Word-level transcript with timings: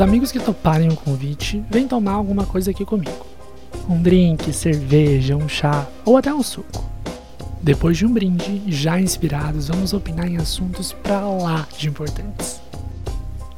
Os 0.00 0.02
amigos 0.02 0.32
que 0.32 0.40
toparem 0.40 0.88
o 0.88 0.96
convite 0.96 1.62
vêm 1.68 1.86
tomar 1.86 2.12
alguma 2.12 2.46
coisa 2.46 2.70
aqui 2.70 2.86
comigo. 2.86 3.26
Um 3.86 4.00
drink, 4.00 4.50
cerveja, 4.50 5.36
um 5.36 5.46
chá 5.46 5.86
ou 6.06 6.16
até 6.16 6.32
um 6.32 6.42
suco. 6.42 6.90
Depois 7.60 7.98
de 7.98 8.06
um 8.06 8.10
brinde, 8.10 8.62
já 8.66 8.98
inspirados, 8.98 9.68
vamos 9.68 9.92
opinar 9.92 10.26
em 10.26 10.38
assuntos 10.38 10.94
pra 10.94 11.20
lá 11.20 11.68
de 11.76 11.88
importantes. 11.88 12.62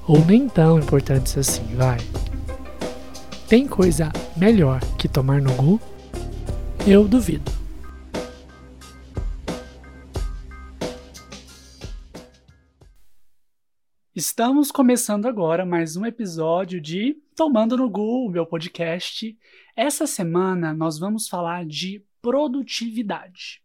Ou 0.04 0.18
nem 0.24 0.48
tão 0.48 0.80
importantes 0.80 1.38
assim, 1.38 1.62
vai. 1.76 2.00
Tem 3.46 3.68
coisa 3.68 4.10
melhor 4.36 4.80
que 4.98 5.06
tomar 5.06 5.40
no 5.40 5.52
Gu? 5.52 5.80
Eu 6.84 7.06
duvido. 7.06 7.52
Estamos 14.24 14.70
começando 14.70 15.26
agora 15.26 15.66
mais 15.66 15.96
um 15.96 16.06
episódio 16.06 16.80
de 16.80 17.20
Tomando 17.34 17.76
no 17.76 17.90
Gu, 17.90 18.30
meu 18.30 18.46
podcast. 18.46 19.36
Essa 19.74 20.06
semana 20.06 20.72
nós 20.72 20.96
vamos 20.96 21.26
falar 21.26 21.66
de 21.66 22.04
produtividade. 22.22 23.60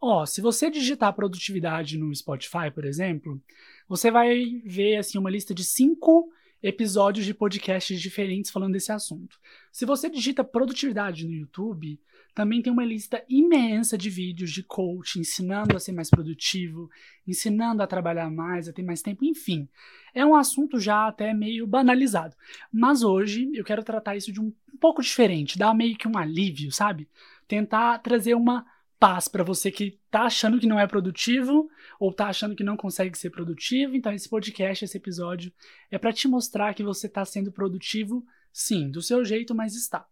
Ó, 0.00 0.26
se 0.26 0.40
você 0.40 0.68
digitar 0.68 1.14
produtividade 1.14 1.96
no 1.96 2.12
Spotify, 2.12 2.68
por 2.74 2.84
exemplo, 2.84 3.40
você 3.88 4.10
vai 4.10 4.60
ver 4.64 4.96
assim 4.96 5.18
uma 5.18 5.30
lista 5.30 5.54
de 5.54 5.62
cinco 5.62 6.32
episódios 6.60 7.24
de 7.24 7.32
podcasts 7.32 8.00
diferentes 8.00 8.50
falando 8.50 8.72
desse 8.72 8.90
assunto. 8.90 9.38
Se 9.70 9.86
você 9.86 10.10
digita 10.10 10.42
produtividade 10.42 11.24
no 11.28 11.32
YouTube, 11.32 12.00
também 12.34 12.62
tem 12.62 12.72
uma 12.72 12.84
lista 12.84 13.22
imensa 13.28 13.96
de 13.98 14.08
vídeos 14.08 14.50
de 14.50 14.62
coach 14.62 15.18
ensinando 15.18 15.76
a 15.76 15.80
ser 15.80 15.92
mais 15.92 16.08
produtivo, 16.08 16.90
ensinando 17.26 17.82
a 17.82 17.86
trabalhar 17.86 18.30
mais, 18.30 18.68
a 18.68 18.72
ter 18.72 18.82
mais 18.82 19.02
tempo, 19.02 19.24
enfim. 19.24 19.68
É 20.14 20.24
um 20.24 20.34
assunto 20.34 20.78
já 20.78 21.08
até 21.08 21.34
meio 21.34 21.66
banalizado. 21.66 22.34
Mas 22.72 23.02
hoje 23.02 23.50
eu 23.54 23.64
quero 23.64 23.84
tratar 23.84 24.16
isso 24.16 24.32
de 24.32 24.40
um, 24.40 24.52
pouco 24.80 25.00
diferente, 25.00 25.56
dar 25.56 25.72
meio 25.74 25.96
que 25.96 26.08
um 26.08 26.18
alívio, 26.18 26.72
sabe? 26.72 27.08
Tentar 27.46 27.98
trazer 27.98 28.34
uma 28.34 28.66
paz 28.98 29.28
para 29.28 29.44
você 29.44 29.70
que 29.70 29.98
tá 30.10 30.22
achando 30.22 30.58
que 30.58 30.66
não 30.66 30.78
é 30.78 30.86
produtivo 30.86 31.68
ou 32.00 32.12
tá 32.12 32.28
achando 32.28 32.56
que 32.56 32.64
não 32.64 32.76
consegue 32.76 33.16
ser 33.16 33.30
produtivo. 33.30 33.94
Então 33.94 34.12
esse 34.12 34.28
podcast, 34.28 34.84
esse 34.84 34.96
episódio 34.96 35.52
é 35.90 35.98
para 35.98 36.12
te 36.12 36.26
mostrar 36.26 36.74
que 36.74 36.82
você 36.82 37.08
tá 37.08 37.24
sendo 37.24 37.52
produtivo, 37.52 38.24
sim, 38.52 38.90
do 38.90 39.02
seu 39.02 39.24
jeito, 39.24 39.54
mas 39.54 39.76
está. 39.76 40.06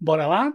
Bora 0.00 0.26
lá? 0.26 0.52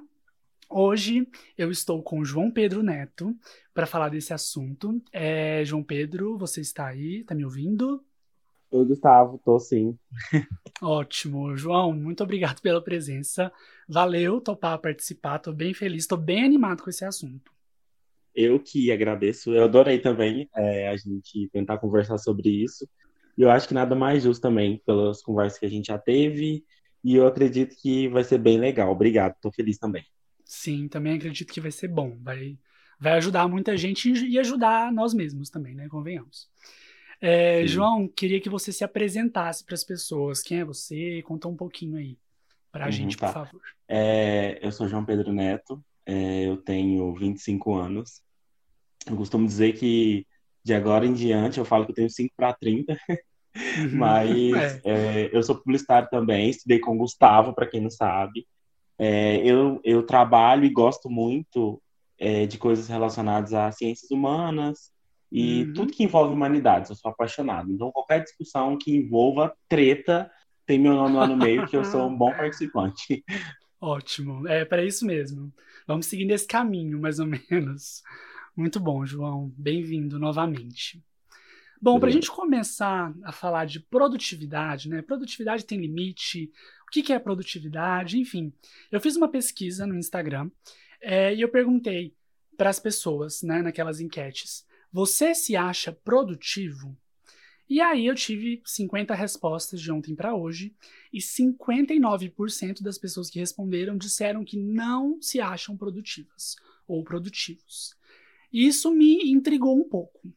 Hoje 0.69 1.27
eu 1.57 1.71
estou 1.71 2.03
com 2.03 2.25
João 2.25 2.51
Pedro 2.51 2.83
Neto 2.83 3.35
para 3.73 3.85
falar 3.85 4.09
desse 4.09 4.33
assunto. 4.33 5.01
É, 5.13 5.63
João 5.63 5.81
Pedro, 5.81 6.37
você 6.37 6.59
está 6.59 6.87
aí? 6.87 7.23
Tá 7.23 7.33
me 7.33 7.45
ouvindo? 7.45 8.03
Oi, 8.69 8.85
Gustavo, 8.85 9.39
tô 9.45 9.57
sim. 9.59 9.97
Ótimo, 10.81 11.55
João, 11.55 11.93
muito 11.93 12.21
obrigado 12.21 12.61
pela 12.61 12.83
presença. 12.83 13.51
Valeu 13.87 14.41
topar 14.41 14.77
participar, 14.79 15.39
tô 15.39 15.53
bem 15.53 15.73
feliz, 15.73 16.05
tô 16.05 16.17
bem 16.17 16.43
animado 16.43 16.83
com 16.83 16.89
esse 16.89 17.05
assunto. 17.05 17.51
Eu 18.35 18.59
que 18.59 18.91
agradeço, 18.91 19.53
eu 19.53 19.63
adorei 19.63 19.99
também 19.99 20.49
é, 20.53 20.89
a 20.89 20.97
gente 20.97 21.49
tentar 21.51 21.77
conversar 21.77 22.17
sobre 22.17 22.49
isso. 22.49 22.87
E 23.37 23.41
eu 23.41 23.49
acho 23.49 23.67
que 23.67 23.73
nada 23.73 23.95
mais 23.95 24.23
justo 24.23 24.41
também 24.41 24.81
pelas 24.85 25.21
conversas 25.21 25.57
que 25.57 25.65
a 25.65 25.69
gente 25.69 25.87
já 25.87 25.97
teve. 25.97 26.63
E 27.03 27.15
eu 27.15 27.25
acredito 27.25 27.75
que 27.81 28.09
vai 28.09 28.23
ser 28.23 28.37
bem 28.37 28.59
legal. 28.59 28.91
Obrigado, 28.91 29.35
tô 29.41 29.51
feliz 29.51 29.77
também. 29.77 30.03
Sim, 30.47 30.87
também 30.87 31.13
acredito 31.13 31.51
que 31.51 31.59
vai 31.59 31.71
ser 31.71 31.89
bom. 31.89 32.17
Vai, 32.21 32.57
vai 32.97 33.13
ajudar 33.13 33.47
muita 33.49 33.75
gente 33.75 34.09
e 34.09 34.39
ajudar 34.39 34.93
nós 34.93 35.13
mesmos 35.13 35.49
também, 35.49 35.75
né? 35.75 35.89
Convenhamos. 35.89 36.49
É, 37.19 37.65
João, 37.67 38.07
queria 38.07 38.39
que 38.39 38.49
você 38.49 38.71
se 38.71 38.83
apresentasse 38.83 39.65
para 39.65 39.75
as 39.75 39.83
pessoas. 39.83 40.41
Quem 40.41 40.59
é 40.59 40.65
você? 40.65 41.21
Conta 41.23 41.47
um 41.49 41.55
pouquinho 41.55 41.97
aí 41.97 42.17
para 42.71 42.85
a 42.85 42.87
uhum, 42.87 42.91
gente, 42.91 43.17
tá. 43.17 43.27
por 43.27 43.33
favor. 43.33 43.61
É, 43.89 44.57
eu 44.61 44.71
sou 44.71 44.87
João 44.87 45.03
Pedro 45.03 45.33
Neto, 45.33 45.83
é, 46.05 46.47
eu 46.47 46.57
tenho 46.57 47.13
25 47.13 47.75
anos. 47.75 48.21
Eu 49.05 49.17
costumo 49.17 49.45
dizer 49.45 49.73
que 49.73 50.25
de 50.63 50.73
agora 50.73 51.05
em 51.05 51.13
diante 51.13 51.57
eu 51.57 51.65
falo 51.65 51.85
que 51.85 51.91
eu 51.91 51.95
tenho 51.95 52.09
5 52.09 52.33
para 52.37 52.53
30. 52.53 52.93
Uhum. 52.93 52.97
Mas 53.97 54.55
é. 54.55 54.81
é. 54.85 55.29
eu 55.33 55.43
sou 55.43 55.55
publicitário 55.55 56.07
também, 56.09 56.49
estudei 56.49 56.79
com 56.79 56.95
o 56.95 56.97
Gustavo, 56.97 57.53
para 57.53 57.67
quem 57.67 57.81
não 57.81 57.89
sabe. 57.89 58.47
É, 58.99 59.37
eu, 59.37 59.79
eu 59.83 60.03
trabalho 60.03 60.65
e 60.65 60.69
gosto 60.69 61.09
muito 61.09 61.81
é, 62.17 62.45
de 62.45 62.57
coisas 62.57 62.87
relacionadas 62.87 63.53
a 63.53 63.71
ciências 63.71 64.09
humanas 64.09 64.91
e 65.31 65.63
uhum. 65.63 65.73
tudo 65.73 65.93
que 65.93 66.03
envolve 66.03 66.33
humanidades. 66.33 66.89
Eu 66.89 66.95
sou 66.95 67.11
apaixonado. 67.11 67.71
Então, 67.71 67.91
qualquer 67.91 68.23
discussão 68.23 68.77
que 68.77 68.95
envolva 68.95 69.53
treta 69.67 70.31
tem 70.65 70.79
meu 70.79 70.93
nome 70.93 71.15
lá 71.15 71.27
no 71.27 71.37
meio, 71.37 71.65
que 71.65 71.77
eu 71.77 71.85
sou 71.85 72.07
um 72.07 72.15
bom 72.15 72.31
participante. 72.31 73.23
Ótimo. 73.79 74.47
É 74.47 74.65
para 74.65 74.83
isso 74.83 75.05
mesmo. 75.05 75.53
Vamos 75.87 76.07
seguir 76.07 76.25
nesse 76.25 76.47
caminho, 76.47 76.99
mais 76.99 77.19
ou 77.19 77.25
menos. 77.25 78.01
Muito 78.55 78.79
bom, 78.79 79.05
João. 79.05 79.53
Bem-vindo 79.55 80.19
novamente. 80.19 81.01
Bom, 81.81 81.99
para 81.99 82.09
a 82.09 82.11
gente 82.11 82.31
começar 82.31 83.13
a 83.23 83.31
falar 83.31 83.65
de 83.65 83.79
produtividade, 83.79 84.89
né? 84.89 85.01
Produtividade 85.01 85.65
tem 85.65 85.79
limite, 85.79 86.51
o 86.87 86.91
que, 86.91 87.03
que 87.03 87.13
é 87.13 87.19
produtividade, 87.19 88.19
enfim. 88.19 88.51
Eu 88.91 88.99
fiz 88.99 89.15
uma 89.15 89.29
pesquisa 89.29 89.85
no 89.85 89.95
Instagram 89.95 90.49
é, 91.01 91.35
e 91.35 91.41
eu 91.41 91.49
perguntei 91.49 92.15
para 92.57 92.69
as 92.69 92.79
pessoas, 92.79 93.43
né, 93.43 93.61
naquelas 93.61 93.99
enquetes, 94.01 94.65
você 94.91 95.35
se 95.35 95.55
acha 95.55 95.91
produtivo? 95.91 96.97
E 97.69 97.81
aí 97.81 98.05
eu 98.07 98.15
tive 98.15 98.61
50 98.65 99.13
respostas 99.13 99.81
de 99.81 99.91
ontem 99.91 100.15
para 100.15 100.33
hoje 100.33 100.73
e 101.11 101.19
59% 101.19 102.81
das 102.81 102.97
pessoas 102.97 103.29
que 103.29 103.39
responderam 103.39 103.97
disseram 103.97 104.45
que 104.45 104.57
não 104.57 105.21
se 105.21 105.41
acham 105.41 105.75
produtivas 105.75 106.55
ou 106.87 107.03
produtivos. 107.03 107.95
Isso 108.51 108.89
me 108.91 109.29
intrigou 109.29 109.77
um 109.77 109.83
pouco. 109.83 110.33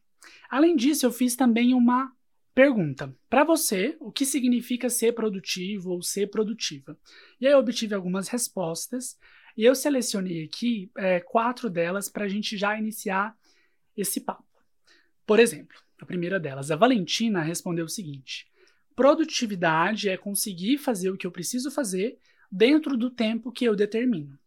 Além 0.49 0.75
disso, 0.75 1.05
eu 1.05 1.11
fiz 1.11 1.35
também 1.35 1.73
uma 1.73 2.11
pergunta. 2.53 3.15
Para 3.29 3.43
você, 3.43 3.95
o 3.99 4.11
que 4.11 4.25
significa 4.25 4.89
ser 4.89 5.13
produtivo 5.13 5.91
ou 5.91 6.01
ser 6.01 6.27
produtiva? 6.27 6.97
E 7.39 7.47
aí 7.47 7.53
eu 7.53 7.59
obtive 7.59 7.95
algumas 7.95 8.27
respostas 8.27 9.17
e 9.55 9.63
eu 9.63 9.75
selecionei 9.75 10.43
aqui 10.43 10.91
é, 10.97 11.19
quatro 11.19 11.69
delas 11.69 12.09
para 12.09 12.25
a 12.25 12.27
gente 12.27 12.57
já 12.57 12.77
iniciar 12.77 13.35
esse 13.95 14.21
papo. 14.21 14.45
Por 15.25 15.39
exemplo, 15.39 15.77
a 15.99 16.05
primeira 16.05 16.39
delas, 16.39 16.71
a 16.71 16.75
Valentina 16.75 17.41
respondeu 17.41 17.85
o 17.85 17.89
seguinte: 17.89 18.47
produtividade 18.95 20.09
é 20.09 20.17
conseguir 20.17 20.77
fazer 20.77 21.09
o 21.09 21.17
que 21.17 21.25
eu 21.25 21.31
preciso 21.31 21.71
fazer 21.71 22.17
dentro 22.51 22.97
do 22.97 23.09
tempo 23.09 23.51
que 23.51 23.65
eu 23.65 23.75
determino. 23.75 24.37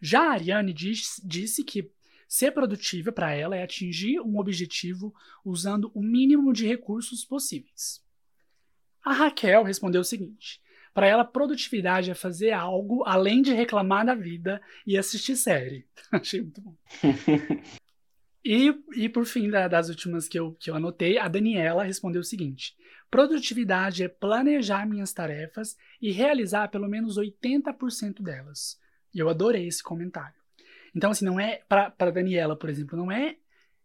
Já 0.00 0.28
a 0.28 0.32
Ariane 0.32 0.72
disse, 0.72 1.26
disse 1.26 1.64
que 1.64 1.90
Ser 2.28 2.52
produtiva 2.52 3.12
para 3.12 3.32
ela 3.32 3.56
é 3.56 3.62
atingir 3.62 4.20
um 4.20 4.38
objetivo 4.38 5.14
usando 5.44 5.90
o 5.94 6.02
mínimo 6.02 6.52
de 6.52 6.66
recursos 6.66 7.24
possíveis. 7.24 8.02
A 9.04 9.12
Raquel 9.12 9.62
respondeu 9.62 10.00
o 10.00 10.04
seguinte: 10.04 10.60
para 10.94 11.08
ela, 11.08 11.24
produtividade 11.24 12.10
é 12.10 12.14
fazer 12.14 12.52
algo 12.52 13.02
além 13.04 13.42
de 13.42 13.52
reclamar 13.52 14.06
da 14.06 14.14
vida 14.14 14.62
e 14.86 14.96
assistir 14.96 15.34
série. 15.36 15.84
Achei 16.10 16.40
muito 16.40 16.60
bom. 16.60 16.76
e, 18.44 18.72
e 18.94 19.08
por 19.08 19.26
fim, 19.26 19.50
da, 19.50 19.66
das 19.66 19.88
últimas 19.88 20.28
que 20.28 20.38
eu, 20.38 20.52
que 20.52 20.70
eu 20.70 20.76
anotei, 20.76 21.18
a 21.18 21.26
Daniela 21.26 21.82
respondeu 21.82 22.20
o 22.20 22.24
seguinte: 22.24 22.76
produtividade 23.10 24.04
é 24.04 24.08
planejar 24.08 24.86
minhas 24.86 25.12
tarefas 25.12 25.76
e 26.00 26.12
realizar 26.12 26.68
pelo 26.68 26.88
menos 26.88 27.18
80% 27.18 28.22
delas. 28.22 28.78
E 29.12 29.18
eu 29.18 29.28
adorei 29.28 29.66
esse 29.66 29.82
comentário. 29.82 30.43
Então, 30.94 31.10
assim, 31.10 31.24
não 31.24 31.40
é, 31.40 31.62
para 31.68 32.10
Daniela, 32.10 32.56
por 32.56 32.70
exemplo, 32.70 32.96
não 32.96 33.10
é, 33.10 33.36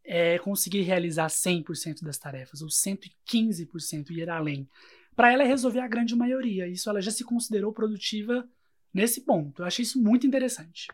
é 0.04 0.38
conseguir 0.40 0.82
realizar 0.82 1.28
100% 1.28 2.04
das 2.04 2.18
tarefas, 2.18 2.62
ou 2.62 2.68
115% 2.68 4.12
e 4.12 4.20
ir 4.20 4.30
além. 4.30 4.70
Para 5.16 5.34
ela 5.34 5.44
é 5.44 5.48
resolver 5.48 5.80
a 5.80 5.88
grande 5.88 6.16
maioria. 6.16 6.68
Isso 6.68 6.90
ela 6.90 7.02
já 7.02 7.12
se 7.12 7.24
considerou 7.24 7.74
produtiva 7.74 8.48
nesse 8.94 9.22
ponto. 9.22 9.62
Eu 9.62 9.66
achei 9.66 9.84
isso 9.84 10.02
muito 10.02 10.26
interessante. 10.26 10.88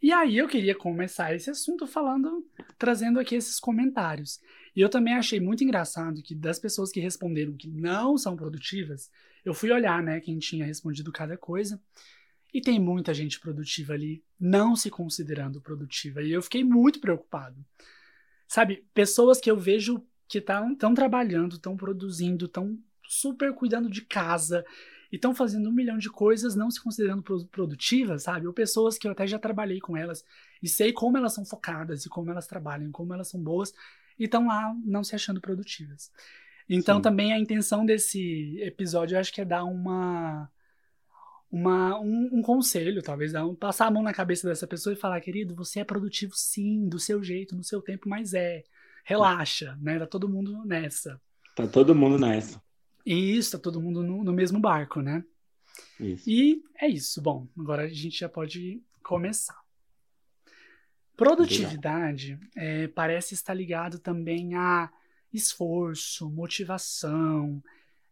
E 0.00 0.12
aí 0.12 0.36
eu 0.36 0.46
queria 0.46 0.74
começar 0.74 1.34
esse 1.34 1.50
assunto 1.50 1.86
falando, 1.86 2.46
trazendo 2.78 3.18
aqui 3.18 3.34
esses 3.34 3.58
comentários. 3.58 4.40
E 4.74 4.80
eu 4.80 4.88
também 4.88 5.14
achei 5.14 5.40
muito 5.40 5.64
engraçado 5.64 6.22
que 6.22 6.34
das 6.34 6.58
pessoas 6.58 6.92
que 6.92 7.00
responderam 7.00 7.56
que 7.56 7.66
não 7.66 8.16
são 8.16 8.36
produtivas, 8.36 9.10
eu 9.44 9.54
fui 9.54 9.72
olhar, 9.72 10.02
né, 10.02 10.20
quem 10.20 10.38
tinha 10.38 10.64
respondido 10.64 11.10
cada 11.10 11.36
coisa. 11.36 11.80
E 12.56 12.60
tem 12.62 12.80
muita 12.80 13.12
gente 13.12 13.38
produtiva 13.38 13.92
ali 13.92 14.24
não 14.40 14.74
se 14.74 14.88
considerando 14.88 15.60
produtiva. 15.60 16.22
E 16.22 16.32
eu 16.32 16.40
fiquei 16.40 16.64
muito 16.64 16.98
preocupado. 16.98 17.62
Sabe, 18.48 18.82
pessoas 18.94 19.38
que 19.38 19.50
eu 19.50 19.58
vejo 19.58 20.02
que 20.26 20.38
estão 20.38 20.94
trabalhando, 20.94 21.56
estão 21.56 21.76
produzindo, 21.76 22.46
estão 22.46 22.78
super 23.06 23.52
cuidando 23.52 23.90
de 23.90 24.00
casa 24.00 24.64
e 25.12 25.16
estão 25.16 25.34
fazendo 25.34 25.68
um 25.68 25.72
milhão 25.72 25.98
de 25.98 26.08
coisas 26.08 26.54
não 26.54 26.70
se 26.70 26.82
considerando 26.82 27.22
produtivas, 27.22 28.22
sabe? 28.22 28.46
Ou 28.46 28.54
pessoas 28.54 28.96
que 28.96 29.06
eu 29.06 29.12
até 29.12 29.26
já 29.26 29.38
trabalhei 29.38 29.78
com 29.78 29.94
elas 29.94 30.24
e 30.62 30.66
sei 30.66 30.94
como 30.94 31.18
elas 31.18 31.34
são 31.34 31.44
focadas 31.44 32.06
e 32.06 32.08
como 32.08 32.30
elas 32.30 32.46
trabalham, 32.46 32.90
como 32.90 33.12
elas 33.12 33.28
são 33.28 33.38
boas 33.38 33.74
e 34.18 34.24
estão 34.24 34.46
lá 34.46 34.74
não 34.82 35.04
se 35.04 35.14
achando 35.14 35.42
produtivas. 35.42 36.10
Então 36.66 36.96
Sim. 36.96 37.02
também 37.02 37.34
a 37.34 37.38
intenção 37.38 37.84
desse 37.84 38.58
episódio 38.62 39.14
eu 39.14 39.20
acho 39.20 39.30
que 39.30 39.42
é 39.42 39.44
dar 39.44 39.64
uma 39.64 40.50
uma, 41.50 41.98
um, 42.00 42.30
um, 42.32 42.42
conselho, 42.42 43.02
talvez, 43.02 43.32
dar 43.32 43.46
um, 43.46 43.54
passar 43.54 43.86
a 43.86 43.90
mão 43.90 44.02
na 44.02 44.12
cabeça 44.12 44.48
dessa 44.48 44.66
pessoa 44.66 44.92
e 44.92 44.96
falar, 44.96 45.20
querido, 45.20 45.54
você 45.54 45.80
é 45.80 45.84
produtivo 45.84 46.32
sim, 46.34 46.88
do 46.88 46.98
seu 46.98 47.22
jeito, 47.22 47.56
no 47.56 47.64
seu 47.64 47.80
tempo, 47.80 48.08
mas 48.08 48.34
é. 48.34 48.64
Relaxa, 49.04 49.78
né? 49.80 50.00
Tá 50.00 50.06
todo 50.06 50.28
mundo 50.28 50.64
nessa. 50.64 51.20
Tá 51.54 51.64
todo 51.64 51.94
mundo 51.94 52.18
nessa. 52.18 52.60
Isso, 53.04 53.52
tá 53.52 53.58
todo 53.58 53.80
mundo 53.80 54.02
no, 54.02 54.24
no 54.24 54.32
mesmo 54.32 54.58
barco, 54.58 55.00
né? 55.00 55.22
Isso. 56.00 56.28
E 56.28 56.64
é 56.76 56.88
isso. 56.88 57.22
Bom, 57.22 57.46
agora 57.56 57.84
a 57.84 57.88
gente 57.88 58.18
já 58.18 58.28
pode 58.28 58.82
começar. 59.04 59.58
Produtividade 61.16 62.38
é, 62.56 62.88
parece 62.88 63.32
estar 63.32 63.54
ligado 63.54 64.00
também 64.00 64.56
a 64.56 64.90
esforço, 65.32 66.28
motivação, 66.28 67.62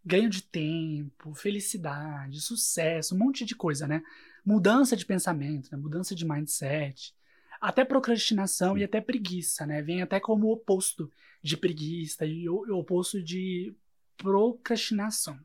ganho 0.04 0.28
de 0.28 0.42
tempo, 0.42 1.34
felicidade, 1.34 2.40
sucesso, 2.40 3.14
um 3.14 3.18
monte 3.18 3.44
de 3.44 3.54
coisa, 3.54 3.86
né? 3.86 4.02
Mudança 4.44 4.96
de 4.96 5.06
pensamento, 5.06 5.70
né? 5.72 5.78
mudança 5.78 6.14
de 6.14 6.26
mindset, 6.26 7.14
até 7.60 7.84
procrastinação 7.84 8.76
e 8.76 8.84
até 8.84 9.00
preguiça, 9.00 9.66
né? 9.66 9.80
Vem 9.80 10.02
até 10.02 10.20
como 10.20 10.52
oposto 10.52 11.10
de 11.42 11.56
preguiça 11.56 12.26
e 12.26 12.48
o 12.48 12.76
oposto 12.76 13.22
de 13.22 13.74
procrastinação. 14.16 15.38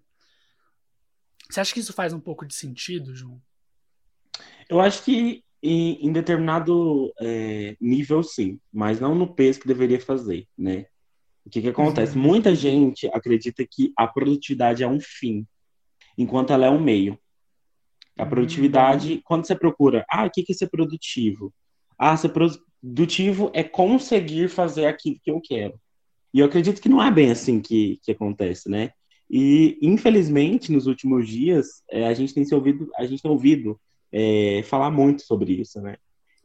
Você 1.49 1.59
acha 1.59 1.73
que 1.73 1.79
isso 1.79 1.93
faz 1.93 2.13
um 2.13 2.19
pouco 2.19 2.45
de 2.45 2.53
sentido, 2.53 3.15
João? 3.15 3.41
Eu 4.69 4.79
acho 4.79 5.03
que 5.03 5.43
em, 5.63 6.05
em 6.05 6.11
determinado 6.11 7.11
é, 7.19 7.75
nível, 7.81 8.21
sim, 8.21 8.59
mas 8.71 8.99
não 8.99 9.15
no 9.15 9.33
peso 9.33 9.59
que 9.59 9.67
deveria 9.67 9.99
fazer, 9.99 10.47
né? 10.57 10.85
O 11.49 11.51
que, 11.51 11.63
que 11.63 11.69
acontece? 11.69 12.15
Uhum. 12.15 12.23
Muita 12.23 12.53
gente 12.53 13.07
acredita 13.07 13.65
que 13.67 13.91
a 13.97 14.05
produtividade 14.05 14.83
é 14.83 14.87
um 14.87 14.99
fim, 14.99 15.47
enquanto 16.15 16.53
ela 16.53 16.67
é 16.67 16.69
um 16.69 16.79
meio. 16.79 17.17
A 18.15 18.21
uhum. 18.21 18.29
produtividade, 18.29 19.13
uhum. 19.13 19.21
quando 19.23 19.47
você 19.47 19.55
procura, 19.55 20.05
ah, 20.07 20.27
o 20.27 20.29
que, 20.29 20.43
que 20.43 20.51
é 20.51 20.55
ser 20.55 20.69
produtivo? 20.69 21.51
Ah, 21.97 22.15
ser 22.15 22.29
produtivo 22.29 23.49
é 23.51 23.63
conseguir 23.63 24.47
fazer 24.47 24.85
aquilo 24.85 25.19
que 25.23 25.31
eu 25.31 25.41
quero. 25.41 25.73
E 26.31 26.39
eu 26.39 26.45
acredito 26.45 26.79
que 26.79 26.87
não 26.87 27.01
é 27.01 27.09
bem 27.09 27.31
assim 27.31 27.59
que, 27.59 27.99
que 28.03 28.11
acontece, 28.11 28.69
né? 28.69 28.91
E, 29.27 29.79
infelizmente, 29.81 30.71
nos 30.71 30.85
últimos 30.85 31.27
dias, 31.27 31.81
é, 31.89 32.05
a 32.05 32.13
gente 32.13 32.31
tem 32.31 32.45
se 32.45 32.53
ouvido, 32.53 32.91
a 32.95 33.07
gente 33.07 33.23
tem 33.23 33.31
ouvido 33.31 33.79
é, 34.11 34.61
falar 34.65 34.91
muito 34.91 35.23
sobre 35.23 35.53
isso, 35.53 35.81
né? 35.81 35.95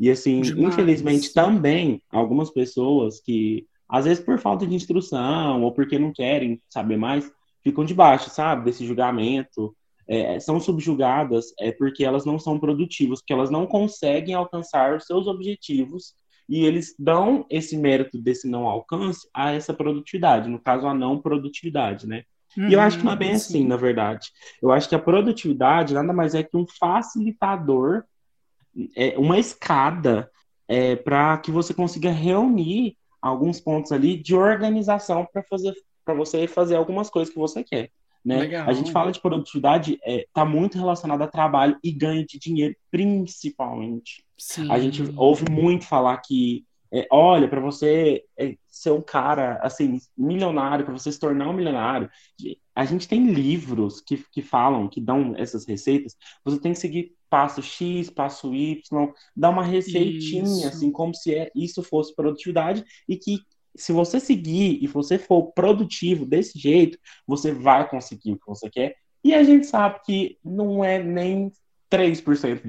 E, 0.00 0.10
assim, 0.10 0.40
Demais. 0.40 0.72
infelizmente, 0.72 1.34
também, 1.34 2.00
algumas 2.10 2.50
pessoas 2.50 3.20
que, 3.20 3.66
às 3.94 4.06
vezes 4.06 4.24
por 4.24 4.40
falta 4.40 4.66
de 4.66 4.74
instrução 4.74 5.62
ou 5.62 5.70
porque 5.70 6.00
não 6.00 6.12
querem 6.12 6.60
saber 6.68 6.96
mais, 6.96 7.30
ficam 7.62 7.84
debaixo, 7.84 8.28
sabe, 8.28 8.64
desse 8.64 8.84
julgamento, 8.84 9.72
é, 10.08 10.40
são 10.40 10.58
subjugadas 10.58 11.54
é 11.60 11.70
porque 11.70 12.04
elas 12.04 12.24
não 12.24 12.36
são 12.36 12.58
produtivas, 12.58 13.20
porque 13.20 13.32
elas 13.32 13.50
não 13.50 13.66
conseguem 13.66 14.34
alcançar 14.34 14.96
os 14.96 15.06
seus 15.06 15.28
objetivos 15.28 16.12
e 16.48 16.64
eles 16.64 16.94
dão 16.98 17.46
esse 17.48 17.76
mérito 17.78 18.18
desse 18.18 18.48
não 18.48 18.66
alcance 18.66 19.28
a 19.32 19.52
essa 19.52 19.72
produtividade, 19.72 20.50
no 20.50 20.58
caso 20.58 20.88
a 20.88 20.92
não 20.92 21.20
produtividade, 21.20 22.04
né? 22.04 22.24
Uhum, 22.58 22.68
e 22.68 22.72
eu 22.72 22.80
acho 22.80 22.98
que 22.98 23.04
não 23.04 23.12
é 23.12 23.16
bem 23.16 23.30
uhum, 23.30 23.38
sim. 23.38 23.58
assim, 23.58 23.66
na 23.66 23.76
verdade. 23.76 24.28
Eu 24.60 24.72
acho 24.72 24.88
que 24.88 24.94
a 24.96 24.98
produtividade 24.98 25.94
nada 25.94 26.12
mais 26.12 26.34
é 26.34 26.42
que 26.42 26.56
um 26.56 26.66
facilitador, 26.66 28.02
é, 28.96 29.16
uma 29.16 29.38
escada 29.38 30.28
é, 30.66 30.96
para 30.96 31.38
que 31.38 31.52
você 31.52 31.72
consiga 31.72 32.10
reunir 32.10 32.96
alguns 33.24 33.58
pontos 33.60 33.90
ali 33.90 34.16
de 34.16 34.34
organização 34.34 35.26
para 35.32 35.42
fazer 35.44 35.74
para 36.04 36.14
você 36.14 36.46
fazer 36.46 36.76
algumas 36.76 37.08
coisas 37.08 37.32
que 37.32 37.40
você 37.40 37.64
quer. 37.64 37.90
Né? 38.22 38.40
Legal. 38.40 38.68
A 38.68 38.74
gente 38.74 38.92
fala 38.92 39.10
de 39.10 39.20
produtividade, 39.20 39.94
está 39.94 40.10
é, 40.10 40.26
tá 40.34 40.44
muito 40.44 40.76
relacionado 40.76 41.22
a 41.22 41.26
trabalho 41.26 41.78
e 41.82 41.90
ganho 41.90 42.26
de 42.26 42.38
dinheiro, 42.38 42.76
principalmente. 42.90 44.22
Sim. 44.36 44.70
A 44.70 44.78
gente 44.78 45.02
ouve 45.16 45.50
muito 45.50 45.86
falar 45.86 46.18
que, 46.18 46.64
é, 46.92 47.06
olha, 47.10 47.48
para 47.48 47.60
você 47.60 48.22
é, 48.38 48.54
ser 48.68 48.90
um 48.90 49.00
cara 49.00 49.58
assim 49.62 49.98
milionário, 50.16 50.84
para 50.84 50.92
você 50.92 51.10
se 51.10 51.18
tornar 51.18 51.48
um 51.48 51.54
milionário, 51.54 52.10
a 52.74 52.84
gente 52.84 53.06
tem 53.06 53.32
livros 53.32 54.00
que, 54.00 54.16
que 54.32 54.42
falam, 54.42 54.88
que 54.88 55.00
dão 55.00 55.34
essas 55.36 55.66
receitas. 55.66 56.16
Você 56.44 56.58
tem 56.58 56.72
que 56.72 56.78
seguir 56.78 57.14
passo 57.30 57.62
X, 57.62 58.10
passo 58.10 58.54
Y, 58.54 58.80
dá 59.36 59.50
uma 59.50 59.64
receitinha, 59.64 60.42
isso. 60.42 60.66
assim, 60.68 60.90
como 60.90 61.14
se 61.14 61.34
é, 61.34 61.50
isso 61.54 61.82
fosse 61.82 62.14
produtividade 62.14 62.84
e 63.08 63.16
que 63.16 63.38
se 63.76 63.92
você 63.92 64.20
seguir 64.20 64.78
e 64.82 64.86
você 64.86 65.18
for 65.18 65.52
produtivo 65.52 66.24
desse 66.24 66.58
jeito, 66.58 66.98
você 67.26 67.52
vai 67.52 67.88
conseguir 67.88 68.32
o 68.32 68.38
que 68.38 68.46
você 68.46 68.70
quer. 68.70 68.94
E 69.22 69.34
a 69.34 69.42
gente 69.42 69.66
sabe 69.66 70.00
que 70.04 70.38
não 70.44 70.84
é 70.84 71.02
nem 71.02 71.50
3% 71.90 72.62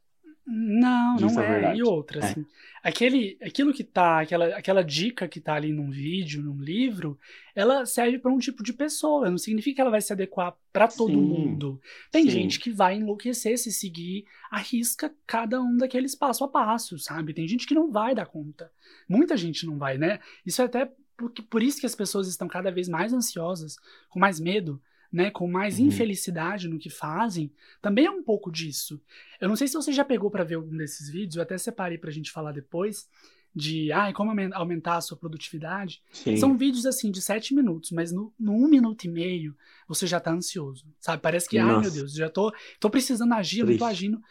não, 0.47 1.15
não 1.15 1.41
é. 1.41 1.71
é. 1.71 1.75
E 1.75 1.81
outra, 1.83 2.19
é. 2.19 2.23
assim, 2.23 2.45
aquele, 2.83 3.35
aquilo 3.41 3.73
que 3.73 3.83
tá, 3.83 4.19
aquela, 4.21 4.45
aquela 4.55 4.83
dica 4.83 5.27
que 5.27 5.39
tá 5.39 5.55
ali 5.55 5.73
num 5.73 5.89
vídeo, 5.89 6.43
num 6.43 6.61
livro, 6.61 7.17
ela 7.55 7.85
serve 7.85 8.19
para 8.19 8.31
um 8.31 8.37
tipo 8.37 8.61
de 8.61 8.71
pessoa. 8.71 9.29
Não 9.29 9.39
significa 9.39 9.75
que 9.75 9.81
ela 9.81 9.89
vai 9.89 10.01
se 10.01 10.13
adequar 10.13 10.55
para 10.71 10.87
todo 10.87 11.13
Sim. 11.13 11.21
mundo. 11.21 11.81
Tem 12.11 12.25
Sim. 12.25 12.29
gente 12.29 12.59
que 12.59 12.69
vai 12.69 12.95
enlouquecer 12.95 13.57
se 13.57 13.71
seguir 13.71 14.25
a 14.51 14.59
risca 14.59 15.11
cada 15.25 15.59
um 15.59 15.77
daqueles 15.77 16.13
passo 16.13 16.43
a 16.43 16.47
passo, 16.47 16.99
sabe? 16.99 17.33
Tem 17.33 17.47
gente 17.47 17.65
que 17.65 17.73
não 17.73 17.91
vai 17.91 18.13
dar 18.13 18.27
conta. 18.27 18.71
Muita 19.09 19.35
gente 19.35 19.65
não 19.65 19.79
vai, 19.79 19.97
né? 19.97 20.19
Isso 20.45 20.61
é 20.61 20.65
até 20.65 20.91
por, 21.17 21.31
por 21.31 21.63
isso 21.63 21.79
que 21.79 21.85
as 21.87 21.95
pessoas 21.95 22.27
estão 22.27 22.47
cada 22.47 22.69
vez 22.69 22.87
mais 22.87 23.13
ansiosas, 23.13 23.77
com 24.09 24.19
mais 24.19 24.39
medo 24.39 24.79
né, 25.15 25.31
com 25.31 25.47
mais 25.47 25.79
uhum. 25.79 25.85
infelicidade 25.85 26.67
no 26.67 26.77
que 26.77 26.89
fazem, 26.89 27.49
também 27.81 28.05
é 28.05 28.11
um 28.11 28.21
pouco 28.21 28.51
disso. 28.51 29.01
Eu 29.39 29.47
não 29.47 29.55
sei 29.55 29.65
se 29.65 29.73
você 29.73 29.93
já 29.93 30.03
pegou 30.03 30.29
para 30.29 30.43
ver 30.43 30.55
algum 30.55 30.75
desses 30.75 31.09
vídeos, 31.09 31.37
eu 31.37 31.41
até 31.41 31.57
separei 31.57 31.97
pra 31.97 32.11
gente 32.11 32.29
falar 32.29 32.51
depois, 32.51 33.07
de 33.55 33.93
ah, 33.93 34.11
como 34.11 34.33
aumentar 34.53 34.97
a 34.97 35.01
sua 35.01 35.15
produtividade. 35.15 36.03
Sim. 36.11 36.35
São 36.35 36.57
vídeos 36.57 36.85
assim 36.85 37.09
de 37.09 37.21
sete 37.21 37.55
minutos, 37.55 37.91
mas 37.91 38.11
no, 38.11 38.33
no, 38.37 38.51
um 38.51 38.67
minuto 38.67 39.05
e 39.05 39.07
meio 39.07 39.55
você 39.87 40.05
já 40.05 40.19
tá 40.19 40.33
ansioso, 40.33 40.85
sabe? 40.99 41.21
Parece 41.21 41.47
que, 41.47 41.57
Nossa. 41.57 41.75
ai 41.75 41.81
meu 41.81 41.91
Deus, 41.91 42.11
já 42.11 42.29
tô, 42.29 42.53
tô 42.77 42.89
precisando 42.89 43.33
agir, 43.33 43.63
Triste. 43.63 43.71
não 43.71 43.77
tô 43.77 43.85
agindo. 43.85 44.21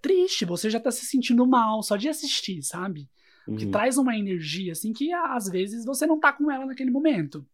Triste, 0.00 0.46
você 0.46 0.70
já 0.70 0.80
tá 0.80 0.90
se 0.90 1.04
sentindo 1.04 1.46
mal 1.46 1.82
só 1.82 1.98
de 1.98 2.08
assistir, 2.08 2.62
sabe? 2.62 3.10
Uhum. 3.46 3.56
Que 3.56 3.66
traz 3.66 3.98
uma 3.98 4.16
energia 4.16 4.72
assim 4.72 4.94
que 4.94 5.12
às 5.12 5.50
vezes 5.50 5.84
você 5.84 6.06
não 6.06 6.18
tá 6.18 6.32
com 6.32 6.50
ela 6.50 6.64
naquele 6.64 6.90
momento. 6.90 7.46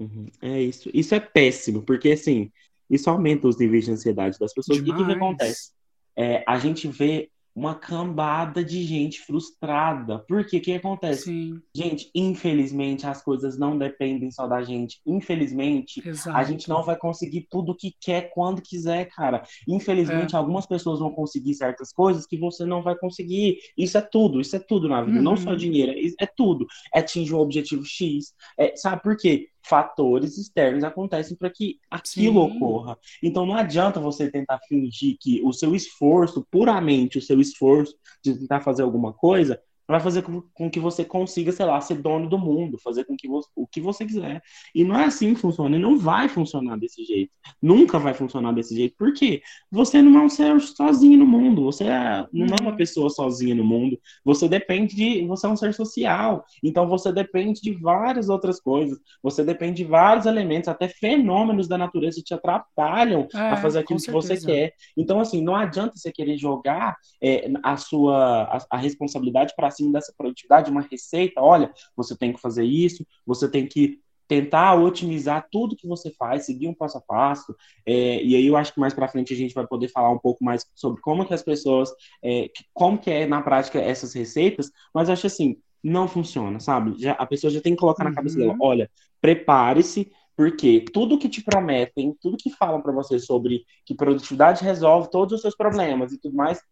Uhum. 0.00 0.26
É 0.40 0.60
isso. 0.60 0.90
Isso 0.94 1.14
é 1.14 1.20
péssimo, 1.20 1.82
porque 1.82 2.12
assim, 2.12 2.50
isso 2.88 3.08
aumenta 3.10 3.46
os 3.46 3.58
níveis 3.58 3.84
de 3.84 3.92
ansiedade 3.92 4.38
das 4.38 4.52
pessoas. 4.52 4.78
O 4.78 4.84
que, 4.84 4.92
que, 4.92 5.12
acontece? 5.12 5.72
É, 6.16 6.42
a 6.46 6.58
gente 6.58 6.88
vê 6.88 7.30
uma 7.54 7.74
cambada 7.74 8.64
de 8.64 8.82
gente 8.84 9.20
frustrada. 9.20 10.24
Porque 10.26 10.56
o 10.56 10.60
que 10.60 10.72
acontece? 10.72 11.24
Sim. 11.24 11.60
Gente, 11.74 12.10
infelizmente 12.14 13.06
as 13.06 13.22
coisas 13.22 13.58
não 13.58 13.76
dependem 13.76 14.30
só 14.30 14.46
da 14.46 14.62
gente. 14.62 15.00
Infelizmente, 15.04 16.06
Exato. 16.06 16.36
a 16.36 16.42
gente 16.42 16.68
não 16.68 16.82
vai 16.82 16.96
conseguir 16.96 17.46
tudo 17.50 17.76
que 17.76 17.94
quer 18.00 18.30
quando 18.32 18.62
quiser, 18.62 19.06
cara. 19.06 19.42
Infelizmente, 19.68 20.34
é. 20.34 20.38
algumas 20.38 20.66
pessoas 20.66 21.00
vão 21.00 21.10
conseguir 21.10 21.54
certas 21.54 21.92
coisas 21.92 22.26
que 22.26 22.38
você 22.38 22.64
não 22.64 22.82
vai 22.82 22.96
conseguir. 22.96 23.58
Isso 23.76 23.98
é 23.98 24.00
tudo, 24.00 24.40
isso 24.40 24.56
é 24.56 24.60
tudo 24.60 24.88
na 24.88 25.02
vida. 25.02 25.18
Uhum. 25.18 25.22
Não 25.22 25.36
só 25.36 25.50
uhum. 25.50 25.56
dinheiro, 25.56 25.92
é, 25.92 26.24
é 26.24 26.26
tudo. 26.26 26.66
É 26.94 27.00
atingir 27.00 27.34
um 27.34 27.40
objetivo 27.40 27.84
X. 27.84 28.32
É, 28.58 28.74
sabe 28.74 29.02
por 29.02 29.16
quê? 29.16 29.49
Fatores 29.62 30.38
externos 30.38 30.84
acontecem 30.84 31.36
para 31.36 31.50
que 31.50 31.78
aquilo 31.90 32.44
Sim. 32.48 32.56
ocorra. 32.56 32.98
Então 33.22 33.46
não 33.46 33.54
adianta 33.54 34.00
você 34.00 34.30
tentar 34.30 34.58
fingir 34.68 35.16
que 35.20 35.42
o 35.42 35.52
seu 35.52 35.74
esforço, 35.74 36.46
puramente 36.50 37.18
o 37.18 37.22
seu 37.22 37.40
esforço 37.40 37.94
de 38.22 38.34
tentar 38.34 38.60
fazer 38.60 38.82
alguma 38.82 39.12
coisa, 39.12 39.60
vai 39.90 40.00
fazer 40.00 40.22
com, 40.22 40.42
com, 40.54 40.70
que 40.70 40.78
você 40.78 41.04
consiga, 41.04 41.50
sei 41.50 41.66
lá, 41.66 41.80
ser 41.80 41.96
dono 41.96 42.28
do 42.28 42.38
mundo, 42.38 42.78
fazer 42.78 43.04
com 43.04 43.16
que 43.16 43.28
você, 43.28 43.48
o 43.56 43.66
que 43.66 43.80
você 43.80 44.06
quiser. 44.06 44.40
E 44.74 44.84
não 44.84 44.98
é 44.98 45.04
assim 45.04 45.34
que 45.34 45.40
funciona, 45.40 45.76
e 45.76 45.78
não 45.78 45.98
vai 45.98 46.28
funcionar 46.28 46.76
desse 46.78 47.04
jeito. 47.04 47.32
Nunca 47.60 47.98
vai 47.98 48.14
funcionar 48.14 48.52
desse 48.52 48.74
jeito. 48.74 48.94
Por 48.96 49.12
quê? 49.12 49.42
Você 49.70 50.00
não 50.00 50.20
é 50.20 50.24
um 50.24 50.28
ser 50.28 50.60
sozinho 50.60 51.18
no 51.18 51.26
mundo, 51.26 51.64
você 51.64 51.84
é, 51.84 52.26
não 52.32 52.46
é 52.46 52.62
uma 52.62 52.70
uhum. 52.70 52.76
pessoa 52.76 53.10
sozinha 53.10 53.54
no 53.54 53.64
mundo. 53.64 53.98
Você 54.24 54.48
depende 54.48 54.94
de. 54.94 55.26
Você 55.26 55.46
é 55.46 55.48
um 55.48 55.56
ser 55.56 55.74
social. 55.74 56.44
Então 56.62 56.88
você 56.88 57.12
depende 57.12 57.60
de 57.60 57.72
várias 57.72 58.28
outras 58.28 58.60
coisas. 58.60 58.98
Você 59.22 59.42
depende 59.42 59.82
de 59.82 59.84
vários 59.84 60.26
elementos, 60.26 60.68
até 60.68 60.88
fenômenos 60.88 61.66
da 61.66 61.76
natureza 61.76 62.22
te 62.22 62.32
atrapalham 62.32 63.26
é, 63.34 63.38
a 63.38 63.56
fazer 63.56 63.80
aquilo 63.80 64.00
que 64.00 64.10
você 64.10 64.38
quer. 64.38 64.72
Então, 64.96 65.20
assim, 65.20 65.42
não 65.42 65.56
adianta 65.56 65.96
você 65.96 66.12
querer 66.12 66.36
jogar 66.36 66.96
é, 67.20 67.50
a 67.62 67.76
sua 67.76 68.20
a, 68.44 68.66
a 68.70 68.76
responsabilidade 68.76 69.52
para 69.56 69.70
cima 69.80 69.92
dessa 69.92 70.12
produtividade, 70.16 70.70
uma 70.70 70.82
receita, 70.82 71.40
olha, 71.40 71.72
você 71.96 72.16
tem 72.16 72.32
que 72.32 72.40
fazer 72.40 72.64
isso, 72.64 73.06
você 73.26 73.48
tem 73.48 73.66
que 73.66 74.00
tentar 74.30 74.76
otimizar 74.76 75.48
tudo 75.50 75.74
que 75.74 75.88
você 75.88 76.08
faz, 76.12 76.46
seguir 76.46 76.68
um 76.68 76.74
passo 76.74 76.98
a 76.98 77.00
passo. 77.00 77.52
É, 77.84 78.22
e 78.22 78.36
aí 78.36 78.46
eu 78.46 78.56
acho 78.56 78.72
que 78.72 78.78
mais 78.78 78.94
para 78.94 79.08
frente 79.08 79.34
a 79.34 79.36
gente 79.36 79.52
vai 79.52 79.66
poder 79.66 79.88
falar 79.88 80.10
um 80.10 80.18
pouco 80.20 80.44
mais 80.44 80.64
sobre 80.72 81.00
como 81.02 81.26
que 81.26 81.34
as 81.34 81.42
pessoas, 81.42 81.90
é, 82.22 82.48
como 82.72 82.96
que 82.96 83.10
é 83.10 83.26
na 83.26 83.42
prática 83.42 83.80
essas 83.80 84.14
receitas. 84.14 84.70
Mas 84.94 85.10
acho 85.10 85.26
assim, 85.26 85.56
não 85.82 86.06
funciona, 86.06 86.60
sabe? 86.60 86.94
Já, 86.96 87.12
a 87.14 87.26
pessoa 87.26 87.50
já 87.50 87.60
tem 87.60 87.74
que 87.74 87.80
colocar 87.80 88.04
na 88.04 88.14
cabeça 88.14 88.38
dela, 88.38 88.52
uhum. 88.52 88.58
olha, 88.60 88.88
prepare-se 89.20 90.12
Porque 90.36 90.84
tudo 90.92 91.18
que 91.18 91.28
te 91.28 91.42
prometem, 91.42 92.16
tudo 92.20 92.36
que 92.36 92.50
falam 92.50 92.80
para 92.80 92.92
você 92.92 93.18
sobre 93.18 93.64
que 93.84 93.94
produtividade 93.94 94.64
resolve 94.64 95.10
todos 95.10 95.34
os 95.34 95.40
seus 95.42 95.56
problemas 95.56 96.12
e 96.12 96.18
tudo 96.18 96.36
mais, 96.36 96.62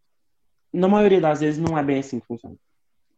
na 0.73 0.87
maioria 0.87 1.19
das 1.19 1.41
vezes 1.41 1.59
não 1.59 1.77
é 1.77 1.83
bem 1.83 1.99
assim 1.99 2.19
que 2.19 2.25
funciona. 2.25 2.55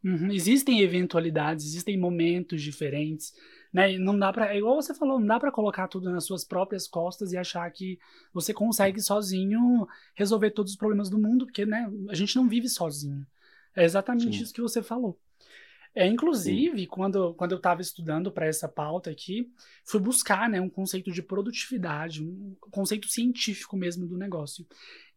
Uhum. 0.03 0.31
Existem 0.31 0.81
eventualidades, 0.81 1.65
existem 1.65 1.98
momentos 1.98 2.62
diferentes, 2.62 3.34
né? 3.72 3.98
Não 3.98 4.17
dá 4.17 4.34
para, 4.34 4.53
é 4.53 4.58
igual 4.58 4.75
você 4.75 4.93
falou, 4.96 5.20
não 5.20 5.27
dá 5.27 5.39
para 5.39 5.51
colocar 5.51 5.88
tudo 5.88 6.12
nas 6.12 6.25
suas 6.25 6.43
próprias 6.43 6.88
costas 6.88 7.31
e 7.31 7.38
achar 7.38 7.70
que 7.72 8.00
você 8.34 8.53
consegue 8.53 9.00
sozinho 9.00 9.88
resolver 10.15 10.51
todos 10.51 10.72
os 10.72 10.77
problemas 10.77 11.10
do 11.10 11.20
mundo, 11.20 11.46
porque, 11.46 11.65
né, 11.65 11.88
a 12.10 12.15
gente 12.15 12.36
não 12.36 12.48
vive 12.48 12.67
sozinho. 12.67 13.25
É 13.75 13.84
exatamente 13.84 14.38
Sim. 14.38 14.43
isso 14.43 14.53
que 14.53 14.62
você 14.62 14.81
falou. 14.81 15.20
É, 15.93 16.08
inclusive, 16.08 16.88
quando, 16.88 17.34
quando 17.34 17.51
eu 17.51 17.58
estava 17.58 17.81
estudando 17.81 18.31
para 18.31 18.46
essa 18.46 18.67
pauta 18.67 19.10
aqui, 19.10 19.51
fui 19.86 20.00
buscar 20.00 20.50
né, 20.50 20.60
um 20.60 20.70
conceito 20.70 21.12
de 21.12 21.22
produtividade, 21.22 22.24
um 22.24 22.55
conceito 22.72 23.10
científico 23.10 23.75
mesmo 23.75 24.08
do 24.08 24.17
negócio. 24.17 24.65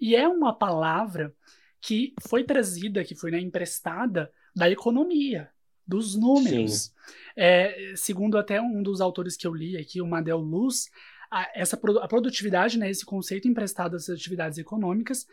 E 0.01 0.17
é 0.17 0.27
uma 0.27 0.53
palavra 0.53 1.33
que 1.81 2.13
foi 2.29 2.43
trazida, 2.43 3.05
que 3.05 3.15
foi 3.15 3.31
né, 3.31 3.39
emprestada 3.39 4.31
da 4.55 4.71
economia, 4.71 5.51
dos 5.87 6.15
números. 6.15 6.93
É, 7.37 7.95
segundo 7.97 8.39
até 8.39 8.61
um 8.61 8.83
dos 8.83 9.01
autores 9.01 9.37
que 9.37 9.47
eu 9.47 9.55
li 9.55 9.77
aqui, 9.77 10.01
o 10.01 10.07
Madel 10.07 10.39
Luz, 10.39 10.91
a, 11.31 11.51
essa, 11.55 11.79
a 12.01 12.09
produtividade, 12.09 12.79
né, 12.79 12.89
esse 12.89 13.05
conceito 13.05 13.49
emprestado 13.49 13.97
às 13.97 14.09
atividades 14.09 14.59
econômicas, 14.59 15.27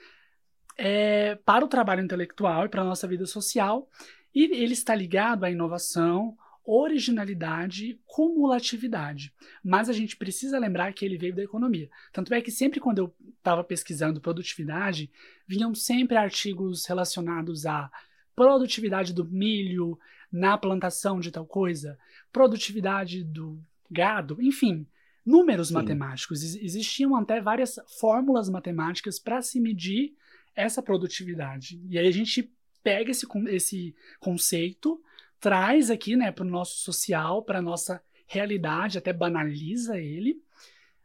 é, 0.78 1.36
para 1.46 1.64
o 1.64 1.68
trabalho 1.68 2.04
intelectual 2.04 2.66
e 2.66 2.70
para 2.70 2.82
a 2.82 2.86
nossa 2.86 3.08
vida 3.08 3.26
social, 3.26 3.90
e 4.34 4.46
ele 4.46 4.74
está 4.74 4.96
ligado 4.96 5.44
à 5.44 5.52
inovação, 5.52 6.36
originalidade, 6.64 8.00
cumulatividade. 8.06 9.34
Mas 9.64 9.90
a 9.90 9.94
gente 9.94 10.16
precisa 10.16 10.58
lembrar 10.58 10.94
que 10.94 11.04
ele 11.04 11.18
veio 11.18 11.36
da 11.36 11.44
economia. 11.44 11.90
Tanto 12.14 12.34
é 12.34 12.42
que 12.42 12.52
sempre 12.52 12.80
quando 12.80 13.00
eu 13.00 13.16
estava 13.38 13.64
pesquisando 13.64 14.22
produtividade, 14.22 15.12
vinham 15.48 15.74
sempre 15.76 16.18
artigos 16.18 16.86
relacionados 16.86 17.66
à 17.66 17.92
produtividade 18.36 19.14
do 19.14 19.26
milho 19.26 19.98
na 20.32 20.58
plantação 20.58 21.20
de 21.20 21.32
tal 21.32 21.46
coisa, 21.46 21.98
produtividade 22.32 23.24
do 23.24 23.62
gado, 23.90 24.42
enfim, 24.42 24.88
números 25.26 25.68
Sim. 25.68 25.76
matemáticos. 25.76 26.42
Existiam 26.56 27.16
até 27.16 27.42
várias 27.42 27.80
fórmulas 28.00 28.50
matemáticas 28.50 29.20
para 29.20 29.42
se 29.42 29.60
medir 29.60 30.16
essa 30.56 30.82
produtividade. 30.82 31.82
E 31.90 31.98
aí 31.98 32.08
a 32.08 32.12
gente 32.12 32.52
pega 32.84 33.12
esse, 33.12 33.28
esse 33.50 33.96
conceito, 34.20 35.02
traz 35.40 35.90
aqui 35.90 36.16
né, 36.16 36.32
para 36.32 36.46
o 36.46 36.50
nosso 36.50 36.80
social, 36.80 37.44
para 37.44 37.60
a 37.60 37.62
nossa 37.62 38.02
realidade, 38.26 38.98
até 38.98 39.12
banaliza 39.12 40.00
ele. 40.00 40.42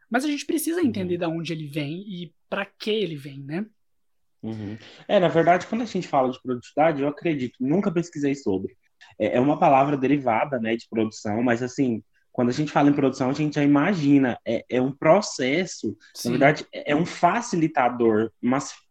Mas 0.09 0.25
a 0.25 0.29
gente 0.29 0.47
precisa 0.47 0.81
uhum. 0.81 0.87
entender 0.87 1.15
uhum. 1.15 1.33
de 1.33 1.39
onde 1.39 1.53
ele 1.53 1.67
vem 1.67 2.01
e 2.07 2.33
para 2.49 2.65
que 2.65 2.91
ele 2.91 3.17
vem, 3.17 3.41
né? 3.41 3.67
Uhum. 4.43 4.77
É, 5.09 5.19
na 5.19 5.29
verdade, 5.29 5.67
quando 5.67 5.83
a 5.83 5.87
gente 5.87 6.07
fala 6.07 6.31
de 6.31 6.41
produtividade, 6.43 7.03
eu 7.03 7.09
acredito, 7.09 7.57
nunca 7.61 7.91
pesquisei 7.91 8.35
sobre. 8.35 8.77
É, 9.19 9.37
é 9.37 9.41
uma 9.41 9.59
palavra 9.59 9.97
derivada, 9.97 10.59
né, 10.59 10.77
de 10.77 10.89
produção, 10.89 11.43
mas 11.43 11.63
assim, 11.63 12.03
quando 12.37 12.51
a 12.51 12.53
gente 12.53 12.71
fala 12.71 12.91
em 12.91 12.95
produção, 12.95 13.31
a 13.31 13.33
gente 13.33 13.55
já 13.55 13.65
imagina, 13.65 14.39
é, 14.47 14.65
é 14.69 14.81
um 14.81 14.93
processo, 14.93 15.97
Sim. 16.15 16.29
na 16.29 16.33
verdade, 16.33 16.67
é, 16.73 16.93
é 16.93 16.97
um 16.97 17.07
facilitador 17.07 18.31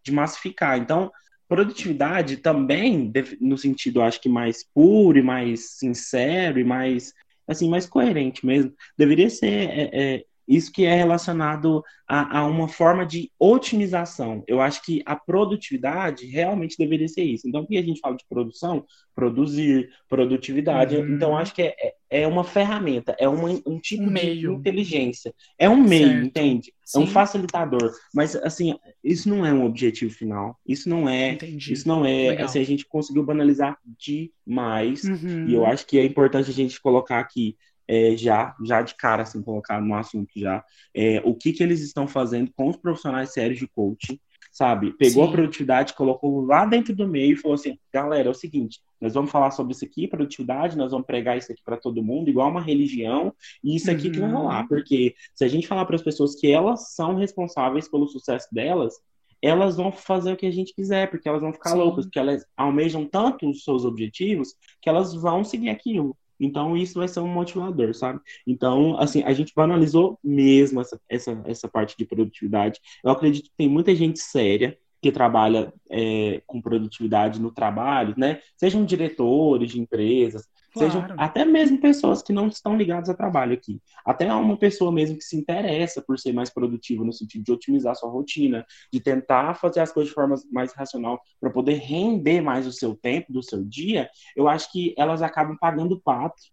de 0.04 0.12
massificar. 0.12 0.80
Então, 0.80 1.12
produtividade 1.48 2.38
também, 2.38 3.12
no 3.40 3.56
sentido, 3.56 4.02
acho 4.02 4.20
que 4.20 4.28
mais 4.28 4.66
puro 4.74 5.20
e 5.20 5.22
mais 5.22 5.78
sincero 5.78 6.60
e 6.60 6.64
mais, 6.64 7.14
assim, 7.48 7.70
mais 7.70 7.86
coerente 7.86 8.44
mesmo, 8.44 8.74
deveria 8.98 9.30
ser 9.30 9.70
é, 9.70 9.90
é, 9.94 10.26
isso 10.48 10.72
que 10.72 10.86
é 10.86 10.96
relacionado 10.96 11.84
a, 12.08 12.40
a, 12.40 12.46
uma 12.46 12.68
forma 12.68 13.06
de 13.06 13.32
otimização. 13.40 14.44
Eu 14.48 14.62
acho 14.62 14.84
que 14.84 15.02
a 15.06 15.16
produtividade 15.16 16.26
realmente 16.28 16.78
deveria 16.78 17.08
ser 17.08 17.24
isso. 17.24 17.48
Então, 17.48 17.62
o 17.62 17.68
que 17.68 17.78
a 17.78 17.82
gente 17.82 18.00
fala 18.00 18.16
de 18.16 18.26
produção? 18.30 18.86
Produzir, 19.16 19.90
produtividade. 20.08 20.96
Uhum. 20.96 21.16
Então, 21.16 21.36
acho 21.36 21.54
que 21.54 21.64
é, 21.64 21.76
é, 21.80 21.94
é 22.22 22.28
uma 22.28 22.44
ferramenta, 22.44 23.16
é 23.20 23.28
uma, 23.28 23.50
um 23.66 23.80
tipo 23.80 24.04
um 24.04 24.14
de 24.14 24.46
inteligência. 24.48 25.34
É 25.58 25.68
um 25.68 25.78
meio, 25.78 26.08
certo. 26.08 26.26
entende? 26.26 26.74
Sim. 26.84 27.00
É 27.00 27.04
um 27.04 27.08
facilitador. 27.08 27.92
Mas, 28.14 28.36
assim, 28.36 28.76
isso 29.04 29.28
não 29.28 29.44
é 29.46 29.52
um 29.52 29.66
objetivo 29.66 30.14
final. 30.14 30.60
Isso 30.68 30.88
não 30.88 31.10
é. 31.10 31.32
Entendi. 31.32 31.74
Isso 31.74 31.88
não 31.88 32.06
é. 32.06 32.42
Assim, 32.42 32.60
a 32.60 32.66
gente 32.66 32.86
conseguiu 32.86 33.24
banalizar 33.24 33.78
demais. 33.98 35.04
Uhum. 35.04 35.48
E 35.48 35.56
eu 35.56 35.66
acho 35.66 35.88
que 35.88 35.98
é 35.98 36.06
importante 36.06 36.52
a 36.52 36.54
gente 36.54 36.80
colocar 36.80 37.20
aqui 37.20 37.58
é, 37.88 38.16
já, 38.18 38.56
já 38.64 38.82
de 38.82 38.96
cara, 38.96 39.24
assim, 39.24 39.42
colocar 39.42 39.82
no 39.82 39.96
assunto 39.96 40.32
já, 40.36 40.64
é, 40.94 41.22
o 41.24 41.36
que, 41.36 41.54
que 41.54 41.64
eles 41.64 41.82
estão 41.82 42.08
fazendo 42.08 42.52
com 42.56 42.70
os 42.70 42.78
profissionais 42.78 43.34
sérios 43.34 43.60
de 43.60 43.68
coaching, 43.68 44.20
sabe? 44.52 44.94
Pegou 44.94 45.24
Sim. 45.26 45.30
a 45.30 45.32
produtividade, 45.34 45.94
colocou 45.94 46.46
lá 46.46 46.66
dentro 46.66 46.96
do 46.96 47.08
meio 47.08 47.34
e 47.34 47.36
falou 47.36 47.56
assim, 47.56 47.78
galera, 47.94 48.30
é 48.30 48.32
o 48.32 48.34
seguinte, 48.34 48.80
nós 49.02 49.14
vamos 49.14 49.30
falar 49.30 49.52
sobre 49.52 49.74
isso 49.74 49.84
aqui, 49.84 50.08
produtividade, 50.08 50.78
nós 50.78 50.92
vamos 50.92 51.06
pregar 51.06 51.38
isso 51.38 51.52
aqui 51.52 51.62
para 51.64 51.78
todo 51.78 52.04
mundo, 52.04 52.30
igual 52.30 52.50
uma 52.50 52.62
religião, 52.62 53.34
e 53.64 53.76
isso 53.76 53.92
aqui 53.92 54.08
uhum. 54.08 54.14
que 54.14 54.20
vai 54.20 54.32
rolar, 54.32 54.62
uhum. 54.62 54.68
porque 54.68 55.14
se 55.34 55.44
a 55.44 55.48
gente 55.48 55.68
falar 55.68 55.86
para 55.86 55.96
as 55.96 56.02
pessoas 56.02 56.36
que 56.36 56.50
elas 56.50 56.94
são 56.94 57.16
responsáveis 57.16 57.90
pelo 57.90 58.08
sucesso 58.08 58.48
delas, 58.52 58.94
elas 59.42 59.76
vão 59.76 59.92
fazer 59.92 60.34
o 60.34 60.38
que 60.38 60.46
a 60.46 60.52
gente 60.52 60.74
quiser, 60.74 61.10
porque 61.10 61.28
elas 61.28 61.42
vão 61.42 61.54
ficar 61.54 61.72
Sim. 61.72 61.78
loucas, 61.78 62.06
porque 62.06 62.18
elas 62.18 62.46
almejam 62.56 63.06
tanto 63.06 63.50
os 63.50 63.64
seus 63.64 63.86
objetivos 63.86 64.56
que 64.82 64.90
elas 64.90 65.14
vão 65.14 65.44
seguir 65.44 65.70
aquilo. 65.70 66.18
Então, 66.40 66.76
isso 66.76 67.00
vai 67.00 67.08
ser 67.08 67.20
um 67.20 67.28
motivador, 67.28 67.94
sabe? 67.94 68.20
Então, 68.46 68.98
assim, 69.00 69.24
a 69.24 69.34
gente 69.34 69.54
banalizou 69.56 70.20
mesmo 70.24 70.82
essa, 70.82 71.00
essa, 71.10 71.42
essa 71.46 71.68
parte 71.68 71.96
de 71.98 72.06
produtividade. 72.06 72.80
Eu 73.04 73.12
acredito 73.12 73.46
que 73.46 73.56
tem 73.58 73.70
muita 73.70 73.96
gente 73.96 74.20
séria 74.20 74.78
que 75.02 75.12
trabalha 75.12 75.72
é, 75.90 76.42
com 76.48 76.62
produtividade 76.62 77.40
no 77.40 77.52
trabalho, 77.52 78.16
né? 78.18 78.40
Sejam 78.58 78.84
diretores 78.84 79.72
de 79.72 79.80
empresas, 79.80 80.48
Claro. 80.76 80.92
Sejam 80.92 81.16
até 81.18 81.46
mesmo 81.46 81.80
pessoas 81.80 82.22
que 82.22 82.34
não 82.34 82.48
estão 82.48 82.76
ligadas 82.76 83.10
a 83.10 83.14
trabalho 83.14 83.54
aqui. 83.54 83.82
Até 84.06 84.32
uma 84.34 84.58
pessoa 84.58 84.92
mesmo 84.92 85.18
que 85.18 85.24
se 85.24 85.38
interessa 85.38 86.02
por 86.02 86.20
ser 86.20 86.34
mais 86.34 86.50
produtiva 86.50 87.06
no 87.06 87.14
sentido 87.14 87.46
de 87.46 87.52
otimizar 87.54 87.96
sua 87.96 88.10
rotina, 88.10 88.66
de 88.92 89.00
tentar 89.00 89.54
fazer 89.56 89.80
as 89.80 89.94
coisas 89.94 90.10
de 90.10 90.14
forma 90.14 90.36
mais 90.52 90.74
racional 90.74 91.22
para 91.40 91.50
poder 91.50 91.76
render 91.76 92.42
mais 92.42 92.68
o 92.68 92.74
seu 92.74 92.94
tempo 92.94 93.32
do 93.32 93.42
seu 93.42 93.64
dia, 93.64 94.10
eu 94.36 94.50
acho 94.50 94.70
que 94.70 94.94
elas 94.98 95.22
acabam 95.22 95.56
pagando 95.58 96.02
pato 96.02 96.44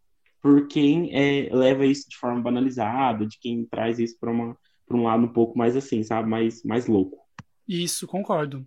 por 0.41 0.69
quem 0.69 1.11
é, 1.12 1.49
leva 1.52 1.85
isso 1.85 2.09
de 2.09 2.17
forma 2.17 2.41
banalizada, 2.41 3.26
de 3.26 3.38
quem 3.41 3.64
traz 3.64 3.99
isso 3.99 4.17
para 4.21 4.31
um 4.31 5.02
lado 5.02 5.25
um 5.25 5.33
pouco 5.33 5.59
mais 5.59 5.76
assim, 5.76 6.02
sabe? 6.05 6.29
Mais, 6.29 6.62
mais 6.62 6.87
louco. 6.87 7.19
Isso, 7.67 8.07
concordo. 8.07 8.64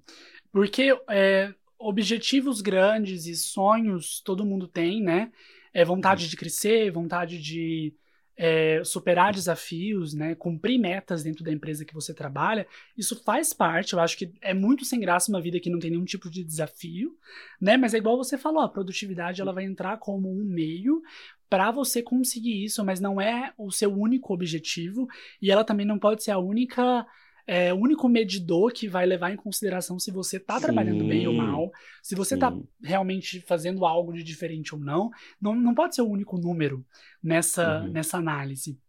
Porque 0.52 0.98
é, 1.10 1.54
objetivos 1.78 2.62
grandes 2.62 3.26
e 3.26 3.36
sonhos 3.36 4.22
todo 4.22 4.46
mundo 4.46 4.68
tem, 4.68 5.02
né? 5.02 5.32
É 5.74 5.84
vontade 5.84 6.30
de 6.30 6.38
crescer, 6.38 6.92
vontade 6.92 7.42
de 7.42 7.94
é, 8.38 8.82
superar 8.84 9.34
desafios, 9.34 10.14
né? 10.14 10.36
Cumprir 10.36 10.78
metas 10.78 11.24
dentro 11.24 11.44
da 11.44 11.52
empresa 11.52 11.86
que 11.86 11.94
você 11.94 12.14
trabalha. 12.14 12.68
Isso 12.98 13.22
faz 13.24 13.54
parte. 13.54 13.94
Eu 13.94 14.00
acho 14.00 14.18
que 14.18 14.34
é 14.42 14.54
muito 14.54 14.84
sem 14.84 15.00
graça 15.00 15.32
uma 15.32 15.42
vida 15.42 15.60
que 15.60 15.70
não 15.70 15.80
tem 15.80 15.92
nenhum 15.92 16.06
tipo 16.06 16.30
de 16.30 16.44
desafio, 16.44 17.18
né? 17.60 17.78
Mas 17.78 17.94
é 17.94 17.98
igual 17.98 18.18
você 18.18 18.38
falou, 18.38 18.62
a 18.62 18.70
produtividade 18.70 19.42
ela 19.42 19.54
vai 19.54 19.64
entrar 19.64 19.98
como 19.98 20.30
um 20.30 20.44
meio 20.44 21.02
para 21.50 21.72
você 21.72 22.02
conseguir 22.02 22.64
isso, 22.64 22.84
mas 22.84 23.00
não 23.00 23.22
é 23.22 23.54
o 23.58 23.72
seu 23.72 23.94
único 23.94 24.34
objetivo 24.34 25.08
e 25.42 25.52
ela 25.52 25.64
também 25.64 25.86
não 25.86 26.00
pode 26.00 26.24
ser 26.24 26.32
a 26.32 26.40
única 26.40 27.06
é 27.48 27.74
o 27.74 27.78
único 27.78 28.10
medidor 28.10 28.72
que 28.72 28.88
vai 28.88 29.06
levar 29.06 29.32
em 29.32 29.36
consideração 29.36 30.00
se 30.00 30.12
você 30.12 30.38
está 30.38 30.60
trabalhando 30.60 31.06
bem 31.06 31.28
ou 31.28 31.34
mal, 31.34 31.72
se 32.02 32.16
você 32.16 32.34
está 32.34 32.56
realmente 32.82 33.40
fazendo 33.42 33.86
algo 33.86 34.14
de 34.14 34.24
diferente 34.24 34.74
ou 34.74 34.82
não. 34.82 35.12
Não, 35.40 35.54
não 35.54 35.76
pode 35.76 35.96
ser 35.96 36.02
o 36.02 36.10
único 36.10 36.38
número 36.38 36.84
nessa, 37.22 37.82
uhum. 37.82 37.92
nessa 37.92 38.18
análise. 38.18 38.80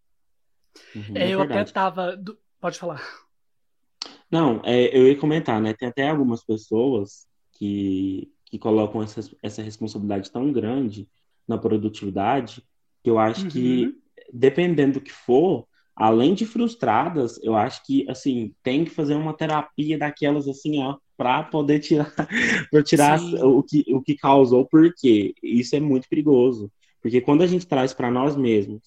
Uhum, 0.95 1.17
é, 1.17 1.25
é 1.25 1.35
eu 1.35 1.41
até 1.41 1.63
estava. 1.63 2.19
Pode 2.61 2.79
falar. 2.79 3.03
Não, 4.31 4.61
é, 4.65 4.97
eu 4.97 5.07
ia 5.07 5.19
comentar, 5.19 5.61
né? 5.61 5.75
Tem 5.75 5.89
até 5.89 6.09
algumas 6.09 6.45
pessoas 6.45 7.27
que, 7.53 8.33
que 8.45 8.59
colocam 8.59 9.03
essa, 9.03 9.21
essa 9.43 9.63
responsabilidade 9.63 10.31
tão 10.31 10.51
grande 10.53 11.09
na 11.47 11.59
produtividade 11.59 12.63
que 13.03 13.11
eu 13.11 13.19
acho 13.19 13.45
uhum. 13.45 13.49
que, 13.49 13.95
dependendo 14.33 14.95
do 14.95 15.01
que 15.01 15.13
for, 15.13 15.67
além 15.97 16.35
de 16.35 16.45
frustradas, 16.45 17.41
eu 17.43 17.57
acho 17.57 17.83
que, 17.85 18.09
assim, 18.09 18.55
tem 18.63 18.85
que 18.85 18.91
fazer 18.91 19.15
uma 19.15 19.33
terapia 19.33 19.97
daquelas, 19.99 20.47
assim, 20.47 20.83
ó, 20.83 20.97
para 21.17 21.43
poder 21.45 21.81
tirar, 21.81 22.13
para 22.71 22.83
tirar 22.83 23.19
o 23.43 23.63
que, 23.63 23.85
o 23.89 24.03
que 24.03 24.15
causou, 24.15 24.67
porque 24.67 25.35
isso 25.43 25.75
é 25.75 25.81
muito 25.81 26.09
perigoso. 26.09 26.71
Porque 27.01 27.21
quando 27.21 27.43
a 27.43 27.47
gente 27.47 27.67
traz 27.67 27.95
para 27.95 28.11
nós 28.11 28.37
mesmos, 28.37 28.83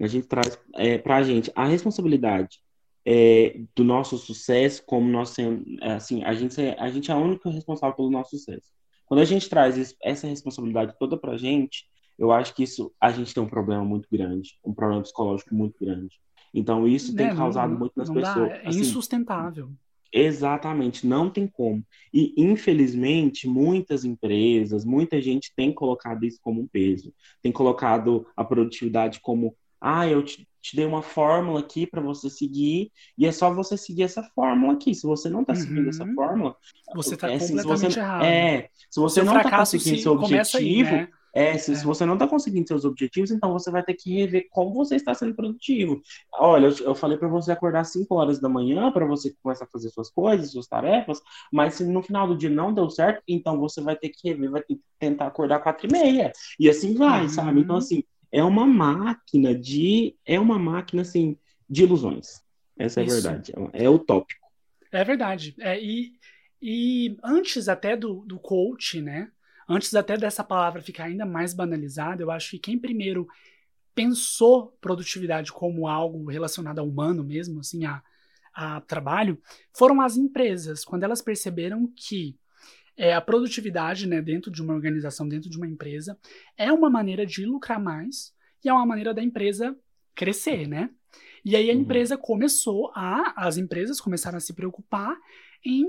a 0.00 0.06
gente 0.08 0.26
traz 0.26 0.58
é, 0.74 0.98
para 0.98 1.16
a 1.16 1.22
gente 1.22 1.50
a 1.54 1.64
responsabilidade 1.64 2.58
é, 3.04 3.60
do 3.74 3.84
nosso 3.84 4.18
sucesso, 4.18 4.82
como 4.84 5.08
nós 5.08 5.30
sendo, 5.30 5.64
é, 5.80 5.92
assim, 5.92 6.24
a 6.24 6.34
gente, 6.34 6.60
é, 6.60 6.76
a 6.78 6.90
gente 6.90 7.10
é 7.10 7.14
a 7.14 7.18
única 7.18 7.48
responsável 7.50 7.96
pelo 7.96 8.10
nosso 8.10 8.36
sucesso. 8.36 8.70
Quando 9.06 9.20
a 9.20 9.24
gente 9.24 9.48
traz 9.48 9.76
isso, 9.76 9.94
essa 10.02 10.26
responsabilidade 10.26 10.94
toda 10.98 11.16
para 11.16 11.32
a 11.32 11.38
gente, 11.38 11.86
eu 12.18 12.32
acho 12.32 12.54
que 12.54 12.64
isso 12.64 12.92
a 13.00 13.10
gente 13.10 13.32
tem 13.32 13.42
um 13.42 13.48
problema 13.48 13.84
muito 13.84 14.08
grande, 14.10 14.58
um 14.64 14.74
problema 14.74 15.02
psicológico 15.02 15.54
muito 15.54 15.78
grande. 15.82 16.20
Então 16.52 16.86
isso 16.86 17.14
tem 17.14 17.28
é, 17.28 17.34
causado 17.34 17.70
não, 17.72 17.78
muito 17.78 17.92
nas 17.96 18.08
pessoas. 18.08 18.48
Dá, 18.48 18.56
é 18.56 18.68
assim, 18.68 18.80
insustentável. 18.80 19.70
Exatamente, 20.12 21.06
não 21.06 21.28
tem 21.28 21.46
como. 21.46 21.84
E, 22.12 22.32
infelizmente, 22.36 23.46
muitas 23.46 24.04
empresas, 24.04 24.84
muita 24.84 25.20
gente 25.20 25.52
tem 25.54 25.72
colocado 25.72 26.24
isso 26.24 26.38
como 26.40 26.62
um 26.62 26.66
peso, 26.66 27.12
tem 27.42 27.52
colocado 27.52 28.26
a 28.34 28.42
produtividade 28.42 29.20
como, 29.20 29.54
ah, 29.78 30.08
eu 30.08 30.22
te, 30.22 30.48
te 30.62 30.76
dei 30.76 30.86
uma 30.86 31.02
fórmula 31.02 31.60
aqui 31.60 31.86
para 31.86 32.00
você 32.00 32.30
seguir, 32.30 32.90
e 33.18 33.26
é 33.26 33.32
só 33.32 33.52
você 33.52 33.76
seguir 33.76 34.04
essa 34.04 34.22
fórmula 34.34 34.72
aqui. 34.72 34.94
Se 34.94 35.06
você 35.06 35.28
não 35.28 35.42
está 35.42 35.52
uhum. 35.52 35.60
seguindo 35.60 35.88
essa 35.90 36.06
fórmula, 36.14 36.56
você 36.94 37.14
está 37.14 37.30
é, 37.30 37.34
assim, 37.34 37.56
completamente 37.56 37.92
você, 37.92 38.00
errado. 38.00 38.24
É, 38.24 38.68
se 38.90 39.00
você 39.00 39.22
não 39.22 39.36
está 39.36 39.58
conseguindo 39.58 39.98
seu 39.98 40.12
objetivo, 40.12 40.88
aí, 40.88 41.02
né? 41.02 41.08
É, 41.38 41.56
se, 41.56 41.70
é. 41.70 41.74
se 41.76 41.84
você 41.84 42.04
não 42.04 42.14
está 42.14 42.26
conseguindo 42.26 42.66
seus 42.66 42.84
objetivos, 42.84 43.30
então 43.30 43.52
você 43.52 43.70
vai 43.70 43.80
ter 43.80 43.94
que 43.94 44.12
rever 44.12 44.48
como 44.50 44.74
você 44.74 44.96
está 44.96 45.14
sendo 45.14 45.36
produtivo. 45.36 46.02
Olha, 46.32 46.66
eu, 46.66 46.86
eu 46.86 46.94
falei 46.96 47.16
para 47.16 47.28
você 47.28 47.52
acordar 47.52 47.82
às 47.82 47.92
5 47.92 48.12
horas 48.12 48.40
da 48.40 48.48
manhã 48.48 48.90
para 48.90 49.06
você 49.06 49.32
começar 49.40 49.64
a 49.64 49.68
fazer 49.68 49.88
suas 49.90 50.10
coisas, 50.10 50.50
suas 50.50 50.66
tarefas, 50.66 51.22
mas 51.52 51.74
se 51.74 51.84
no 51.84 52.02
final 52.02 52.26
do 52.26 52.36
dia 52.36 52.50
não 52.50 52.74
deu 52.74 52.90
certo, 52.90 53.22
então 53.28 53.56
você 53.60 53.80
vai 53.80 53.94
ter 53.94 54.08
que 54.08 54.28
rever, 54.28 54.50
vai 54.50 54.62
ter 54.62 54.74
que 54.74 54.82
tentar 54.98 55.28
acordar 55.28 55.58
às 55.58 55.62
4 55.62 55.86
e 55.86 55.92
meia. 55.92 56.32
E 56.58 56.68
assim 56.68 56.94
vai, 56.94 57.22
uhum. 57.22 57.28
sabe? 57.28 57.60
Então, 57.60 57.76
assim, 57.76 58.02
é 58.32 58.42
uma 58.42 58.66
máquina 58.66 59.54
de. 59.54 60.16
É 60.26 60.40
uma 60.40 60.58
máquina, 60.58 61.02
assim, 61.02 61.36
de 61.70 61.84
ilusões. 61.84 62.42
Essa 62.76 63.00
é 63.00 63.04
a 63.04 63.06
verdade. 63.06 63.52
É, 63.72 63.84
é 63.84 63.88
utópico. 63.88 64.44
É 64.90 65.04
verdade. 65.04 65.54
É, 65.60 65.80
e, 65.80 66.14
e 66.60 67.16
antes 67.22 67.68
até 67.68 67.96
do, 67.96 68.24
do 68.26 68.40
coach, 68.40 69.00
né? 69.00 69.30
Antes 69.68 69.94
até 69.94 70.16
dessa 70.16 70.42
palavra 70.42 70.80
ficar 70.80 71.04
ainda 71.04 71.26
mais 71.26 71.52
banalizada, 71.52 72.22
eu 72.22 72.30
acho 72.30 72.52
que 72.52 72.58
quem 72.58 72.78
primeiro 72.78 73.28
pensou 73.94 74.68
produtividade 74.80 75.52
como 75.52 75.88
algo 75.88 76.30
relacionado 76.30 76.78
ao 76.78 76.88
humano 76.88 77.22
mesmo, 77.22 77.60
assim, 77.60 77.84
a, 77.84 78.02
a 78.54 78.80
trabalho, 78.80 79.40
foram 79.76 80.00
as 80.00 80.16
empresas, 80.16 80.84
quando 80.84 81.02
elas 81.02 81.20
perceberam 81.20 81.92
que 81.94 82.38
é, 82.96 83.12
a 83.12 83.20
produtividade 83.20 84.06
né, 84.06 84.20
dentro 84.20 84.50
de 84.50 84.62
uma 84.62 84.74
organização, 84.74 85.28
dentro 85.28 85.50
de 85.50 85.56
uma 85.56 85.66
empresa, 85.66 86.18
é 86.56 86.72
uma 86.72 86.88
maneira 86.88 87.24
de 87.24 87.44
lucrar 87.44 87.80
mais 87.80 88.32
e 88.64 88.68
é 88.68 88.72
uma 88.72 88.86
maneira 88.86 89.14
da 89.14 89.22
empresa 89.22 89.76
crescer, 90.14 90.66
né? 90.66 90.90
E 91.44 91.54
aí 91.54 91.70
a 91.70 91.74
uhum. 91.74 91.80
empresa 91.80 92.18
começou 92.18 92.90
a, 92.94 93.34
as 93.36 93.56
empresas 93.56 94.00
começaram 94.00 94.36
a 94.36 94.40
se 94.40 94.52
preocupar 94.52 95.16
em 95.64 95.86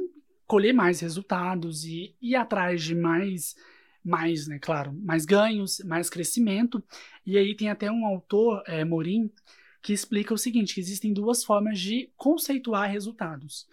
colher 0.50 0.74
mais 0.74 1.00
resultados 1.00 1.86
e 1.86 2.16
ir 2.20 2.36
atrás 2.36 2.82
de 2.82 2.96
mais, 2.96 3.56
mais, 4.04 4.48
né, 4.48 4.58
claro, 4.58 4.92
mais 4.92 5.24
ganhos, 5.24 5.80
mais 5.86 6.10
crescimento. 6.10 6.84
E 7.24 7.38
aí 7.38 7.56
tem 7.56 7.70
até 7.70 7.92
um 7.92 8.04
autor, 8.04 8.64
é, 8.66 8.84
Morim, 8.84 9.30
que 9.80 9.94
explica 9.94 10.34
o 10.34 10.40
seguinte, 10.40 10.74
que 10.74 10.80
existem 10.80 11.14
duas 11.14 11.44
formas 11.44 11.80
de 11.80 12.10
conceituar 12.18 12.90
resultados. 12.90 13.68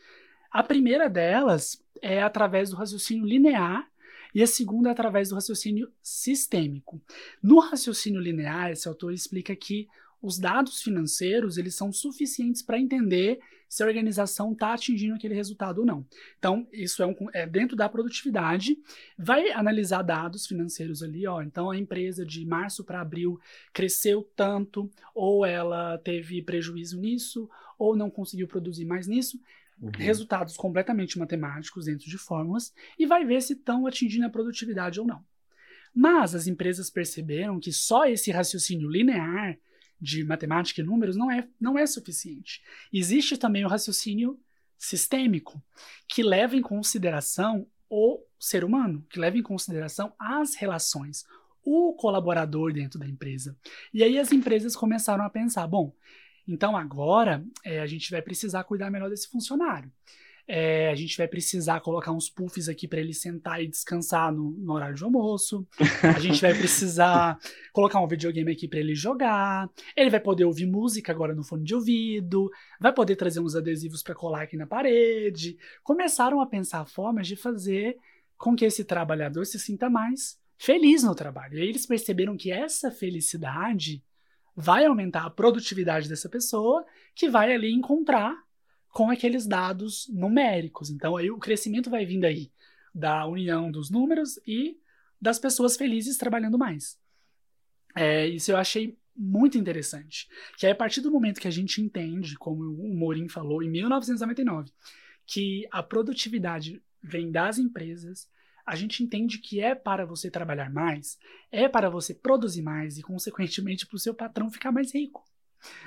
A 0.50 0.62
primeira 0.62 1.08
delas 1.08 1.82
é 2.02 2.22
através 2.22 2.68
do 2.68 2.76
raciocínio 2.76 3.24
linear 3.24 3.88
e 4.34 4.42
a 4.42 4.46
segunda 4.46 4.90
é 4.90 4.92
através 4.92 5.30
do 5.30 5.34
raciocínio 5.34 5.90
sistêmico. 6.02 7.00
No 7.42 7.58
raciocínio 7.58 8.20
linear, 8.20 8.70
esse 8.70 8.86
autor 8.86 9.14
explica 9.14 9.56
que 9.56 9.88
os 10.20 10.38
dados 10.38 10.82
financeiros 10.82 11.58
eles 11.58 11.74
são 11.74 11.92
suficientes 11.92 12.62
para 12.62 12.78
entender 12.78 13.38
se 13.68 13.82
a 13.82 13.86
organização 13.86 14.52
está 14.52 14.74
atingindo 14.74 15.14
aquele 15.14 15.34
resultado 15.34 15.78
ou 15.78 15.86
não. 15.86 16.06
Então, 16.38 16.66
isso 16.72 17.02
é, 17.02 17.06
um, 17.06 17.14
é, 17.32 17.46
dentro 17.46 17.76
da 17.76 17.88
produtividade, 17.88 18.78
vai 19.18 19.50
analisar 19.50 20.02
dados 20.02 20.46
financeiros 20.46 21.02
ali, 21.02 21.26
ó. 21.26 21.42
Então, 21.42 21.70
a 21.70 21.76
empresa 21.76 22.24
de 22.24 22.44
março 22.44 22.84
para 22.84 23.00
abril 23.00 23.40
cresceu 23.72 24.22
tanto, 24.36 24.90
ou 25.14 25.44
ela 25.44 25.98
teve 25.98 26.42
prejuízo 26.42 27.00
nisso, 27.00 27.48
ou 27.78 27.96
não 27.96 28.10
conseguiu 28.10 28.46
produzir 28.46 28.84
mais 28.84 29.06
nisso. 29.06 29.40
Uhum. 29.80 29.90
Resultados 29.90 30.56
completamente 30.56 31.18
matemáticos 31.18 31.84
dentro 31.84 32.08
de 32.08 32.16
fórmulas 32.16 32.72
e 32.98 33.04
vai 33.04 33.26
ver 33.26 33.42
se 33.42 33.52
estão 33.52 33.86
atingindo 33.86 34.24
a 34.24 34.30
produtividade 34.30 34.98
ou 34.98 35.06
não. 35.06 35.22
Mas 35.94 36.34
as 36.34 36.46
empresas 36.46 36.88
perceberam 36.88 37.60
que 37.60 37.72
só 37.72 38.06
esse 38.06 38.30
raciocínio 38.30 38.88
linear 38.88 39.58
de 40.00 40.24
matemática 40.24 40.80
e 40.80 40.84
números 40.84 41.16
não 41.16 41.30
é, 41.30 41.48
não 41.60 41.78
é 41.78 41.86
suficiente. 41.86 42.62
Existe 42.92 43.36
também 43.36 43.64
o 43.64 43.68
raciocínio 43.68 44.38
sistêmico, 44.78 45.62
que 46.08 46.22
leva 46.22 46.56
em 46.56 46.62
consideração 46.62 47.66
o 47.88 48.22
ser 48.38 48.64
humano, 48.64 49.04
que 49.08 49.18
leva 49.18 49.38
em 49.38 49.42
consideração 49.42 50.12
as 50.18 50.54
relações, 50.54 51.24
o 51.64 51.94
colaborador 51.94 52.72
dentro 52.72 52.98
da 52.98 53.06
empresa. 53.06 53.56
E 53.92 54.02
aí 54.02 54.18
as 54.18 54.32
empresas 54.32 54.76
começaram 54.76 55.24
a 55.24 55.30
pensar: 55.30 55.66
bom, 55.66 55.94
então 56.46 56.76
agora 56.76 57.44
é, 57.64 57.80
a 57.80 57.86
gente 57.86 58.10
vai 58.10 58.22
precisar 58.22 58.64
cuidar 58.64 58.90
melhor 58.90 59.10
desse 59.10 59.28
funcionário. 59.28 59.90
É, 60.48 60.90
a 60.90 60.94
gente 60.94 61.16
vai 61.16 61.26
precisar 61.26 61.80
colocar 61.80 62.12
uns 62.12 62.30
puffs 62.30 62.68
aqui 62.68 62.86
para 62.86 63.00
ele 63.00 63.12
sentar 63.12 63.60
e 63.60 63.66
descansar 63.66 64.32
no, 64.32 64.52
no, 64.52 64.74
horário 64.74 64.94
de 64.94 65.02
almoço. 65.02 65.66
A 66.02 66.20
gente 66.20 66.40
vai 66.40 66.54
precisar 66.54 67.36
colocar 67.72 68.00
um 68.00 68.06
videogame 68.06 68.52
aqui 68.52 68.68
para 68.68 68.78
ele 68.78 68.94
jogar. 68.94 69.68
Ele 69.96 70.08
vai 70.08 70.20
poder 70.20 70.44
ouvir 70.44 70.66
música 70.66 71.10
agora 71.10 71.34
no 71.34 71.42
fone 71.42 71.64
de 71.64 71.74
ouvido. 71.74 72.48
Vai 72.80 72.92
poder 72.92 73.16
trazer 73.16 73.40
uns 73.40 73.56
adesivos 73.56 74.04
para 74.04 74.14
colar 74.14 74.42
aqui 74.42 74.56
na 74.56 74.66
parede. 74.66 75.58
Começaram 75.82 76.40
a 76.40 76.46
pensar 76.46 76.84
formas 76.84 77.26
de 77.26 77.34
fazer 77.34 77.96
com 78.38 78.54
que 78.54 78.64
esse 78.64 78.84
trabalhador 78.84 79.44
se 79.46 79.58
sinta 79.58 79.90
mais 79.90 80.38
feliz 80.56 81.02
no 81.02 81.14
trabalho. 81.14 81.58
E 81.58 81.62
aí 81.62 81.68
eles 81.68 81.86
perceberam 81.86 82.36
que 82.36 82.52
essa 82.52 82.90
felicidade 82.90 84.02
vai 84.54 84.86
aumentar 84.86 85.26
a 85.26 85.30
produtividade 85.30 86.08
dessa 86.08 86.28
pessoa, 86.28 86.84
que 87.14 87.28
vai 87.28 87.52
ali 87.52 87.72
encontrar 87.72 88.45
com 88.96 89.10
aqueles 89.10 89.46
dados 89.46 90.08
numéricos. 90.08 90.88
Então, 90.88 91.18
aí 91.18 91.30
o 91.30 91.36
crescimento 91.36 91.90
vai 91.90 92.06
vindo 92.06 92.24
aí 92.24 92.50
da 92.94 93.26
união 93.26 93.70
dos 93.70 93.90
números 93.90 94.40
e 94.46 94.80
das 95.20 95.38
pessoas 95.38 95.76
felizes 95.76 96.16
trabalhando 96.16 96.56
mais. 96.56 96.98
É, 97.94 98.26
isso 98.26 98.50
eu 98.50 98.56
achei 98.56 98.96
muito 99.14 99.58
interessante. 99.58 100.26
Que 100.56 100.64
aí, 100.64 100.72
a 100.72 100.74
partir 100.74 101.02
do 101.02 101.10
momento 101.10 101.42
que 101.42 101.46
a 101.46 101.50
gente 101.50 101.82
entende, 101.82 102.38
como 102.38 102.62
o 102.62 102.96
Morim 102.96 103.28
falou 103.28 103.62
em 103.62 103.68
1999, 103.68 104.72
que 105.26 105.68
a 105.70 105.82
produtividade 105.82 106.82
vem 107.02 107.30
das 107.30 107.58
empresas, 107.58 108.30
a 108.64 108.74
gente 108.74 109.02
entende 109.02 109.36
que 109.36 109.60
é 109.60 109.74
para 109.74 110.06
você 110.06 110.30
trabalhar 110.30 110.70
mais, 110.70 111.18
é 111.52 111.68
para 111.68 111.90
você 111.90 112.14
produzir 112.14 112.62
mais 112.62 112.96
e, 112.96 113.02
consequentemente, 113.02 113.84
para 113.86 113.96
o 113.96 114.00
seu 114.00 114.14
patrão 114.14 114.50
ficar 114.50 114.72
mais 114.72 114.94
rico. 114.94 115.22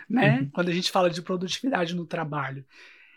Né? 0.07 0.41
Uhum. 0.41 0.49
Quando 0.51 0.69
a 0.69 0.73
gente 0.73 0.91
fala 0.91 1.09
de 1.09 1.23
produtividade 1.23 1.95
no 1.95 2.05
trabalho. 2.05 2.63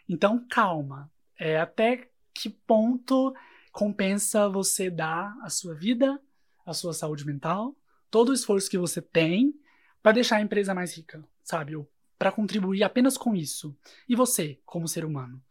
Então, 0.09 0.45
calma. 0.49 1.11
É, 1.39 1.59
até 1.59 2.09
que 2.35 2.49
ponto 2.49 3.35
compensa 3.73 4.49
você 4.49 4.91
dar 4.91 5.37
a 5.43 5.51
sua 5.51 5.75
vida, 5.75 6.21
a 6.65 6.73
sua 6.73 6.93
saúde 6.93 7.27
mental, 7.27 7.75
todo 8.11 8.29
o 8.29 8.35
esforço 8.35 8.71
que 8.71 8.79
você 8.79 9.01
tem 9.01 9.55
para 10.03 10.13
deixar 10.13 10.37
a 10.37 10.41
empresa 10.43 10.75
mais 10.75 10.97
rica, 10.97 11.25
sabe? 11.43 11.75
Para 12.19 12.33
contribuir 12.33 12.83
apenas 12.83 13.17
com 13.17 13.35
isso. 13.35 13.77
E 14.09 14.15
você, 14.15 14.61
como 14.65 14.87
ser 14.87 15.05
humano, 15.05 15.43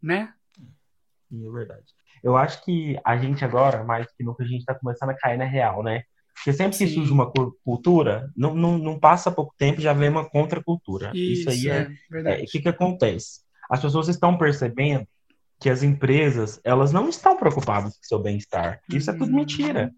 né? 0.00 0.32
É 1.32 1.50
verdade. 1.50 1.86
Eu 2.22 2.36
acho 2.36 2.64
que 2.64 2.98
a 3.04 3.16
gente 3.16 3.44
agora, 3.44 3.84
mais 3.84 4.06
que 4.12 4.24
nunca, 4.24 4.42
a 4.42 4.46
gente 4.46 4.60
está 4.60 4.74
começando 4.74 5.10
a 5.10 5.16
cair 5.16 5.36
na 5.36 5.44
real, 5.44 5.82
né? 5.82 6.04
Porque 6.34 6.52
sempre 6.52 6.76
que 6.76 6.86
surge 6.86 7.10
uma 7.10 7.32
cultura, 7.64 8.30
não, 8.36 8.54
não, 8.54 8.78
não 8.78 8.98
passa 8.98 9.32
pouco 9.32 9.54
tempo 9.56 9.80
já 9.80 9.92
vem 9.92 10.10
uma 10.10 10.28
contracultura. 10.28 11.10
Isso, 11.14 11.48
Isso 11.48 11.50
aí 11.50 11.68
é. 11.68 11.88
é, 12.28 12.40
é 12.40 12.44
o 12.44 12.46
que, 12.46 12.60
que 12.60 12.68
acontece? 12.68 13.40
As 13.70 13.80
pessoas 13.80 14.08
estão 14.08 14.36
percebendo 14.36 15.06
que 15.58 15.70
as 15.70 15.82
empresas 15.82 16.60
elas 16.62 16.92
não 16.92 17.08
estão 17.08 17.36
preocupadas 17.36 17.96
com 17.96 18.04
seu 18.04 18.18
bem-estar. 18.18 18.80
Isso 18.90 19.10
é 19.10 19.14
tudo 19.14 19.30
uhum. 19.30 19.36
mentira. 19.36 19.92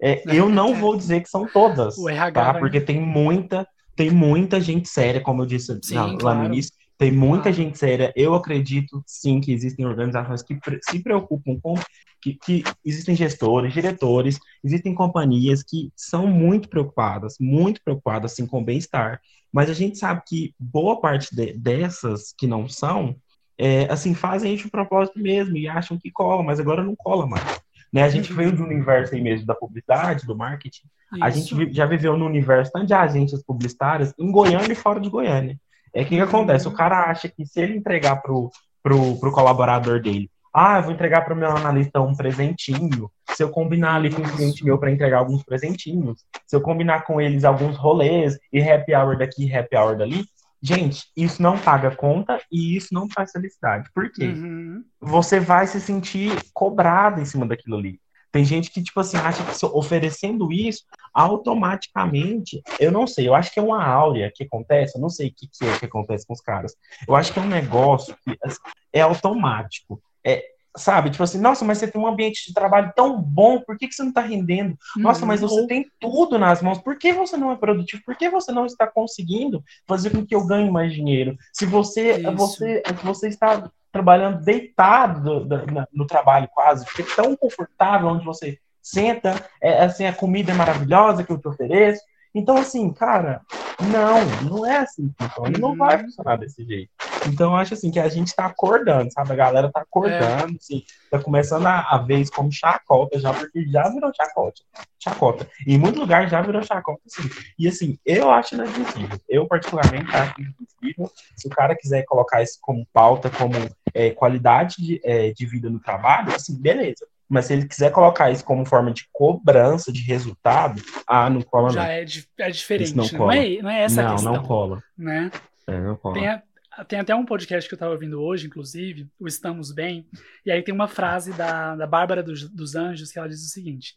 É, 0.00 0.22
eu 0.26 0.48
não 0.48 0.74
vou 0.74 0.96
dizer 0.96 1.20
que 1.22 1.28
são 1.28 1.46
todas, 1.46 1.96
o 1.96 2.08
RH, 2.08 2.32
tá? 2.32 2.58
Porque 2.58 2.80
tem 2.80 3.00
muita, 3.00 3.66
tem 3.94 4.10
muita 4.10 4.60
gente 4.60 4.88
séria, 4.88 5.20
como 5.20 5.42
eu 5.42 5.46
disse 5.46 5.78
sim, 5.82 5.94
lá 5.94 6.16
claro. 6.16 6.38
no 6.40 6.46
início, 6.46 6.72
tem 6.98 7.12
muita 7.12 7.44
claro. 7.44 7.56
gente 7.56 7.78
séria. 7.78 8.12
Eu 8.16 8.34
acredito 8.34 9.02
sim 9.06 9.40
que 9.40 9.52
existem 9.52 9.86
organizações 9.86 10.42
que 10.42 10.58
se 10.90 10.98
preocupam 11.00 11.56
com 11.60 11.74
que, 12.20 12.34
que, 12.34 12.64
existem 12.84 13.14
gestores, 13.14 13.72
diretores, 13.72 14.38
existem 14.62 14.94
companhias 14.94 15.62
que 15.62 15.92
são 15.96 16.26
muito 16.26 16.68
preocupadas, 16.68 17.36
muito 17.38 17.80
preocupadas 17.84 18.32
assim 18.32 18.46
com 18.46 18.60
o 18.60 18.64
bem-estar. 18.64 19.20
Mas 19.52 19.68
a 19.68 19.74
gente 19.74 19.98
sabe 19.98 20.22
que 20.26 20.54
boa 20.58 21.00
parte 21.00 21.34
de, 21.34 21.52
dessas 21.52 22.32
que 22.36 22.46
não 22.46 22.68
são, 22.68 23.14
é, 23.58 23.84
assim, 23.92 24.14
fazem 24.14 24.54
isso 24.54 24.64
de 24.64 24.70
propósito 24.70 25.18
mesmo 25.18 25.56
e 25.56 25.68
acham 25.68 25.98
que 25.98 26.10
cola, 26.10 26.42
mas 26.42 26.58
agora 26.58 26.82
não 26.82 26.96
cola 26.96 27.26
mais. 27.26 27.60
Né? 27.92 28.02
A 28.02 28.08
gente 28.08 28.32
veio 28.32 28.56
do 28.56 28.64
universo 28.64 29.14
aí 29.14 29.20
mesmo 29.20 29.46
da 29.46 29.54
publicidade, 29.54 30.26
do 30.26 30.36
marketing. 30.36 30.86
Isso. 31.12 31.24
A 31.24 31.28
gente 31.28 31.74
já 31.74 31.84
viveu 31.84 32.16
no 32.16 32.24
universo 32.24 32.72
tanto 32.72 32.86
de 32.86 32.94
agências 32.94 33.42
publicitárias 33.44 34.14
em 34.18 34.32
Goiânia 34.32 34.72
e 34.72 34.76
fora 34.76 34.98
de 34.98 35.10
Goiânia. 35.10 35.60
É 35.94 36.02
que, 36.02 36.16
que 36.16 36.20
acontece? 36.20 36.66
O 36.66 36.72
cara 36.72 37.10
acha 37.10 37.28
que 37.28 37.44
se 37.44 37.60
ele 37.60 37.76
entregar 37.76 38.16
pro, 38.22 38.50
pro, 38.82 39.18
pro 39.20 39.32
colaborador 39.32 40.00
dele, 40.00 40.30
ah, 40.52 40.78
eu 40.78 40.82
vou 40.82 40.92
entregar 40.92 41.24
para 41.24 41.34
o 41.34 41.36
meu 41.36 41.50
analista 41.56 42.00
um 42.00 42.14
presentinho, 42.14 43.10
se 43.30 43.42
eu 43.42 43.50
combinar 43.50 43.96
ali 43.96 44.10
com 44.10 44.20
um 44.20 44.36
cliente 44.36 44.64
meu 44.64 44.78
para 44.78 44.90
entregar 44.90 45.18
alguns 45.18 45.42
presentinhos, 45.42 46.24
se 46.46 46.54
eu 46.54 46.60
combinar 46.60 47.04
com 47.04 47.20
eles 47.20 47.44
alguns 47.44 47.76
rolês 47.76 48.38
e 48.52 48.60
happy 48.62 48.94
hour 48.94 49.16
daqui, 49.16 49.54
happy 49.54 49.76
hour 49.76 49.96
dali, 49.96 50.24
gente, 50.60 51.06
isso 51.16 51.42
não 51.42 51.58
paga 51.58 51.94
conta 51.96 52.40
e 52.50 52.76
isso 52.76 52.92
não 52.92 53.08
faz 53.08 53.32
felicidade. 53.32 53.88
Por 53.94 54.12
quê? 54.12 54.26
Uhum. 54.26 54.84
Você 55.00 55.40
vai 55.40 55.66
se 55.66 55.80
sentir 55.80 56.30
cobrado 56.52 57.20
em 57.20 57.24
cima 57.24 57.46
daquilo 57.46 57.76
ali. 57.76 57.98
Tem 58.32 58.44
gente 58.46 58.70
que, 58.70 58.82
tipo 58.82 58.98
assim, 58.98 59.18
acha 59.18 59.44
que 59.44 59.66
oferecendo 59.66 60.50
isso, 60.50 60.84
automaticamente, 61.12 62.62
eu 62.80 62.90
não 62.90 63.06
sei, 63.06 63.28
eu 63.28 63.34
acho 63.34 63.52
que 63.52 63.60
é 63.60 63.62
uma 63.62 63.84
áurea 63.84 64.32
que 64.34 64.44
acontece, 64.44 64.96
eu 64.96 65.02
não 65.02 65.10
sei 65.10 65.28
o 65.28 65.34
que, 65.34 65.46
que 65.46 65.66
é 65.66 65.78
que 65.78 65.84
acontece 65.84 66.26
com 66.26 66.32
os 66.32 66.40
caras. 66.40 66.74
Eu 67.06 67.14
acho 67.14 67.30
que 67.30 67.38
é 67.38 67.42
um 67.42 67.48
negócio 67.48 68.16
que 68.24 68.34
assim, 68.42 68.58
é 68.90 69.02
automático. 69.02 70.02
É, 70.24 70.44
sabe? 70.76 71.10
Tipo 71.10 71.22
assim, 71.22 71.38
nossa, 71.38 71.64
mas 71.64 71.78
você 71.78 71.86
tem 71.86 72.00
um 72.00 72.06
ambiente 72.06 72.46
de 72.46 72.54
trabalho 72.54 72.92
tão 72.96 73.20
bom, 73.20 73.60
por 73.60 73.76
que, 73.76 73.88
que 73.88 73.94
você 73.94 74.02
não 74.02 74.10
está 74.10 74.22
rendendo? 74.22 74.76
Nossa, 74.96 75.26
mas 75.26 75.40
você 75.40 75.60
uhum. 75.60 75.66
tem 75.66 75.86
tudo 76.00 76.38
nas 76.38 76.62
mãos, 76.62 76.78
por 76.78 76.96
que 76.96 77.12
você 77.12 77.36
não 77.36 77.52
é 77.52 77.56
produtivo? 77.56 78.02
Por 78.04 78.16
que 78.16 78.30
você 78.30 78.52
não 78.52 78.66
está 78.66 78.86
conseguindo 78.86 79.62
fazer 79.86 80.10
com 80.10 80.24
que 80.24 80.34
eu 80.34 80.46
ganhe 80.46 80.70
mais 80.70 80.92
dinheiro? 80.92 81.36
Se 81.52 81.66
você, 81.66 82.22
você, 82.32 82.82
você 83.02 83.28
está 83.28 83.70
trabalhando 83.90 84.42
deitado 84.42 85.46
no 85.92 86.06
trabalho 86.06 86.48
quase, 86.52 86.84
porque 86.86 87.02
é 87.02 87.14
tão 87.14 87.36
confortável 87.36 88.08
onde 88.08 88.24
você 88.24 88.58
senta, 88.82 89.34
é, 89.60 89.84
assim, 89.84 90.06
a 90.06 90.12
comida 90.12 90.50
é 90.50 90.54
maravilhosa 90.54 91.22
que 91.22 91.30
eu 91.30 91.38
te 91.38 91.46
ofereço. 91.46 92.02
Então, 92.34 92.56
assim, 92.56 92.90
cara, 92.92 93.42
não, 93.80 94.48
não 94.48 94.66
é 94.66 94.78
assim 94.78 95.12
que 95.18 95.24
funciona, 95.24 95.58
não 95.58 95.76
vai 95.76 95.96
uhum. 95.96 96.04
funcionar 96.04 96.36
desse 96.36 96.64
jeito. 96.64 96.90
Então, 97.26 97.52
eu 97.52 97.56
acho 97.56 97.74
assim 97.74 97.90
que 97.90 98.00
a 98.00 98.08
gente 98.08 98.34
tá 98.34 98.46
acordando, 98.46 99.12
sabe? 99.12 99.32
A 99.32 99.36
galera 99.36 99.70
tá 99.70 99.80
acordando, 99.80 100.52
é. 100.52 100.56
assim, 100.56 100.82
tá 101.10 101.18
começando 101.18 101.66
a, 101.66 101.80
a 101.80 101.98
ver 101.98 102.18
isso 102.18 102.32
como 102.32 102.50
chacota 102.50 103.18
já, 103.18 103.32
porque 103.32 103.66
já 103.68 103.88
virou 103.88 104.10
chacota. 104.14 104.62
Chacota. 104.98 105.48
E 105.66 105.74
em 105.74 105.78
muitos 105.78 106.00
lugares 106.00 106.30
já 106.30 106.40
virou 106.40 106.62
chacota, 106.62 107.00
assim. 107.06 107.28
E 107.58 107.68
assim, 107.68 107.98
eu 108.04 108.30
acho 108.30 108.54
inadmissível. 108.54 109.18
Eu, 109.28 109.46
particularmente, 109.46 110.14
acho 110.14 110.40
inadmissível. 110.40 111.10
Se 111.36 111.46
o 111.48 111.50
cara 111.50 111.76
quiser 111.76 112.04
colocar 112.04 112.42
isso 112.42 112.58
como 112.60 112.86
pauta, 112.92 113.28
como 113.30 113.54
é, 113.94 114.10
qualidade 114.10 114.76
de, 114.78 115.00
é, 115.04 115.32
de 115.32 115.46
vida 115.46 115.68
no 115.68 115.80
trabalho, 115.80 116.34
assim, 116.34 116.60
beleza. 116.60 117.06
Mas 117.32 117.46
se 117.46 117.54
ele 117.54 117.66
quiser 117.66 117.90
colocar 117.90 118.30
isso 118.30 118.44
como 118.44 118.62
forma 118.66 118.92
de 118.92 119.08
cobrança 119.10 119.90
de 119.90 120.02
resultado, 120.02 120.82
ah, 121.06 121.30
não 121.30 121.40
cola 121.40 121.70
Já 121.70 121.82
não. 121.82 121.88
é, 121.88 122.02
é 122.02 122.50
diferente. 122.50 122.94
Não, 122.94 123.08
cola. 123.08 123.34
Não, 123.34 123.42
é, 123.42 123.62
não 123.62 123.70
é 123.70 123.80
essa 123.84 124.02
não, 124.02 124.10
a 124.10 124.12
questão. 124.12 124.32
Não, 124.34 124.42
cola. 124.44 124.82
Né? 124.98 125.30
É, 125.66 125.80
não 125.80 125.96
cola. 125.96 126.14
Tem, 126.14 126.28
a, 126.28 126.42
tem 126.86 127.00
até 127.00 127.14
um 127.14 127.24
podcast 127.24 127.66
que 127.66 127.72
eu 127.72 127.76
estava 127.76 127.94
ouvindo 127.94 128.20
hoje, 128.20 128.48
inclusive, 128.48 129.08
o 129.18 129.26
Estamos 129.26 129.72
Bem, 129.72 130.06
e 130.44 130.52
aí 130.52 130.60
tem 130.62 130.74
uma 130.74 130.86
frase 130.86 131.32
da, 131.32 131.74
da 131.74 131.86
Bárbara 131.86 132.22
dos, 132.22 132.46
dos 132.50 132.74
Anjos 132.74 133.10
que 133.10 133.18
ela 133.18 133.30
diz 133.30 133.40
o 133.40 133.48
seguinte: 133.48 133.96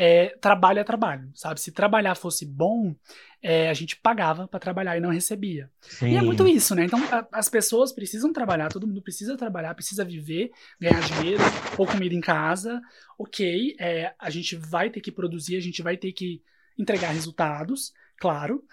é, 0.00 0.28
trabalho 0.40 0.78
é 0.78 0.84
trabalho, 0.84 1.28
sabe? 1.34 1.60
Se 1.60 1.72
trabalhar 1.72 2.14
fosse 2.14 2.46
bom, 2.46 2.94
é, 3.42 3.68
a 3.68 3.74
gente 3.74 3.96
pagava 3.96 4.46
para 4.46 4.60
trabalhar 4.60 4.96
e 4.96 5.00
não 5.00 5.10
recebia. 5.10 5.68
Sim. 5.80 6.10
E 6.10 6.16
é 6.16 6.22
muito 6.22 6.46
isso, 6.46 6.72
né? 6.72 6.84
Então 6.84 7.00
a, 7.10 7.26
as 7.32 7.48
pessoas 7.48 7.90
precisam 7.90 8.32
trabalhar, 8.32 8.68
todo 8.68 8.86
mundo 8.86 9.02
precisa 9.02 9.36
trabalhar, 9.36 9.74
precisa 9.74 10.04
viver, 10.04 10.52
ganhar 10.80 11.00
dinheiro, 11.00 11.42
ou 11.76 11.84
comida 11.84 12.14
em 12.14 12.20
casa. 12.20 12.80
Ok, 13.18 13.74
é, 13.80 14.14
a 14.16 14.30
gente 14.30 14.54
vai 14.54 14.88
ter 14.88 15.00
que 15.00 15.10
produzir, 15.10 15.56
a 15.56 15.60
gente 15.60 15.82
vai 15.82 15.96
ter 15.96 16.12
que 16.12 16.40
entregar 16.78 17.08
resultados, 17.08 17.92
claro, 18.20 18.64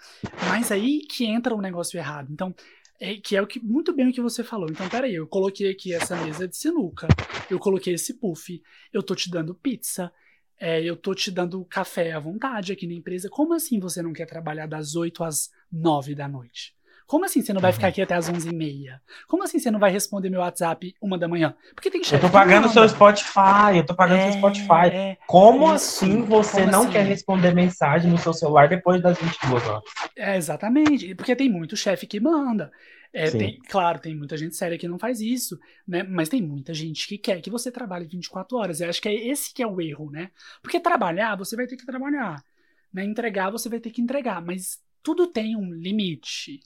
mas 0.48 0.70
aí 0.70 1.00
que 1.10 1.24
entra 1.24 1.56
o 1.56 1.58
um 1.58 1.60
negócio 1.60 1.98
errado. 1.98 2.28
Então, 2.30 2.54
é, 3.00 3.16
que 3.16 3.34
é 3.34 3.42
o 3.42 3.48
que 3.48 3.58
muito 3.58 3.92
bem 3.92 4.10
o 4.10 4.12
que 4.12 4.20
você 4.20 4.44
falou. 4.44 4.68
Então, 4.70 4.88
peraí, 4.88 5.16
eu 5.16 5.26
coloquei 5.26 5.72
aqui 5.72 5.92
essa 5.92 6.16
mesa 6.22 6.46
de 6.46 6.56
sinuca, 6.56 7.08
eu 7.50 7.58
coloquei 7.58 7.94
esse 7.94 8.14
puff, 8.14 8.62
eu 8.92 9.02
tô 9.02 9.12
te 9.16 9.28
dando 9.28 9.56
pizza, 9.56 10.12
é, 10.58 10.82
eu 10.82 10.96
tô 10.96 11.14
te 11.14 11.30
dando 11.30 11.64
café 11.64 12.12
à 12.12 12.18
vontade 12.18 12.72
aqui 12.72 12.86
na 12.86 12.94
empresa. 12.94 13.28
Como 13.30 13.54
assim 13.54 13.78
você 13.78 14.02
não 14.02 14.12
quer 14.12 14.26
trabalhar 14.26 14.66
das 14.66 14.96
8 14.96 15.24
às 15.24 15.50
9 15.70 16.14
da 16.14 16.28
noite? 16.28 16.76
Como 17.06 17.24
assim 17.24 17.40
você 17.40 17.52
não 17.52 17.60
vai 17.60 17.72
ficar 17.72 17.86
uhum. 17.86 17.90
aqui 17.90 18.02
até 18.02 18.14
as 18.16 18.28
11h30? 18.28 18.98
Como 19.28 19.44
assim 19.44 19.60
você 19.60 19.70
não 19.70 19.78
vai 19.78 19.92
responder 19.92 20.28
meu 20.28 20.40
WhatsApp 20.40 20.92
uma 21.00 21.16
da 21.16 21.28
manhã? 21.28 21.54
Porque 21.72 21.88
tem 21.88 22.02
chefe. 22.02 22.16
Eu 22.16 22.28
tô 22.28 22.32
pagando 22.32 22.68
seu 22.68 22.88
Spotify, 22.88 23.76
eu 23.76 23.86
tô 23.86 23.94
pagando 23.94 24.18
é, 24.18 24.32
seu 24.32 24.40
Spotify. 24.40 24.88
É, 24.92 25.16
Como 25.24 25.70
assim 25.70 26.22
você 26.22 26.62
Como 26.62 26.72
não 26.72 26.82
assim? 26.82 26.90
quer 26.90 27.06
responder 27.06 27.54
mensagem 27.54 28.10
no 28.10 28.18
seu 28.18 28.32
celular 28.32 28.68
depois 28.68 29.00
das 29.00 29.16
22 29.18 29.68
horas? 29.68 29.84
É, 30.16 30.36
exatamente. 30.36 31.14
Porque 31.14 31.36
tem 31.36 31.48
muito 31.48 31.76
chefe 31.76 32.08
que 32.08 32.18
manda. 32.18 32.72
É, 33.18 33.30
tem, 33.30 33.58
claro, 33.66 33.98
tem 33.98 34.14
muita 34.14 34.36
gente 34.36 34.54
séria 34.54 34.76
que 34.76 34.86
não 34.86 34.98
faz 34.98 35.22
isso, 35.22 35.58
né? 35.88 36.02
Mas 36.02 36.28
tem 36.28 36.42
muita 36.42 36.74
gente 36.74 37.08
que 37.08 37.16
quer 37.16 37.40
que 37.40 37.48
você 37.48 37.72
trabalhe 37.72 38.04
24 38.04 38.58
horas. 38.58 38.80
Eu 38.82 38.90
acho 38.90 39.00
que 39.00 39.08
é 39.08 39.14
esse 39.14 39.54
que 39.54 39.62
é 39.62 39.66
o 39.66 39.80
erro, 39.80 40.10
né? 40.10 40.30
Porque 40.62 40.78
trabalhar, 40.78 41.34
você 41.34 41.56
vai 41.56 41.66
ter 41.66 41.78
que 41.78 41.86
trabalhar. 41.86 42.44
Né? 42.92 43.06
Entregar, 43.06 43.48
você 43.48 43.70
vai 43.70 43.80
ter 43.80 43.90
que 43.90 44.02
entregar. 44.02 44.44
Mas 44.44 44.82
tudo 45.02 45.26
tem 45.26 45.56
um 45.56 45.72
limite. 45.72 46.60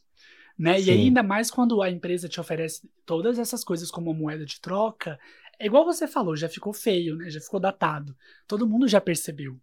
Né? 0.59 0.81
E 0.81 0.91
ainda 0.91 1.23
mais 1.23 1.53
quando 1.53 1.81
a 1.81 1.89
empresa 1.89 2.29
te 2.29 2.41
oferece 2.41 2.91
todas 3.07 3.39
essas 3.39 3.63
coisas 3.63 3.89
como 3.89 4.13
moeda 4.13 4.45
de 4.45 4.61
troca, 4.61 5.21
é 5.57 5.67
igual 5.67 5.85
você 5.85 6.09
falou, 6.09 6.35
já 6.35 6.49
ficou 6.49 6.73
feio, 6.73 7.15
né? 7.15 7.31
Já 7.31 7.41
ficou 7.41 7.61
datado. 7.61 8.17
Todo 8.49 8.69
mundo 8.69 8.89
já 8.89 9.01
percebeu. 9.01 9.57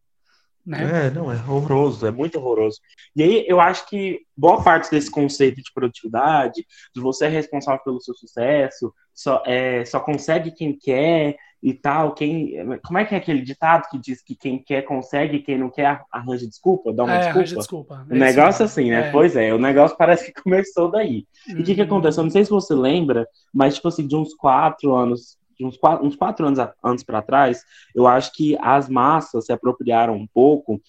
Né? 0.68 1.08
É, 1.08 1.10
não, 1.10 1.32
é 1.32 1.36
horroroso, 1.36 2.06
é 2.06 2.12
muito 2.12 2.38
horroroso. 2.38 2.82
E 3.16 3.24
aí 3.24 3.46
eu 3.48 3.62
acho 3.62 3.88
que 3.88 4.20
boa 4.36 4.62
parte 4.62 4.92
desse 4.92 5.10
conceito 5.10 5.64
de 5.64 5.72
produtividade, 5.74 6.66
de 6.94 7.00
você 7.00 7.28
é 7.28 7.30
responsável 7.30 7.82
pelo 7.86 8.02
seu 8.02 8.14
sucesso, 8.14 8.94
só, 9.14 9.42
é, 9.46 9.86
só 9.86 10.02
consegue 10.02 10.52
quem 10.52 10.78
quer 10.78 11.38
e 11.64 11.74
tal, 11.74 12.14
quem. 12.14 12.54
Como 12.86 13.00
é 13.00 13.06
que 13.06 13.16
é 13.16 13.18
aquele 13.18 13.42
ditado 13.42 13.88
que 13.90 13.98
diz 13.98 14.22
que 14.22 14.36
quem 14.36 14.62
quer 14.62 14.82
consegue, 14.82 15.40
quem 15.40 15.58
não 15.58 15.70
quer 15.70 16.02
arranja 16.12 16.46
desculpa? 16.46 16.92
Dá 16.92 17.06
uma 17.06 17.16
é, 17.16 17.20
desculpa? 17.20 17.56
desculpa. 17.56 18.08
O 18.12 18.14
negócio 18.14 18.66
assim, 18.66 18.90
né? 18.90 19.08
É. 19.08 19.12
Pois 19.12 19.38
é, 19.38 19.54
o 19.54 19.58
negócio 19.58 19.96
parece 19.96 20.34
que 20.34 20.34
começou 20.44 20.92
daí. 20.92 21.26
E 21.48 21.62
o 21.62 21.64
que, 21.64 21.76
que 21.76 21.82
uhum. 21.82 21.88
aconteceu? 21.88 22.24
não 22.24 22.30
sei 22.30 22.44
se 22.44 22.52
você 22.52 22.76
lembra, 22.76 23.26
mas 23.54 23.76
tipo 23.76 23.88
assim, 23.88 24.06
de 24.06 24.18
uns 24.18 24.34
quatro 24.36 24.94
anos 24.94 25.38
de 25.58 25.66
uns 25.66 25.78
quatro, 25.78 26.06
uns 26.06 26.16
quatro 26.16 26.46
anos, 26.46 26.60
anos 26.84 27.04
para 27.04 27.22
trás, 27.22 27.64
eu 27.96 28.08
acho 28.08 28.32
que 28.34 28.58
as 28.62 28.88
massas 28.88 29.46
se 29.46 29.52
apropriaram 29.52 30.16
um 30.16 30.28
pouco, 30.28 30.82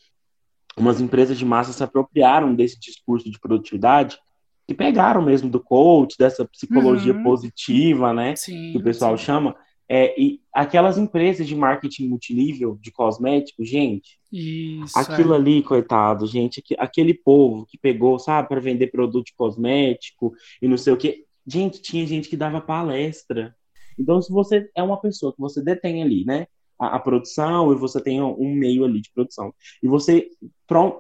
umas 0.77 1.01
empresas 1.01 1.39
de 1.39 1.45
massa 1.45 1.73
se 1.73 1.83
apropriaram 1.83 2.55
desse 2.55 2.79
discurso 2.79 3.31
de 3.31 3.39
produtividade 3.39 4.19
que 4.67 4.75
pegaram 4.75 5.23
mesmo 5.23 5.49
do 5.49 5.59
coach, 5.59 6.17
dessa 6.19 6.45
psicologia 6.45 7.15
uhum. 7.15 7.23
positiva, 7.23 8.13
né, 8.13 8.37
sim, 8.37 8.73
que 8.73 8.79
o 8.79 8.83
pessoal 8.83 9.17
sim. 9.17 9.25
chama, 9.25 9.57
é, 9.89 10.21
e 10.21 10.43
aquelas 10.53 10.99
empresas 10.99 11.49
de 11.49 11.57
marketing 11.57 12.09
multinível 12.09 12.79
de 12.79 12.93
cosméticos, 12.93 13.67
gente, 13.67 14.19
Isso, 14.31 14.99
aquilo 14.99 15.33
é. 15.33 15.37
ali, 15.37 15.63
coitado, 15.63 16.27
gente, 16.27 16.63
aquele 16.79 17.15
povo 17.15 17.65
que 17.65 17.79
pegou, 17.79 18.19
sabe, 18.19 18.49
para 18.49 18.61
vender 18.61 18.89
produto 18.89 19.33
cosmético 19.35 20.35
e 20.61 20.69
não 20.69 20.77
sei 20.77 20.93
o 20.93 20.99
que, 20.99 21.25
gente, 21.47 21.81
tinha 21.81 22.07
gente 22.07 22.29
que 22.29 22.37
dava 22.37 22.61
palestra 22.61 23.57
então, 23.99 24.21
se 24.23 24.33
você 24.33 24.69
é 24.75 24.83
uma 24.83 25.01
pessoa 25.01 25.33
que 25.33 25.41
você 25.41 25.63
detém 25.63 26.03
ali, 26.03 26.25
né, 26.25 26.47
a, 26.79 26.97
a 26.97 26.99
produção 26.99 27.73
e 27.73 27.77
você 27.77 28.01
tem 28.01 28.23
um 28.23 28.55
meio 28.55 28.85
ali 28.85 29.01
de 29.01 29.11
produção, 29.13 29.53
e 29.83 29.89
você 29.89 30.29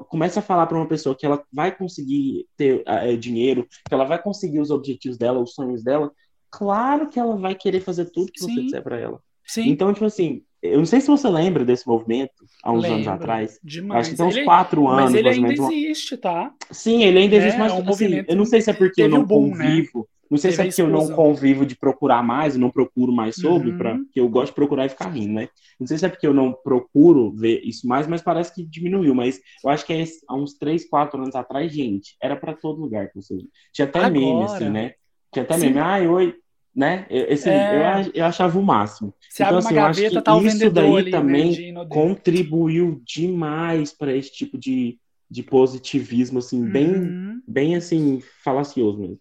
começa 0.08 0.40
a 0.40 0.42
falar 0.42 0.66
para 0.66 0.76
uma 0.76 0.88
pessoa 0.88 1.14
que 1.14 1.24
ela 1.24 1.42
vai 1.52 1.76
conseguir 1.76 2.46
ter 2.56 2.82
é, 2.86 3.16
dinheiro, 3.16 3.66
que 3.86 3.94
ela 3.94 4.04
vai 4.04 4.20
conseguir 4.20 4.60
os 4.60 4.70
objetivos 4.70 5.16
dela, 5.16 5.40
os 5.40 5.54
sonhos 5.54 5.82
dela, 5.82 6.10
claro 6.50 7.08
que 7.08 7.18
ela 7.18 7.36
vai 7.36 7.54
querer 7.54 7.80
fazer 7.80 8.06
tudo 8.06 8.32
que 8.32 8.40
Sim. 8.40 8.54
você 8.54 8.62
disser 8.62 8.82
para 8.82 8.98
ela. 8.98 9.20
Sim. 9.44 9.68
Então, 9.68 9.92
tipo 9.92 10.04
assim, 10.04 10.42
eu 10.60 10.78
não 10.78 10.84
sei 10.86 11.00
se 11.00 11.06
você 11.06 11.28
lembra 11.28 11.64
desse 11.64 11.86
movimento 11.86 12.32
há 12.62 12.72
uns 12.72 12.82
Lembro, 12.82 12.96
anos 12.96 13.08
atrás. 13.08 13.60
Demais. 13.62 14.00
Acho 14.00 14.10
que 14.10 14.16
tem 14.16 14.26
uns 14.26 14.36
ele, 14.36 14.44
quatro 14.44 14.88
anos. 14.88 15.04
Mas 15.04 15.14
ele 15.14 15.28
ainda 15.28 15.52
existe, 15.52 16.16
tá? 16.16 16.52
Sim, 16.70 17.04
ele 17.04 17.18
ainda 17.18 17.36
existe, 17.36 17.56
é, 17.56 17.58
mas 17.58 17.72
é 17.72 17.76
um 17.76 17.88
assim, 17.88 18.24
eu 18.26 18.36
não 18.36 18.44
sei 18.44 18.60
se 18.60 18.70
é 18.70 18.74
porque 18.74 19.02
eu 19.02 19.08
não 19.08 19.24
boom, 19.24 19.54
né? 19.54 19.66
convivo. 19.66 19.98
Né? 20.00 20.04
Não 20.30 20.36
sei 20.36 20.52
se 20.52 20.60
é 20.60 20.64
porque 20.64 20.82
eu 20.82 20.88
não 20.88 21.08
convivo 21.08 21.64
de 21.64 21.74
procurar 21.74 22.22
mais, 22.22 22.54
eu 22.54 22.60
não 22.60 22.70
procuro 22.70 23.12
mais 23.12 23.36
sobre, 23.36 23.70
uhum. 23.70 23.78
Pra, 23.78 23.98
que 24.12 24.20
eu 24.20 24.28
gosto 24.28 24.48
de 24.48 24.54
procurar 24.54 24.86
e 24.86 24.90
ficar 24.90 25.08
rindo, 25.08 25.34
né? 25.34 25.48
Não 25.80 25.86
sei 25.86 25.96
se 25.96 26.04
é 26.04 26.08
porque 26.08 26.26
eu 26.26 26.34
não 26.34 26.52
procuro 26.52 27.32
ver 27.32 27.60
isso 27.64 27.86
mais, 27.86 28.06
mas 28.06 28.20
parece 28.20 28.54
que 28.54 28.62
diminuiu. 28.62 29.14
Mas 29.14 29.40
eu 29.64 29.70
acho 29.70 29.86
que 29.86 29.92
é 29.92 30.04
há 30.28 30.34
uns 30.34 30.54
3, 30.54 30.88
4 30.88 31.22
anos 31.22 31.34
atrás, 31.34 31.72
gente, 31.72 32.16
era 32.20 32.36
para 32.36 32.54
todo 32.54 32.80
lugar 32.80 33.08
que 33.08 33.16
você. 33.16 33.38
Tinha 33.72 33.86
até 33.86 34.00
Agora... 34.00 34.12
meme, 34.12 34.44
assim, 34.44 34.68
né? 34.68 34.94
Tinha 35.32 35.44
até 35.44 35.54
Sim. 35.54 35.66
meme, 35.66 35.78
ai, 35.78 36.06
oi, 36.06 36.34
né? 36.74 37.06
Esse, 37.08 37.48
é... 37.48 38.04
eu, 38.04 38.12
eu 38.14 38.24
achava 38.24 38.58
o 38.58 38.62
máximo. 38.62 39.14
Você 39.28 39.42
então, 39.42 39.58
assim, 39.58 39.74
gaveta, 39.74 40.00
eu 40.00 40.06
acho 40.06 40.16
que 40.16 40.22
tá 40.22 40.38
isso 40.38 40.70
daí 40.70 40.96
ali, 40.96 41.10
também 41.10 41.72
né, 41.72 41.86
contribuiu 41.88 43.00
demais 43.04 43.92
para 43.92 44.14
esse 44.14 44.32
tipo 44.32 44.58
de, 44.58 44.98
de 45.30 45.42
positivismo, 45.42 46.38
assim, 46.38 46.62
uhum. 46.62 46.70
bem, 46.70 47.42
bem 47.46 47.76
assim, 47.76 48.22
falacioso 48.44 48.98
mesmo. 48.98 49.18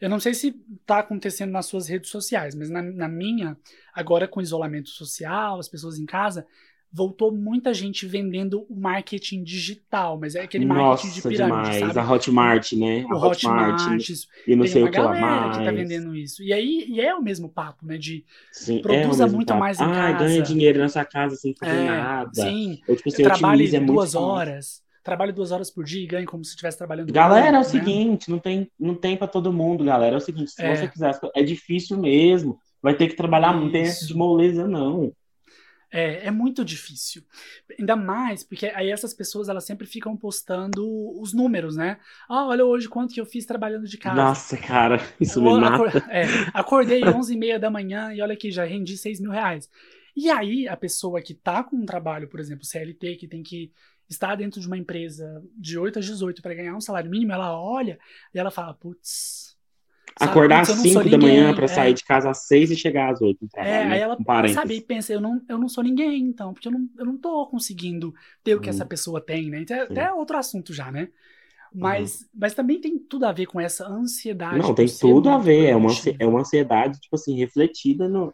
Eu 0.00 0.08
não 0.08 0.20
sei 0.20 0.34
se 0.34 0.54
está 0.80 0.98
acontecendo 0.98 1.50
nas 1.50 1.66
suas 1.66 1.88
redes 1.88 2.10
sociais, 2.10 2.54
mas 2.54 2.70
na, 2.70 2.82
na, 2.82 3.08
minha, 3.08 3.56
agora 3.94 4.28
com 4.28 4.40
isolamento 4.40 4.90
social, 4.90 5.58
as 5.58 5.68
pessoas 5.68 5.98
em 5.98 6.06
casa, 6.06 6.46
voltou 6.92 7.30
muita 7.30 7.74
gente 7.74 8.06
vendendo 8.06 8.64
o 8.70 8.74
marketing 8.74 9.42
digital, 9.42 10.18
mas 10.18 10.34
é 10.34 10.42
aquele 10.42 10.64
marketing 10.64 11.08
Nossa, 11.08 11.20
de 11.20 11.28
pirâmide, 11.28 11.70
demais. 11.70 11.94
sabe? 11.94 11.98
A 11.98 12.10
Hotmart, 12.10 12.72
né? 12.72 13.04
O 13.04 13.12
a 13.12 13.26
Hotmart, 13.26 13.80
Hotmart 13.82 14.08
e 14.46 14.56
não 14.56 14.64
tem 14.64 14.72
sei 14.72 14.82
o 14.82 14.90
que 14.90 14.98
lá 14.98 15.18
mais. 15.18 15.58
que 15.58 15.64
tá 15.64 15.70
vendendo 15.72 16.16
isso. 16.16 16.42
E 16.42 16.52
aí 16.52 16.86
e 16.88 17.00
é 17.00 17.14
o 17.14 17.22
mesmo 17.22 17.48
papo, 17.48 17.84
né? 17.84 17.98
De 17.98 18.24
sim, 18.52 18.80
produza 18.80 19.24
é 19.24 19.28
muito 19.28 19.48
papo. 19.48 19.60
mais 19.60 19.78
em 19.80 19.84
ah, 19.84 19.88
casa. 19.88 20.24
ganha 20.24 20.42
dinheiro 20.42 20.78
nessa 20.78 21.04
casa 21.04 21.36
sem 21.36 21.54
fazer 21.54 21.76
é, 21.76 21.84
nada. 21.84 22.30
Sim, 22.32 22.80
Ou, 22.88 22.96
tipo, 22.96 23.08
assim, 23.08 23.22
trabalhe 23.22 23.80
duas 23.80 24.14
horas. 24.14 24.85
Trabalhe 25.06 25.30
duas 25.30 25.52
horas 25.52 25.70
por 25.70 25.84
dia 25.84 26.02
e 26.02 26.06
ganhe 26.06 26.26
como 26.26 26.44
se 26.44 26.50
estivesse 26.50 26.76
trabalhando. 26.76 27.12
Galera, 27.12 27.58
é 27.58 27.60
o 27.60 27.62
né? 27.62 27.62
seguinte, 27.62 28.28
não 28.28 28.40
tem, 28.40 28.68
não 28.76 28.92
tem 28.92 29.16
para 29.16 29.28
todo 29.28 29.52
mundo, 29.52 29.84
galera. 29.84 30.16
É 30.16 30.18
o 30.18 30.20
seguinte, 30.20 30.50
se 30.50 30.60
é. 30.60 30.74
você 30.74 30.88
quiser, 30.88 31.16
é 31.32 31.44
difícil 31.44 31.96
mesmo. 31.96 32.58
Vai 32.82 32.92
ter 32.92 33.06
que 33.06 33.14
trabalhar, 33.14 33.54
isso. 33.54 33.60
não 33.60 33.70
tem 33.70 33.82
essa 33.82 34.04
de 34.04 34.14
moleza, 34.16 34.66
não. 34.66 35.12
É, 35.92 36.26
é 36.26 36.30
muito 36.32 36.64
difícil. 36.64 37.22
Ainda 37.78 37.94
mais 37.94 38.42
porque 38.42 38.66
aí 38.74 38.90
essas 38.90 39.14
pessoas 39.14 39.48
elas 39.48 39.64
sempre 39.64 39.86
ficam 39.86 40.16
postando 40.16 40.84
os 41.20 41.32
números, 41.32 41.76
né? 41.76 41.98
Ah, 42.28 42.44
olha 42.46 42.64
hoje 42.64 42.88
quanto 42.88 43.14
que 43.14 43.20
eu 43.20 43.26
fiz 43.26 43.46
trabalhando 43.46 43.86
de 43.86 43.96
casa. 43.96 44.16
Nossa, 44.16 44.56
cara, 44.56 45.00
isso 45.20 45.40
me 45.40 45.56
mata. 45.56 45.86
Acor 45.86 46.10
é, 46.10 46.24
acordei 46.52 47.04
11 47.06 47.32
e 47.32 47.38
meia 47.38 47.60
da 47.60 47.70
manhã 47.70 48.12
e 48.12 48.20
olha 48.20 48.34
aqui, 48.34 48.50
já 48.50 48.64
rendi 48.64 48.98
6 48.98 49.20
mil 49.20 49.30
reais. 49.30 49.70
E 50.16 50.28
aí 50.30 50.66
a 50.66 50.76
pessoa 50.76 51.22
que 51.22 51.32
tá 51.32 51.62
com 51.62 51.76
um 51.76 51.86
trabalho, 51.86 52.26
por 52.26 52.40
exemplo, 52.40 52.64
CLT, 52.64 53.14
que 53.14 53.28
tem 53.28 53.44
que 53.44 53.70
estar 54.08 54.34
dentro 54.36 54.60
de 54.60 54.66
uma 54.66 54.78
empresa 54.78 55.42
de 55.56 55.78
8 55.78 55.98
às 55.98 56.04
18 56.04 56.42
para 56.42 56.54
ganhar 56.54 56.74
um 56.76 56.80
salário 56.80 57.10
mínimo, 57.10 57.32
ela 57.32 57.58
olha 57.58 57.98
e 58.34 58.38
ela 58.38 58.50
fala, 58.50 58.74
putz, 58.74 59.56
Acordar 60.18 60.62
às 60.62 60.68
5 60.68 61.10
da 61.10 61.18
manhã 61.18 61.54
para 61.54 61.66
é. 61.66 61.68
sair 61.68 61.92
de 61.92 62.02
casa 62.02 62.30
às 62.30 62.46
6 62.46 62.70
e 62.70 62.76
chegar 62.76 63.12
às 63.12 63.20
8. 63.20 63.48
Trabalho, 63.48 63.70
é, 63.70 63.82
aí 63.84 64.00
ela 64.00 64.16
sabe, 64.48 64.76
e 64.76 64.80
pensa, 64.80 65.12
eu 65.12 65.20
não, 65.20 65.42
eu 65.46 65.58
não 65.58 65.68
sou 65.68 65.84
ninguém, 65.84 66.24
então, 66.24 66.54
porque 66.54 66.68
eu 66.68 66.72
não, 66.72 66.88
eu 66.98 67.04
não 67.04 67.18
tô 67.18 67.46
conseguindo 67.48 68.14
ter 68.42 68.54
o 68.54 68.60
que 68.60 68.70
essa 68.70 68.84
uhum. 68.84 68.88
pessoa 68.88 69.20
tem, 69.20 69.50
né? 69.50 69.60
Então, 69.60 69.76
é 69.76 69.82
até 69.82 70.10
outro 70.10 70.38
assunto 70.38 70.72
já, 70.72 70.90
né? 70.90 71.10
Mas, 71.74 72.22
uhum. 72.22 72.28
mas 72.34 72.54
também 72.54 72.80
tem 72.80 72.98
tudo 72.98 73.26
a 73.26 73.32
ver 73.32 73.44
com 73.44 73.60
essa 73.60 73.86
ansiedade. 73.86 74.58
Não, 74.58 74.74
tem 74.74 74.86
tudo 74.86 75.28
a 75.28 75.36
ver. 75.36 75.66
É 75.66 75.76
uma, 75.76 75.90
é 76.18 76.26
uma 76.26 76.40
ansiedade, 76.40 76.98
tipo 76.98 77.16
assim, 77.16 77.36
refletida 77.36 78.08
no. 78.08 78.32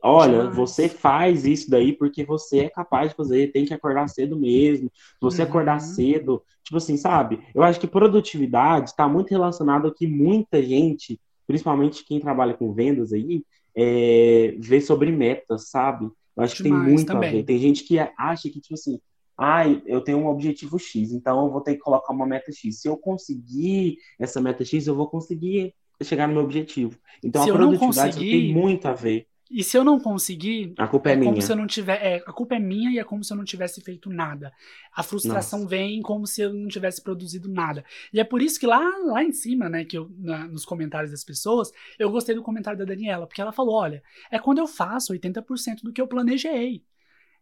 Olha, 0.00 0.48
você 0.48 0.88
faz 0.88 1.44
isso 1.44 1.68
daí 1.70 1.92
porque 1.92 2.24
você 2.24 2.60
é 2.60 2.70
capaz 2.70 3.10
de 3.10 3.16
fazer, 3.16 3.52
tem 3.52 3.64
que 3.64 3.74
acordar 3.74 4.08
cedo 4.08 4.38
mesmo. 4.38 4.90
Se 4.94 5.20
você 5.20 5.42
uhum. 5.42 5.48
acordar 5.48 5.80
cedo, 5.80 6.42
tipo 6.62 6.76
assim, 6.76 6.96
sabe? 6.96 7.40
Eu 7.54 7.62
acho 7.62 7.80
que 7.80 7.86
produtividade 7.86 8.90
está 8.90 9.08
muito 9.08 9.30
relacionado 9.30 9.86
ao 9.86 9.94
que 9.94 10.06
muita 10.06 10.62
gente, 10.62 11.20
principalmente 11.46 12.04
quem 12.04 12.20
trabalha 12.20 12.54
com 12.54 12.72
vendas 12.72 13.12
aí, 13.12 13.44
é, 13.76 14.54
vê 14.58 14.80
sobre 14.80 15.10
metas, 15.10 15.68
sabe? 15.68 16.04
Eu 16.36 16.42
acho 16.42 16.62
Demais, 16.62 16.80
que 16.80 16.86
tem 16.86 16.94
muito 16.94 17.06
também. 17.06 17.28
a 17.28 17.32
ver. 17.32 17.44
Tem 17.44 17.58
gente 17.58 17.84
que 17.84 17.98
acha 17.98 18.48
que, 18.48 18.60
tipo 18.60 18.74
assim, 18.74 19.00
ah, 19.36 19.66
eu 19.86 20.00
tenho 20.00 20.18
um 20.18 20.28
objetivo 20.28 20.78
X, 20.78 21.12
então 21.12 21.44
eu 21.44 21.50
vou 21.50 21.60
ter 21.60 21.74
que 21.74 21.80
colocar 21.80 22.12
uma 22.12 22.26
meta 22.26 22.52
X. 22.52 22.80
Se 22.80 22.88
eu 22.88 22.96
conseguir 22.96 23.96
essa 24.18 24.40
meta 24.40 24.64
X, 24.64 24.86
eu 24.86 24.94
vou 24.94 25.08
conseguir 25.08 25.74
chegar 26.02 26.26
no 26.28 26.34
meu 26.34 26.42
objetivo. 26.42 26.98
Então 27.22 27.44
Se 27.44 27.50
a 27.50 27.54
produtividade 27.54 28.12
conseguir... 28.12 28.30
tem 28.30 28.54
muito 28.54 28.86
a 28.86 28.92
ver. 28.92 29.26
E 29.52 29.62
se 29.62 29.76
eu 29.76 29.84
não 29.84 30.00
conseguir, 30.00 30.72
a 30.78 30.88
culpa 30.88 31.10
é, 31.10 31.12
é 31.12 31.16
minha. 31.16 31.30
como 31.30 31.42
se 31.42 31.52
eu 31.52 31.56
não 31.56 31.66
tiver, 31.66 32.02
é, 32.02 32.16
a 32.26 32.32
culpa 32.32 32.54
é 32.54 32.58
minha 32.58 32.90
e 32.90 32.98
é 32.98 33.04
como 33.04 33.22
se 33.22 33.34
eu 33.34 33.36
não 33.36 33.44
tivesse 33.44 33.82
feito 33.82 34.08
nada. 34.08 34.50
A 34.94 35.02
frustração 35.02 35.58
Nossa. 35.58 35.70
vem 35.70 36.00
como 36.00 36.26
se 36.26 36.40
eu 36.40 36.54
não 36.54 36.68
tivesse 36.68 37.02
produzido 37.02 37.50
nada. 37.50 37.84
E 38.14 38.18
é 38.18 38.24
por 38.24 38.40
isso 38.40 38.58
que 38.58 38.66
lá, 38.66 38.80
lá 39.04 39.22
em 39.22 39.30
cima, 39.30 39.68
né, 39.68 39.84
que 39.84 39.98
eu 39.98 40.10
na, 40.18 40.48
nos 40.48 40.64
comentários 40.64 41.10
das 41.10 41.22
pessoas, 41.22 41.70
eu 41.98 42.10
gostei 42.10 42.34
do 42.34 42.42
comentário 42.42 42.78
da 42.78 42.86
Daniela, 42.86 43.26
porque 43.26 43.42
ela 43.42 43.52
falou, 43.52 43.74
olha, 43.74 44.02
é 44.30 44.38
quando 44.38 44.56
eu 44.56 44.66
faço 44.66 45.12
80% 45.12 45.82
do 45.82 45.92
que 45.92 46.00
eu 46.00 46.08
planejei. 46.08 46.82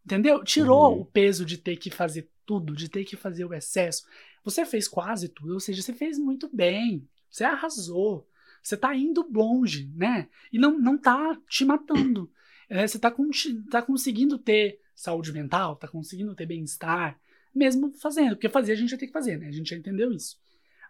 Entendeu? 0.05 0.43
Tirou 0.43 0.93
uhum. 0.93 1.03
o 1.03 1.05
peso 1.05 1.45
de 1.45 1.59
ter 1.59 1.77
que 1.77 1.91
fazer 1.91 2.29
tudo, 2.45 2.75
de 2.75 2.89
ter 2.89 3.05
que 3.05 3.15
fazer 3.15 3.45
o 3.45 3.55
excesso. 3.55 4.05
Você 4.43 4.67
fez 4.67 4.89
quase 4.89 5.29
tudo, 5.29 5.55
ou 5.55 5.61
seja, 5.61 5.81
você 5.81 5.93
fez 5.93 6.19
muito 6.19 6.51
bem. 6.53 7.09
Você 7.31 7.45
arrasou. 7.45 8.27
Você 8.63 8.77
tá 8.77 8.95
indo 8.95 9.27
longe, 9.33 9.91
né? 9.95 10.29
E 10.53 10.59
não, 10.59 10.79
não 10.79 10.99
tá 10.99 11.37
te 11.49 11.65
matando. 11.65 12.31
É, 12.69 12.87
você 12.87 12.99
tá, 12.99 13.11
com, 13.11 13.29
tá 13.71 13.83
conseguindo 13.83 14.39
ter 14.39 14.79
saúde 14.95 15.33
mental, 15.33 15.77
tá 15.77 15.89
conseguindo 15.89 16.35
ter 16.35 16.47
bem-estar, 16.47 17.19
mesmo 17.55 17.93
fazendo. 17.93 18.37
Porque 18.37 18.49
fazer 18.49 18.73
a 18.73 18.77
gente 18.77 18.91
vai 18.91 18.99
ter 18.99 19.07
que 19.07 19.13
fazer, 19.13 19.39
né? 19.39 19.49
A 19.49 19.53
gente 19.53 19.71
já 19.71 19.77
entendeu 19.77 20.13
isso. 20.13 20.37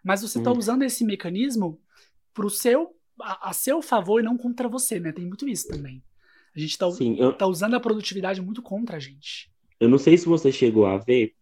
Mas 0.03 0.21
você 0.21 0.41
tá 0.41 0.51
hum. 0.51 0.57
usando 0.57 0.83
esse 0.83 1.05
mecanismo 1.05 1.79
pro 2.33 2.49
seu, 2.49 2.95
a, 3.19 3.49
a, 3.49 3.53
seu 3.53 3.81
favor 3.81 4.19
e 4.19 4.23
não 4.23 4.37
contra 4.37 4.67
você, 4.67 4.99
né? 4.99 5.11
Tem 5.11 5.25
muito 5.25 5.47
isso 5.47 5.67
também. 5.67 6.03
A 6.55 6.59
gente 6.59 6.77
tá, 6.77 6.89
Sim, 6.91 7.15
eu... 7.17 7.33
tá 7.33 7.47
usando 7.47 7.75
a 7.75 7.79
produtividade 7.79 8.41
muito 8.41 8.61
contra 8.61 8.97
a 8.97 8.99
gente. 8.99 9.49
Eu 9.79 9.89
não 9.89 9.97
sei 9.97 10.17
se 10.17 10.25
você 10.25 10.51
chegou 10.51 10.85
a 10.85 10.97
ver, 10.97 11.33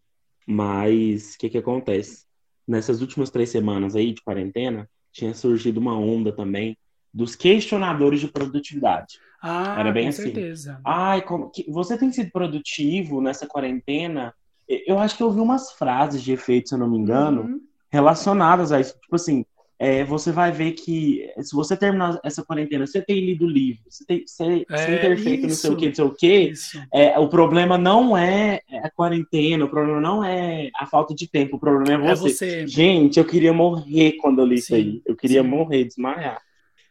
mas 0.45 1.35
o 1.35 1.39
que 1.39 1.49
que 1.49 1.57
acontece? 1.57 2.25
Nessas 2.67 3.01
últimas 3.01 3.29
três 3.29 3.49
semanas 3.49 3.95
aí 3.95 4.13
de 4.13 4.21
quarentena, 4.21 4.89
tinha 5.19 5.33
surgido 5.33 5.79
uma 5.79 5.97
onda 5.97 6.31
também 6.31 6.77
dos 7.13 7.35
questionadores 7.35 8.19
de 8.19 8.27
produtividade. 8.27 9.19
Ah, 9.41 9.79
Era 9.79 9.91
bem 9.91 10.03
com 10.03 10.09
assim. 10.09 10.23
certeza. 10.23 10.79
Ai, 10.83 11.21
como, 11.21 11.49
que, 11.49 11.69
você 11.69 11.97
tem 11.97 12.11
sido 12.11 12.31
produtivo 12.31 13.21
nessa 13.21 13.47
quarentena? 13.47 14.33
Eu 14.67 14.99
acho 14.99 15.17
que 15.17 15.23
eu 15.23 15.27
ouvi 15.27 15.39
umas 15.39 15.71
frases 15.71 16.21
de 16.21 16.31
efeito, 16.31 16.69
se 16.69 16.75
eu 16.75 16.79
não 16.79 16.89
me 16.89 16.97
engano, 16.97 17.43
uhum. 17.43 17.61
relacionadas 17.89 18.71
a 18.71 18.79
isso. 18.79 18.93
Tipo 18.99 19.15
assim, 19.15 19.45
é, 19.79 20.03
você 20.03 20.29
vai 20.29 20.51
ver 20.51 20.73
que 20.73 21.31
se 21.39 21.55
você 21.55 21.75
terminar 21.77 22.19
essa 22.21 22.43
quarentena, 22.43 22.85
você 22.85 23.01
tem 23.01 23.21
lido 23.21 23.47
livro, 23.47 23.81
você 23.89 24.05
tem, 24.05 24.23
você, 24.27 24.65
é, 24.69 25.15
feito 25.15 25.47
não 25.47 25.49
sei 25.49 25.71
o 25.71 25.77
que, 25.77 25.87
não 25.87 25.95
sei 25.95 26.03
o 26.03 26.11
que, 26.11 26.53
é, 26.93 27.17
o 27.17 27.29
problema 27.29 27.77
não 27.77 28.15
é 28.17 28.59
a 28.83 28.89
quarentena, 28.89 29.63
o 29.63 29.69
problema 29.69 30.01
não 30.01 30.21
é 30.21 30.69
a 30.77 30.85
falta 30.85 31.15
de 31.15 31.29
tempo, 31.29 31.55
o 31.55 31.59
problema 31.59 32.07
é, 32.07 32.11
é 32.11 32.15
você. 32.15 32.33
você. 32.33 32.67
Gente, 32.67 33.19
eu 33.19 33.25
queria 33.25 33.53
morrer 33.53 34.17
quando 34.19 34.39
eu 34.39 34.45
li 34.45 34.57
Sim. 34.57 34.63
isso 34.63 34.75
aí. 34.75 35.01
Eu 35.05 35.15
queria 35.15 35.41
Sim. 35.41 35.47
morrer, 35.47 35.85
desmaiar. 35.85 36.41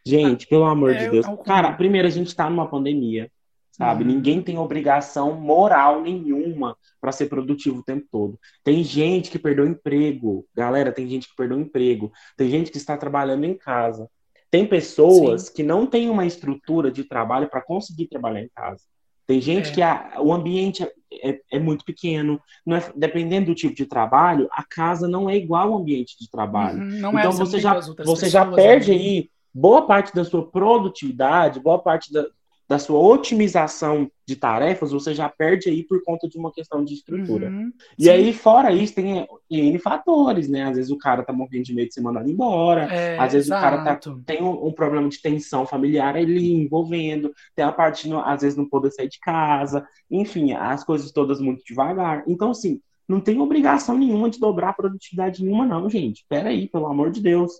Gente, 0.03 0.47
pelo 0.47 0.65
amor 0.65 0.95
de 0.95 1.03
é, 1.03 1.09
Deus. 1.11 1.27
Cara, 1.45 1.71
primeiro 1.73 2.07
a 2.07 2.11
gente 2.11 2.35
tá 2.35 2.49
numa 2.49 2.67
pandemia 2.67 3.29
sabe? 3.79 4.03
Uhum. 4.03 4.09
Ninguém 4.09 4.41
tem 4.41 4.57
obrigação 4.57 5.33
moral 5.39 6.01
nenhuma 6.01 6.75
para 6.99 7.13
ser 7.13 7.27
produtivo 7.27 7.79
o 7.79 7.83
tempo 7.83 8.05
todo. 8.11 8.37
Tem 8.61 8.83
gente 8.83 9.31
que 9.31 9.39
perdeu 9.39 9.65
emprego, 9.65 10.45
galera, 10.53 10.91
tem 10.91 11.07
gente 11.07 11.29
que 11.29 11.35
perdeu 11.35 11.57
emprego, 11.57 12.11
tem 12.35 12.49
gente 12.49 12.69
que 12.69 12.77
está 12.77 12.97
trabalhando 12.97 13.45
em 13.45 13.53
casa. 13.53 14.09
Tem 14.51 14.67
pessoas 14.67 15.43
Sim. 15.43 15.53
que 15.53 15.63
não 15.63 15.85
têm 15.85 16.09
uma 16.09 16.25
estrutura 16.25 16.91
de 16.91 17.05
trabalho 17.05 17.49
para 17.49 17.61
conseguir 17.61 18.07
trabalhar 18.07 18.41
em 18.41 18.49
casa. 18.53 18.83
Tem 19.25 19.39
gente 19.39 19.69
é. 19.69 19.73
que 19.73 19.81
a, 19.81 20.15
o 20.19 20.33
ambiente 20.33 20.83
é, 20.83 21.29
é, 21.29 21.39
é 21.53 21.59
muito 21.59 21.85
pequeno, 21.85 22.41
é, 22.67 22.91
dependendo 22.95 23.45
do 23.45 23.55
tipo 23.55 23.75
de 23.75 23.85
trabalho, 23.85 24.49
a 24.51 24.63
casa 24.63 25.07
não 25.07 25.29
é 25.29 25.37
igual 25.37 25.71
ao 25.71 25.79
ambiente 25.79 26.17
de 26.19 26.29
trabalho. 26.29 26.79
Uhum, 26.79 27.17
é, 27.17 27.21
então 27.21 27.31
você 27.31 27.59
já, 27.59 27.79
você 27.79 28.27
já 28.27 28.45
perde 28.51 28.91
aí 28.91 29.29
boa 29.53 29.85
parte 29.85 30.13
da 30.13 30.25
sua 30.25 30.49
produtividade, 30.49 31.59
boa 31.59 31.79
parte 31.79 32.11
da, 32.11 32.25
da 32.69 32.77
sua 32.77 32.99
otimização 32.99 34.11
de 34.27 34.35
tarefas, 34.35 34.91
você 34.91 35.11
já 35.11 35.27
perde 35.27 35.69
aí 35.69 35.83
por 35.83 36.03
conta 36.03 36.29
de 36.29 36.37
uma 36.37 36.51
questão 36.51 36.85
de 36.85 36.93
estrutura. 36.93 37.49
Uhum, 37.49 37.73
e 37.97 38.03
sim. 38.03 38.09
aí, 38.11 38.31
fora 38.31 38.71
isso, 38.71 38.93
tem 38.93 39.27
N 39.49 39.79
fatores, 39.79 40.47
né? 40.47 40.65
Às 40.65 40.75
vezes 40.75 40.91
o 40.91 40.97
cara 40.97 41.23
tá 41.23 41.33
morrendo 41.33 41.63
de 41.63 41.73
medo 41.73 41.87
de 41.87 41.95
ser 41.95 42.01
mandado 42.01 42.29
embora, 42.29 42.83
é, 42.83 43.17
às 43.17 43.33
vezes 43.33 43.47
exato. 43.47 43.59
o 43.59 43.69
cara 43.69 43.83
tá, 43.83 44.11
tem 44.23 44.43
um, 44.43 44.67
um, 44.67 44.71
problema 44.71 45.09
de 45.09 45.19
tensão 45.19 45.65
familiar 45.65 46.15
ali 46.15 46.53
envolvendo, 46.53 47.33
tem 47.55 47.65
a 47.65 47.71
parte, 47.71 48.07
de, 48.07 48.13
às 48.13 48.43
vezes, 48.43 48.55
não 48.55 48.69
poder 48.69 48.91
sair 48.91 49.09
de 49.09 49.19
casa, 49.19 49.83
enfim, 50.09 50.53
as 50.53 50.83
coisas 50.83 51.11
todas 51.11 51.41
muito 51.41 51.63
devagar. 51.65 52.23
Então, 52.27 52.51
assim, 52.51 52.79
não 53.07 53.19
tem 53.19 53.41
obrigação 53.41 53.97
nenhuma 53.97 54.29
de 54.29 54.39
dobrar 54.39 54.69
a 54.69 54.73
produtividade 54.73 55.43
nenhuma, 55.43 55.65
não, 55.65 55.89
gente. 55.89 56.23
Pera 56.29 56.49
aí, 56.49 56.67
pelo 56.67 56.85
amor 56.85 57.09
de 57.09 57.19
Deus. 57.19 57.51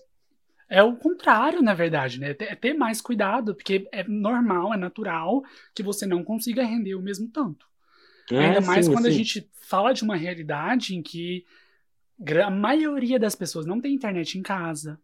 É 0.70 0.82
o 0.84 0.94
contrário, 0.94 1.60
na 1.60 1.74
verdade, 1.74 2.20
né? 2.20 2.30
É 2.30 2.54
ter 2.54 2.74
mais 2.74 3.00
cuidado, 3.00 3.56
porque 3.56 3.88
é 3.90 4.04
normal, 4.04 4.72
é 4.72 4.76
natural 4.76 5.42
que 5.74 5.82
você 5.82 6.06
não 6.06 6.22
consiga 6.22 6.64
render 6.64 6.94
o 6.94 7.02
mesmo 7.02 7.28
tanto. 7.28 7.66
É, 8.30 8.38
Ainda 8.38 8.60
mais 8.60 8.86
sim, 8.86 8.92
quando 8.92 9.06
sim. 9.06 9.10
a 9.10 9.14
gente 9.14 9.50
fala 9.62 9.92
de 9.92 10.04
uma 10.04 10.14
realidade 10.14 10.94
em 10.94 11.02
que 11.02 11.44
a 12.44 12.50
maioria 12.50 13.18
das 13.18 13.34
pessoas 13.34 13.66
não 13.66 13.80
tem 13.80 13.94
internet 13.94 14.38
em 14.38 14.42
casa, 14.42 15.00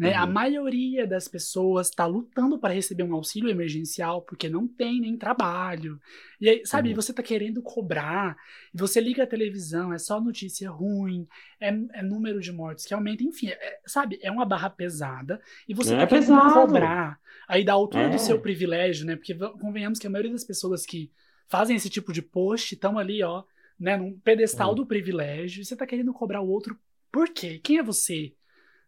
né? 0.00 0.12
Uhum. 0.12 0.22
A 0.22 0.26
maioria 0.26 1.06
das 1.06 1.28
pessoas 1.28 1.88
está 1.88 2.06
lutando 2.06 2.58
para 2.58 2.72
receber 2.72 3.02
um 3.02 3.12
auxílio 3.12 3.50
emergencial 3.50 4.22
porque 4.22 4.48
não 4.48 4.66
tem 4.66 4.98
nem 4.98 5.14
trabalho. 5.14 6.00
E 6.40 6.48
aí, 6.48 6.64
sabe, 6.64 6.88
uhum. 6.88 6.94
você 6.94 7.10
está 7.10 7.22
querendo 7.22 7.60
cobrar, 7.60 8.34
e 8.74 8.78
você 8.78 8.98
liga 8.98 9.24
a 9.24 9.26
televisão, 9.26 9.92
é 9.92 9.98
só 9.98 10.18
notícia 10.18 10.70
ruim, 10.70 11.28
é, 11.60 11.68
é 11.92 12.02
número 12.02 12.40
de 12.40 12.50
mortes 12.50 12.86
que 12.86 12.94
aumenta, 12.94 13.22
enfim, 13.22 13.48
é, 13.48 13.80
sabe, 13.84 14.18
é 14.22 14.30
uma 14.30 14.46
barra 14.46 14.70
pesada 14.70 15.38
e 15.68 15.74
você 15.74 15.90
está 15.90 16.04
é 16.04 16.06
querendo 16.06 16.28
pesado. 16.28 16.54
cobrar. 16.54 17.20
Aí 17.46 17.62
da 17.62 17.74
altura 17.74 18.08
do 18.08 18.18
seu 18.18 18.36
é. 18.36 18.40
privilégio, 18.40 19.04
né? 19.04 19.16
Porque 19.16 19.34
convenhamos 19.34 19.98
que 19.98 20.06
a 20.06 20.10
maioria 20.10 20.32
das 20.32 20.44
pessoas 20.44 20.86
que 20.86 21.12
fazem 21.46 21.76
esse 21.76 21.90
tipo 21.90 22.10
de 22.10 22.22
post 22.22 22.74
estão 22.74 22.96
ali, 22.96 23.22
ó, 23.22 23.44
né, 23.78 23.98
num 23.98 24.18
pedestal 24.20 24.70
uhum. 24.70 24.76
do 24.76 24.86
privilégio, 24.86 25.60
e 25.60 25.64
você 25.66 25.74
está 25.74 25.86
querendo 25.86 26.14
cobrar 26.14 26.40
o 26.40 26.48
outro 26.48 26.74
por 27.12 27.28
quê? 27.28 27.60
Quem 27.62 27.78
é 27.78 27.82
você? 27.82 28.32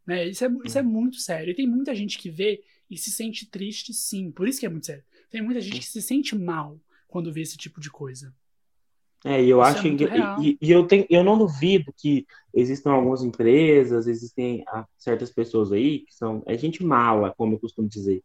Né? 0.07 0.29
Isso, 0.29 0.45
é, 0.45 0.51
isso 0.65 0.79
é 0.79 0.83
muito 0.83 1.19
sério. 1.19 1.51
E 1.51 1.55
tem 1.55 1.67
muita 1.67 1.95
gente 1.95 2.19
que 2.19 2.31
vê 2.31 2.63
e 2.91 2.97
se 2.97 3.11
sente 3.11 3.47
triste, 3.47 3.93
sim. 3.93 4.31
Por 4.31 4.47
isso 4.47 4.61
que 4.61 4.67
é 4.67 4.69
muito 4.69 4.87
sério. 4.87 5.05
Tem 5.31 5.43
muita 5.43 5.61
gente 5.61 5.81
que 5.81 5.87
se 5.87 6.03
sente 6.03 6.37
mal 6.37 6.79
quando 7.09 7.33
vê 7.33 7.43
esse 7.43 7.57
tipo 7.57 7.81
de 7.81 7.91
coisa. 7.91 8.35
É, 9.25 9.43
e 9.43 9.49
eu 9.49 9.61
Isso 9.61 9.69
acho 9.69 9.87
é 9.87 9.97
que. 9.97 10.05
E, 10.41 10.59
e, 10.61 10.71
eu, 10.73 10.87
tenho, 10.87 11.07
eu 11.09 11.23
não 11.23 11.39
duvido 11.39 11.93
que 11.97 12.27
existam 12.53 12.91
algumas 12.91 13.23
empresas, 13.23 14.07
existem 14.07 14.65
ah, 14.67 14.85
certas 14.99 15.31
pessoas 15.31 15.71
aí 15.71 16.01
que 16.01 16.15
são. 16.15 16.43
É 16.45 16.59
gente 16.59 16.85
mala, 16.85 17.33
como 17.37 17.55
eu 17.55 17.61
costumo 17.61 17.89
dizer, 17.89 18.23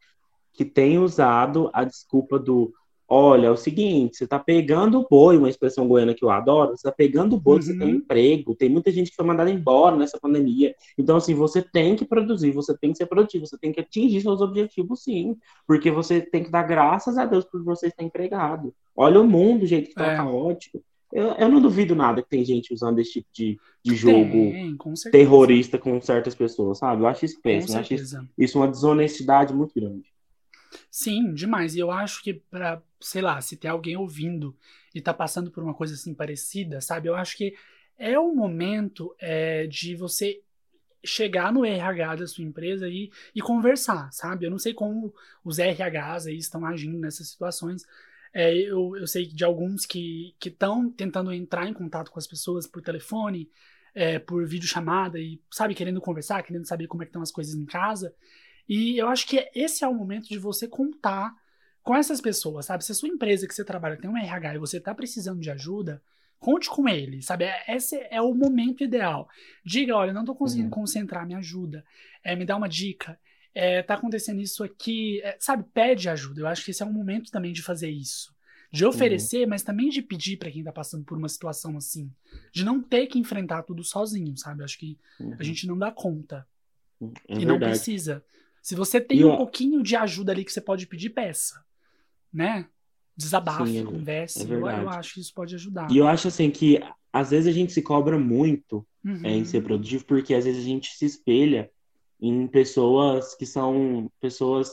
que 0.53 0.65
tem 0.65 0.97
usado 0.97 1.69
a 1.71 1.83
desculpa 1.83 2.39
do 2.39 2.73
Olha, 3.09 3.47
é 3.47 3.51
o 3.51 3.55
seguinte, 3.55 4.17
você 4.17 4.25
está 4.25 4.37
pegando 4.37 4.99
o 4.99 5.07
boi, 5.09 5.37
uma 5.37 5.49
expressão 5.49 5.87
goiana 5.87 6.13
que 6.13 6.25
eu 6.25 6.29
adoro, 6.29 6.71
você 6.71 6.75
está 6.75 6.91
pegando 6.91 7.37
o 7.37 7.39
boi, 7.39 7.55
uhum. 7.55 7.61
você 7.61 7.77
tem 7.77 7.87
uhum. 7.87 7.95
emprego, 7.95 8.53
tem 8.53 8.67
muita 8.67 8.91
gente 8.91 9.11
que 9.11 9.15
foi 9.15 9.25
mandada 9.25 9.49
embora 9.49 9.95
nessa 9.95 10.19
pandemia. 10.19 10.75
Então, 10.97 11.15
assim, 11.15 11.33
você 11.33 11.61
tem 11.61 11.95
que 11.95 12.03
produzir, 12.03 12.51
você 12.51 12.77
tem 12.77 12.91
que 12.91 12.97
ser 12.97 13.05
produtivo, 13.05 13.47
você 13.47 13.57
tem 13.57 13.71
que 13.71 13.79
atingir 13.79 14.19
seus 14.21 14.41
objetivos, 14.41 15.03
sim, 15.03 15.37
porque 15.65 15.89
você 15.89 16.19
tem 16.19 16.43
que 16.43 16.51
dar 16.51 16.63
graças 16.63 17.17
a 17.17 17.25
Deus 17.25 17.45
por 17.45 17.63
você 17.63 17.87
estar 17.87 18.03
empregado. 18.03 18.73
Olha 18.93 19.21
o 19.21 19.27
mundo, 19.27 19.65
jeito 19.65 19.85
que 19.85 19.91
está 19.91 20.11
é. 20.11 20.17
caótico. 20.17 20.83
Eu, 21.13 21.27
eu, 21.35 21.47
não 21.47 21.61
duvido 21.61 21.95
nada 21.95 22.21
que 22.21 22.27
tem 22.27 22.43
gente 22.43 22.73
usando 22.73 22.99
esse 22.99 23.13
tipo 23.13 23.29
de, 23.31 23.57
de 23.81 23.95
jogo 23.95 24.29
tem, 24.29 24.75
com 24.75 24.93
terrorista 25.09 25.77
com 25.77 26.01
certas 26.01 26.35
pessoas, 26.35 26.79
sabe? 26.79 27.01
Eu 27.01 27.07
acho 27.07 27.23
isso 27.23 27.39
péssimo, 27.41 27.79
acho 27.79 27.93
isso, 27.93 28.27
isso 28.37 28.59
uma 28.59 28.67
desonestidade 28.67 29.53
muito 29.53 29.73
grande. 29.73 30.11
Sim, 30.91 31.33
demais. 31.33 31.75
E 31.75 31.79
eu 31.79 31.91
acho 31.91 32.21
que 32.21 32.33
para, 32.33 32.81
sei 32.99 33.21
lá, 33.21 33.39
se 33.41 33.57
tem 33.57 33.69
alguém 33.69 33.95
ouvindo 33.97 34.55
e 34.93 35.01
tá 35.01 35.13
passando 35.13 35.51
por 35.51 35.63
uma 35.63 35.73
coisa 35.73 35.93
assim 35.93 36.13
parecida, 36.13 36.81
sabe? 36.81 37.07
Eu 37.07 37.15
acho 37.15 37.37
que 37.37 37.55
é 37.97 38.17
o 38.17 38.33
momento 38.33 39.15
é, 39.19 39.67
de 39.67 39.95
você 39.95 40.41
chegar 41.03 41.53
no 41.53 41.65
RH 41.65 42.15
da 42.15 42.27
sua 42.27 42.43
empresa 42.43 42.87
e, 42.87 43.11
e 43.33 43.41
conversar, 43.41 44.11
sabe? 44.11 44.45
Eu 44.45 44.51
não 44.51 44.59
sei 44.59 44.73
como 44.73 45.13
os 45.43 45.57
RHs 45.57 46.27
aí 46.27 46.37
estão 46.37 46.65
agindo 46.65 46.97
nessas 46.97 47.29
situações. 47.29 47.83
É, 48.33 48.53
eu, 48.55 48.95
eu 48.97 49.07
sei 49.07 49.25
de 49.25 49.43
alguns 49.43 49.85
que 49.85 50.35
estão 50.43 50.91
tentando 50.91 51.31
entrar 51.31 51.67
em 51.67 51.73
contato 51.73 52.11
com 52.11 52.19
as 52.19 52.27
pessoas 52.27 52.67
por 52.67 52.81
telefone, 52.81 53.49
é, 53.95 54.19
por 54.19 54.45
videochamada 54.45 55.19
e, 55.19 55.41
sabe, 55.51 55.73
querendo 55.73 56.01
conversar, 56.01 56.43
querendo 56.43 56.67
saber 56.67 56.87
como 56.87 57.01
é 57.01 57.05
que 57.05 57.09
estão 57.09 57.21
as 57.21 57.31
coisas 57.31 57.55
em 57.55 57.65
casa. 57.65 58.13
E 58.67 58.97
eu 58.97 59.07
acho 59.07 59.25
que 59.25 59.49
esse 59.55 59.83
é 59.83 59.87
o 59.87 59.93
momento 59.93 60.27
de 60.27 60.37
você 60.37 60.67
contar 60.67 61.33
com 61.87 61.95
essas 61.95 62.19
pessoas, 62.19 62.65
sabe? 62.65 62.83
Se 62.83 62.91
a 62.91 62.95
sua 62.95 63.07
empresa 63.07 63.47
que 63.47 63.55
você 63.55 63.63
trabalha 63.63 63.95
tem 63.95 64.09
um 64.09 64.17
RH 64.17 64.55
e 64.55 64.59
você 64.59 64.75
está 64.75 64.93
precisando 64.93 65.39
de 65.39 65.49
ajuda, 65.49 66.03
conte 66.37 66.69
com 66.69 66.89
ele, 66.89 67.21
sabe? 67.21 67.45
É, 67.45 67.63
esse 67.77 67.95
é 68.11 68.21
o 68.21 68.33
momento 68.33 68.83
ideal. 68.83 69.29
Diga, 69.63 69.95
olha, 69.95 70.11
não 70.11 70.23
estou 70.23 70.35
conseguindo 70.35 70.67
uhum. 70.67 70.81
concentrar, 70.81 71.25
me 71.25 71.33
ajuda. 71.33 71.85
É, 72.21 72.35
me 72.35 72.43
dá 72.43 72.57
uma 72.57 72.67
dica. 72.67 73.17
É, 73.55 73.81
tá 73.81 73.93
acontecendo 73.93 74.41
isso 74.41 74.65
aqui, 74.65 75.21
é, 75.21 75.37
sabe? 75.39 75.63
Pede 75.73 76.09
ajuda. 76.09 76.41
Eu 76.41 76.47
acho 76.47 76.65
que 76.65 76.71
esse 76.71 76.83
é 76.83 76.85
um 76.85 76.91
momento 76.91 77.31
também 77.31 77.53
de 77.53 77.63
fazer 77.63 77.89
isso. 77.89 78.35
De 78.69 78.85
oferecer, 78.85 79.43
uhum. 79.43 79.51
mas 79.51 79.63
também 79.63 79.87
de 79.87 80.01
pedir 80.01 80.35
para 80.35 80.51
quem 80.51 80.65
tá 80.65 80.73
passando 80.73 81.05
por 81.05 81.17
uma 81.17 81.29
situação 81.29 81.77
assim. 81.77 82.11
De 82.51 82.65
não 82.65 82.81
ter 82.83 83.07
que 83.07 83.17
enfrentar 83.17 83.63
tudo 83.63 83.81
sozinho, 83.81 84.35
sabe? 84.35 84.59
Eu 84.59 84.65
acho 84.65 84.77
que 84.77 84.99
uhum. 85.21 85.37
a 85.39 85.43
gente 85.43 85.65
não 85.65 85.77
dá 85.77 85.89
conta. 85.89 86.45
É 87.01 87.05
e 87.05 87.09
verdade. 87.27 87.45
não 87.45 87.59
precisa. 87.59 88.21
Se 88.61 88.75
você 88.75 88.99
tem 88.99 89.19
e 89.19 89.23
um 89.23 89.31
eu... 89.31 89.37
pouquinho 89.37 89.81
de 89.81 89.95
ajuda 89.95 90.33
ali 90.33 90.43
que 90.43 90.51
você 90.51 90.59
pode 90.59 90.85
pedir, 90.85 91.11
peça. 91.11 91.65
Né? 92.33 92.65
Desabafe, 93.15 93.71
Sim, 93.71 93.79
é, 93.79 93.83
converse. 93.83 94.41
É 94.41 94.53
eu, 94.53 94.67
eu, 94.67 94.89
acho 94.89 95.15
que 95.15 95.19
isso 95.21 95.33
pode 95.33 95.55
ajudar. 95.55 95.89
E 95.91 95.97
eu 95.97 96.07
acho 96.07 96.27
assim 96.27 96.51
que 96.51 96.79
às 97.11 97.31
vezes 97.31 97.47
a 97.47 97.51
gente 97.51 97.73
se 97.73 97.81
cobra 97.81 98.19
muito 98.19 98.85
uhum. 99.03 99.21
é, 99.23 99.31
em 99.31 99.43
ser 99.43 99.63
produtivo, 99.63 100.05
porque 100.05 100.33
às 100.35 100.45
vezes 100.45 100.61
a 100.61 100.67
gente 100.67 100.91
se 100.95 101.05
espelha 101.05 101.69
em 102.21 102.47
pessoas 102.47 103.35
que 103.35 103.45
são 103.45 104.11
pessoas 104.19 104.71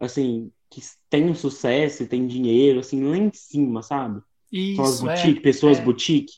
assim 0.00 0.50
que 0.68 0.80
têm 1.08 1.30
um 1.30 1.34
sucesso 1.34 2.02
e 2.02 2.06
têm 2.06 2.26
dinheiro 2.26 2.80
assim 2.80 3.04
lá 3.04 3.16
em 3.16 3.30
cima, 3.32 3.82
sabe? 3.82 4.20
Isso, 4.52 4.76
são 4.76 4.84
as 4.84 5.00
boutique, 5.00 5.38
é, 5.38 5.42
pessoas 5.42 5.78
é. 5.78 5.82
boutique. 5.82 6.32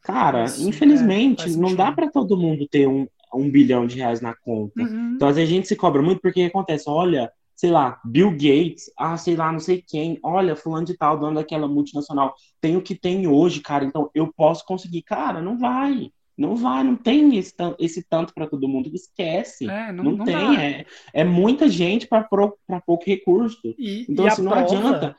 Cara, 0.00 0.44
isso, 0.44 0.66
infelizmente, 0.66 1.48
é, 1.48 1.56
não 1.56 1.74
dá 1.74 1.92
para 1.92 2.10
todo 2.10 2.36
mundo 2.36 2.66
ter 2.66 2.88
um, 2.88 3.06
um 3.34 3.50
bilhão 3.50 3.86
de 3.86 3.96
reais 3.96 4.20
na 4.20 4.34
conta. 4.34 4.82
Uhum. 4.82 5.12
Então, 5.14 5.28
às 5.28 5.36
vezes 5.36 5.50
a 5.50 5.54
gente 5.54 5.68
se 5.68 5.76
cobra 5.76 6.02
muito 6.02 6.20
porque 6.20 6.42
acontece, 6.42 6.84
olha, 6.88 7.30
sei 7.62 7.70
lá, 7.70 8.00
Bill 8.04 8.32
Gates, 8.32 8.90
ah, 8.98 9.16
sei 9.16 9.36
lá, 9.36 9.52
não 9.52 9.60
sei 9.60 9.80
quem, 9.80 10.18
olha, 10.20 10.56
fulano 10.56 10.84
de 10.84 10.96
tal, 10.96 11.16
dono 11.16 11.36
daquela 11.36 11.68
multinacional, 11.68 12.34
tem 12.60 12.76
o 12.76 12.82
que 12.82 12.92
tem 12.92 13.28
hoje, 13.28 13.60
cara, 13.60 13.84
então 13.84 14.10
eu 14.16 14.32
posso 14.36 14.66
conseguir. 14.66 15.02
Cara, 15.02 15.40
não 15.40 15.56
vai. 15.56 16.10
Não 16.36 16.56
vai, 16.56 16.82
não 16.82 16.96
tem 16.96 17.36
esse, 17.36 17.54
esse 17.78 18.02
tanto 18.02 18.34
para 18.34 18.48
todo 18.48 18.66
mundo. 18.66 18.90
Esquece. 18.92 19.70
É, 19.70 19.92
não, 19.92 20.02
não, 20.02 20.12
não, 20.16 20.24
tem. 20.24 20.56
É, 20.56 20.86
é 21.14 21.22
muita 21.22 21.68
gente 21.68 22.08
para 22.08 22.26
pouco 22.84 23.04
recurso. 23.06 23.60
E, 23.78 24.06
então, 24.08 24.24
e 24.24 24.28
assim, 24.28 24.42
não 24.42 24.54
adianta. 24.54 25.14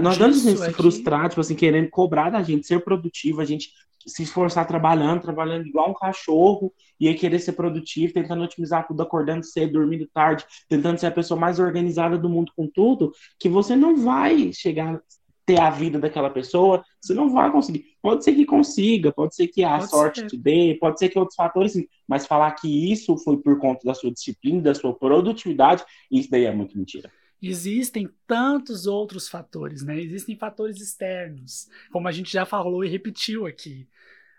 Não 0.00 0.10
adianta 0.10 0.34
a 0.34 0.38
gente 0.38 0.58
se 0.58 0.66
é 0.66 0.70
frustrar, 0.72 1.28
tipo 1.28 1.40
assim, 1.40 1.54
querendo 1.54 1.90
cobrar 1.90 2.30
da 2.30 2.42
gente, 2.42 2.66
ser 2.66 2.82
produtivo, 2.82 3.40
a 3.40 3.44
gente 3.44 3.70
se 4.06 4.22
esforçar 4.22 4.66
trabalhando, 4.66 5.22
trabalhando 5.22 5.66
igual 5.66 5.90
um 5.90 5.94
cachorro, 5.94 6.72
e 6.98 7.08
aí 7.08 7.14
querer 7.14 7.38
ser 7.38 7.52
produtivo, 7.52 8.12
tentando 8.12 8.42
otimizar 8.42 8.86
tudo, 8.86 9.02
acordando 9.02 9.44
cedo, 9.44 9.74
dormindo 9.74 10.08
tarde, 10.12 10.44
tentando 10.68 10.98
ser 10.98 11.06
a 11.06 11.10
pessoa 11.12 11.38
mais 11.38 11.58
organizada 11.58 12.18
do 12.18 12.28
mundo 12.28 12.52
com 12.56 12.66
tudo, 12.66 13.12
que 13.38 13.48
você 13.48 13.76
não 13.76 13.96
vai 13.96 14.52
chegar 14.52 15.00
ter 15.44 15.60
a 15.60 15.70
vida 15.70 15.98
daquela 15.98 16.30
pessoa, 16.30 16.84
você 17.00 17.12
não 17.12 17.28
vai 17.30 17.50
conseguir. 17.50 17.84
Pode 18.00 18.22
ser 18.22 18.34
que 18.34 18.44
consiga, 18.44 19.12
pode 19.12 19.34
ser 19.34 19.48
que 19.48 19.64
a 19.64 19.78
pode 19.78 19.90
sorte 19.90 20.20
ser. 20.20 20.26
te 20.28 20.36
dê, 20.36 20.76
pode 20.80 20.98
ser 20.98 21.08
que 21.08 21.18
outros 21.18 21.34
fatores, 21.34 21.72
sim, 21.72 21.86
mas 22.06 22.26
falar 22.26 22.52
que 22.52 22.92
isso 22.92 23.16
foi 23.16 23.36
por 23.36 23.58
conta 23.58 23.80
da 23.84 23.94
sua 23.94 24.12
disciplina, 24.12 24.62
da 24.62 24.74
sua 24.74 24.94
produtividade, 24.94 25.84
isso 26.10 26.30
daí 26.30 26.44
é 26.44 26.54
muito 26.54 26.78
mentira 26.78 27.10
existem 27.48 28.08
tantos 28.26 28.86
outros 28.86 29.28
fatores, 29.28 29.82
né? 29.82 30.00
Existem 30.00 30.36
fatores 30.36 30.80
externos, 30.80 31.68
como 31.90 32.06
a 32.08 32.12
gente 32.12 32.32
já 32.32 32.46
falou 32.46 32.84
e 32.84 32.88
repetiu 32.88 33.46
aqui. 33.46 33.88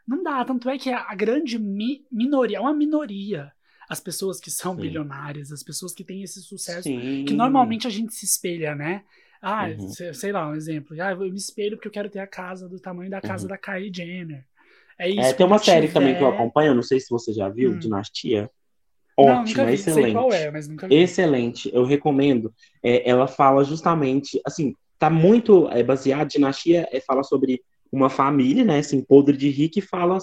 Não 0.08 0.24
dá, 0.24 0.44
tanto 0.44 0.70
é 0.70 0.78
que 0.78 0.90
a 0.90 1.16
grande 1.16 1.58
mi 1.58 2.06
minoria, 2.12 2.58
é 2.58 2.60
uma 2.60 2.74
minoria, 2.74 3.52
as 3.90 4.00
pessoas 4.00 4.40
que 4.40 4.52
são 4.52 4.76
Sim. 4.76 4.82
bilionárias, 4.82 5.52
as 5.52 5.64
pessoas 5.64 5.94
que 5.94 6.04
têm 6.04 6.24
esse 6.24 6.42
sucesso, 6.42 6.84
Sim. 6.84 7.26
que 7.26 7.34
normalmente 7.34 7.88
a 7.88 7.90
gente 7.90 8.14
se 8.14 8.26
espelha, 8.26 8.76
né? 8.76 9.04
Ah, 9.42 9.68
uhum. 9.68 10.14
sei 10.14 10.32
lá, 10.32 10.48
um 10.48 10.56
exemplo. 10.56 10.96
Ah, 11.02 11.12
eu 11.12 11.20
me 11.20 11.36
espelho 11.36 11.76
porque 11.76 11.90
eu 11.90 11.92
quero 11.92 12.10
ter 12.10 12.20
a 12.20 12.28
casa 12.28 12.70
do 12.70 12.80
tamanho 12.80 13.10
da 13.10 13.20
casa 13.20 13.44
uhum. 13.44 13.50
da 13.50 13.58
Kylie 13.58 13.94
Jenner. 13.94 14.46
É 14.98 15.10
isso. 15.10 15.20
É, 15.20 15.34
tem 15.34 15.46
uma 15.46 15.60
série 15.60 15.88
tiver... 15.88 16.00
também 16.00 16.16
que 16.16 16.24
eu 16.24 16.28
acompanho, 16.28 16.74
não 16.74 16.82
sei 16.82 17.00
se 17.00 17.10
você 17.10 17.34
já 17.34 17.50
viu, 17.50 17.72
hum. 17.72 17.80
Dinastia. 17.80 18.50
Ótima, 19.18 19.66
vi, 19.66 19.74
excelente. 19.74 20.18
É, 20.34 20.94
excelente, 20.96 21.70
eu 21.74 21.86
recomendo. 21.86 22.54
É, 22.82 23.10
ela 23.10 23.28
fala 23.28 23.64
justamente, 23.64 24.42
assim, 24.46 24.76
tá 24.98 25.10
muito 25.10 25.68
é, 25.70 25.84
baseado, 25.84 26.30
Dinastia 26.30 26.88
é, 26.92 27.00
fala 27.00 27.24
sobre 27.24 27.62
uma 27.92 28.10
família, 28.10 28.64
né, 28.64 28.80
assim, 28.80 29.02
podre 29.02 29.38
de 29.38 29.50
rico, 29.50 29.78
e 29.78 29.82
fala, 29.82 30.18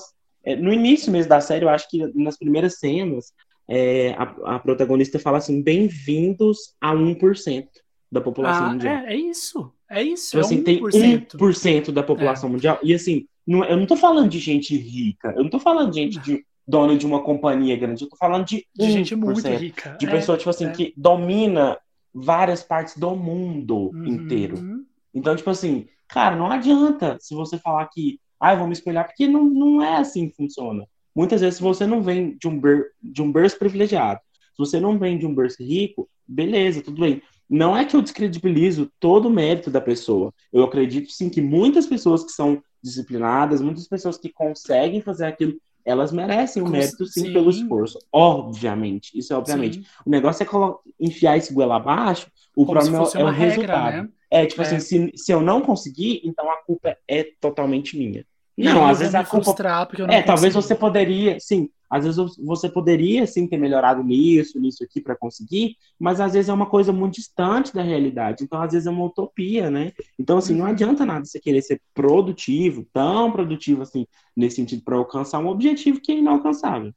é, 0.44 0.56
no 0.56 0.72
início 0.72 1.12
mesmo 1.12 1.28
da 1.28 1.40
série, 1.40 1.64
eu 1.64 1.68
acho 1.68 1.88
que 1.88 2.10
nas 2.14 2.36
primeiras 2.36 2.78
cenas, 2.78 3.32
é, 3.68 4.12
a, 4.14 4.56
a, 4.56 4.58
protagonista 4.58 5.18
fala 5.18 5.38
assim, 5.38 5.62
bem-vindos 5.62 6.74
a 6.80 6.92
1% 6.92 7.68
da 8.10 8.20
população 8.20 8.66
ah, 8.66 8.72
mundial. 8.72 8.94
É, 8.96 9.12
é 9.12 9.16
isso, 9.16 9.72
é 9.88 10.02
isso, 10.02 10.36
então, 10.36 10.40
assim, 10.40 10.62
tem 10.62 10.82
1% 10.82 11.92
da 11.92 12.02
população 12.02 12.48
mundial, 12.48 12.78
e 12.82 12.92
assim, 12.92 13.26
não, 13.46 13.64
eu 13.64 13.76
não 13.76 13.86
tô 13.86 13.96
falando 13.96 14.28
de 14.28 14.40
gente 14.40 14.76
rica, 14.76 15.32
eu 15.36 15.44
não 15.44 15.50
tô 15.50 15.60
falando 15.60 15.90
de 15.90 16.00
gente 16.00 16.18
de 16.18 16.44
dono 16.66 16.96
de 16.96 17.06
uma 17.06 17.22
companhia 17.22 17.76
grande. 17.76 18.04
Eu 18.04 18.08
tô 18.08 18.16
falando 18.16 18.44
de, 18.44 18.66
de 18.74 18.90
gente 18.90 19.14
muito 19.16 19.46
rica. 19.48 19.96
De 19.98 20.06
é, 20.06 20.10
pessoa, 20.10 20.38
tipo 20.38 20.50
assim, 20.50 20.66
é. 20.66 20.72
que 20.72 20.94
domina 20.96 21.78
várias 22.12 22.62
partes 22.62 22.96
do 22.96 23.14
mundo 23.14 23.90
uhum. 23.92 24.06
inteiro. 24.06 24.84
Então, 25.14 25.34
tipo 25.34 25.50
assim, 25.50 25.86
cara, 26.08 26.36
não 26.36 26.50
adianta 26.50 27.16
se 27.20 27.34
você 27.34 27.58
falar 27.58 27.86
que, 27.86 28.20
ah, 28.38 28.54
vou 28.54 28.66
me 28.66 28.72
espelhar, 28.72 29.06
porque 29.06 29.26
não, 29.26 29.44
não 29.44 29.82
é 29.82 29.96
assim 29.96 30.28
que 30.28 30.36
funciona. 30.36 30.86
Muitas 31.14 31.40
vezes, 31.40 31.56
se 31.56 31.62
você 31.62 31.86
não 31.86 32.02
vem 32.02 32.36
de 32.36 32.48
um, 32.48 32.58
ber, 32.58 32.92
de 33.02 33.20
um 33.22 33.32
berço 33.32 33.58
privilegiado, 33.58 34.20
se 34.40 34.58
você 34.58 34.80
não 34.80 34.98
vem 34.98 35.18
de 35.18 35.26
um 35.26 35.34
berço 35.34 35.62
rico, 35.62 36.08
beleza, 36.26 36.82
tudo 36.82 37.00
bem. 37.00 37.22
Não 37.48 37.76
é 37.76 37.84
que 37.84 37.96
eu 37.96 38.02
descredibilizo 38.02 38.90
todo 39.00 39.26
o 39.26 39.30
mérito 39.30 39.70
da 39.70 39.80
pessoa. 39.80 40.32
Eu 40.52 40.62
acredito 40.62 41.10
sim 41.10 41.28
que 41.28 41.42
muitas 41.42 41.86
pessoas 41.86 42.22
que 42.24 42.30
são 42.30 42.62
disciplinadas, 42.82 43.60
muitas 43.60 43.88
pessoas 43.88 44.16
que 44.16 44.28
conseguem 44.32 45.00
fazer 45.00 45.26
aquilo 45.26 45.54
elas 45.84 46.12
merecem 46.12 46.62
o 46.62 46.68
mérito 46.68 47.06
sim, 47.06 47.26
sim, 47.26 47.32
pelo 47.32 47.50
esforço. 47.50 47.98
Obviamente, 48.12 49.16
isso 49.18 49.32
é 49.32 49.36
obviamente. 49.36 49.78
Sim. 49.78 49.86
O 50.06 50.10
negócio 50.10 50.42
é 50.42 51.04
enfiar 51.04 51.36
esse 51.36 51.52
goela 51.52 51.76
abaixo, 51.76 52.30
o 52.54 52.64
Como 52.64 52.78
problema 52.78 52.98
é 52.98 53.24
o 53.24 53.30
regra, 53.30 53.34
resultado. 53.34 53.96
Né? 53.96 54.08
É 54.30 54.46
tipo 54.46 54.62
assim, 54.62 54.74
é. 54.74 54.78
assim, 54.78 55.10
se, 55.16 55.24
se 55.24 55.32
eu 55.32 55.40
não 55.40 55.60
conseguir, 55.60 56.20
então 56.24 56.48
a 56.50 56.56
culpa 56.58 56.96
é 57.08 57.24
totalmente 57.40 57.96
minha. 57.96 58.24
Não, 58.56 58.74
não 58.74 58.86
às 58.86 58.98
vezes 58.98 59.14
a 59.14 59.24
culpa. 59.24 59.54
Porque 59.86 60.02
eu 60.02 60.06
não 60.06 60.14
é, 60.14 60.18
consegui. 60.18 60.26
talvez 60.26 60.54
você 60.54 60.74
poderia, 60.74 61.38
sim, 61.40 61.70
às 61.90 62.04
vezes 62.04 62.36
você 62.38 62.68
poderia 62.68 63.26
sim 63.26 63.46
ter 63.48 63.58
melhorado 63.58 64.02
nisso, 64.04 64.60
nisso 64.60 64.84
aqui 64.84 65.00
para 65.00 65.16
conseguir, 65.16 65.76
mas 65.98 66.20
às 66.20 66.34
vezes 66.34 66.48
é 66.48 66.52
uma 66.52 66.70
coisa 66.70 66.92
muito 66.92 67.14
distante 67.14 67.74
da 67.74 67.82
realidade. 67.82 68.44
Então, 68.44 68.62
às 68.62 68.72
vezes 68.72 68.86
é 68.86 68.90
uma 68.90 69.04
utopia, 69.04 69.68
né? 69.70 69.92
Então, 70.18 70.38
assim, 70.38 70.54
não 70.54 70.66
adianta 70.66 71.04
nada 71.04 71.24
você 71.24 71.40
querer 71.40 71.62
ser 71.62 71.82
produtivo, 71.92 72.86
tão 72.92 73.32
produtivo 73.32 73.82
assim, 73.82 74.06
nesse 74.36 74.56
sentido, 74.56 74.82
para 74.84 74.96
alcançar 74.96 75.40
um 75.40 75.48
objetivo 75.48 76.00
que 76.00 76.12
é 76.12 76.16
inalcançável. 76.16 76.94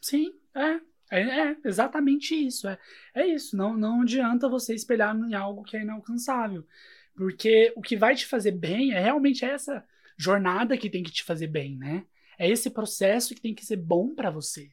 Sim, 0.00 0.32
é. 0.54 0.80
É, 1.12 1.20
é, 1.20 1.56
exatamente 1.66 2.34
isso. 2.34 2.66
É, 2.66 2.78
é 3.14 3.26
isso. 3.26 3.54
Não, 3.54 3.76
não 3.76 4.00
adianta 4.00 4.48
você 4.48 4.74
espelhar 4.74 5.14
em 5.14 5.34
algo 5.34 5.62
que 5.62 5.76
é 5.76 5.82
inalcançável. 5.82 6.66
Porque 7.14 7.70
o 7.76 7.82
que 7.82 7.96
vai 7.96 8.14
te 8.14 8.26
fazer 8.26 8.52
bem 8.52 8.92
é 8.92 8.98
realmente 8.98 9.44
essa 9.44 9.84
jornada 10.16 10.76
que 10.76 10.88
tem 10.88 11.02
que 11.02 11.12
te 11.12 11.22
fazer 11.22 11.48
bem, 11.48 11.76
né? 11.76 12.04
É 12.38 12.48
esse 12.48 12.70
processo 12.70 13.34
que 13.34 13.40
tem 13.40 13.54
que 13.54 13.64
ser 13.64 13.76
bom 13.76 14.14
para 14.14 14.30
você. 14.30 14.68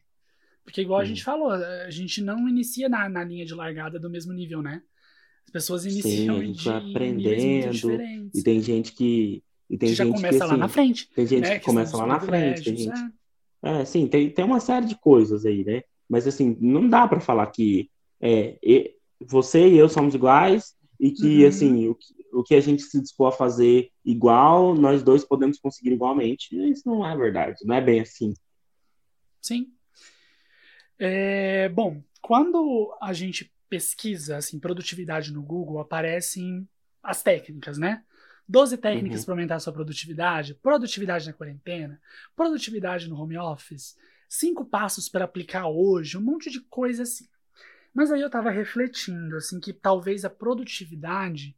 Porque, 0.64 0.82
igual 0.82 1.00
a 1.00 1.04
gente 1.04 1.24
falou, 1.24 1.50
a 1.50 1.90
gente 1.90 2.22
não 2.22 2.48
inicia 2.48 2.88
na, 2.88 3.08
na 3.08 3.24
linha 3.24 3.44
de 3.44 3.54
largada 3.54 3.98
do 3.98 4.10
mesmo 4.10 4.32
nível, 4.32 4.62
né? 4.62 4.82
As 5.44 5.50
pessoas 5.50 5.84
iniciam 5.84 6.36
Sim, 6.36 6.42
a 6.42 6.44
gente 6.44 6.64
vai 6.64 6.90
aprendendo. 6.90 8.02
E 8.34 8.42
tem 8.42 8.60
gente 8.60 8.92
que. 8.92 9.42
E 9.68 9.78
tem 9.78 9.88
que 9.88 9.94
já 9.94 10.04
gente 10.04 10.14
começa 10.14 10.38
que, 10.38 10.44
lá 10.44 10.50
assim, 10.50 10.60
na 10.60 10.68
frente. 10.68 11.10
Tem 11.14 11.26
gente 11.26 11.48
né? 11.48 11.58
que 11.58 11.64
começa 11.64 11.96
lá 11.96 12.06
na 12.06 12.20
frente. 12.20 12.62
Tem 12.62 12.76
gente... 12.76 12.98
é. 12.98 13.20
É, 13.62 13.84
sim, 13.84 14.06
tem, 14.06 14.30
tem 14.30 14.44
uma 14.44 14.58
série 14.58 14.86
de 14.86 14.98
coisas 14.98 15.44
aí, 15.44 15.64
né? 15.64 15.82
Mas 16.08 16.26
assim, 16.26 16.56
não 16.60 16.88
dá 16.88 17.06
para 17.06 17.20
falar 17.20 17.46
que 17.48 17.90
é, 18.20 18.58
você 19.20 19.68
e 19.68 19.76
eu 19.76 19.88
somos 19.88 20.14
iguais 20.14 20.74
e 21.00 21.10
que 21.10 21.42
Uhum. 21.42 21.48
assim, 21.48 21.88
o 21.88 21.94
que, 21.94 22.14
o 22.32 22.42
que 22.44 22.54
a 22.54 22.60
gente 22.60 22.82
se 22.82 23.00
dispor 23.00 23.28
a 23.28 23.32
fazer 23.36 23.90
igual, 24.04 24.74
nós 24.74 25.02
dois 25.02 25.24
podemos 25.24 25.58
conseguir 25.58 25.92
igualmente. 25.92 26.54
Isso 26.70 26.86
não 26.86 27.04
é 27.08 27.16
verdade, 27.16 27.64
não 27.64 27.74
é 27.74 27.80
bem 27.80 28.00
assim. 28.00 28.34
Sim. 29.40 29.72
É, 30.98 31.68
bom, 31.70 32.02
quando 32.20 32.94
a 33.00 33.12
gente 33.12 33.50
pesquisa 33.68 34.36
assim, 34.36 34.58
produtividade 34.58 35.32
no 35.32 35.42
Google, 35.42 35.78
aparecem 35.80 36.68
as 37.02 37.22
técnicas, 37.22 37.78
né? 37.78 38.04
12 38.46 38.76
técnicas 38.76 39.20
Uhum. 39.20 39.24
para 39.26 39.34
aumentar 39.34 39.54
a 39.56 39.60
sua 39.60 39.72
produtividade, 39.72 40.54
produtividade 40.54 41.26
na 41.26 41.32
quarentena, 41.32 42.00
produtividade 42.36 43.08
no 43.08 43.16
home 43.16 43.38
office, 43.38 43.96
cinco 44.28 44.64
passos 44.64 45.08
para 45.08 45.24
aplicar 45.24 45.68
hoje, 45.68 46.18
um 46.18 46.20
monte 46.20 46.50
de 46.50 46.60
coisa 46.60 47.04
assim. 47.04 47.26
Mas 47.92 48.10
aí 48.10 48.20
eu 48.20 48.26
estava 48.26 48.50
refletindo 48.50 49.36
assim 49.36 49.58
que 49.60 49.72
talvez 49.72 50.24
a 50.24 50.30
produtividade 50.30 51.56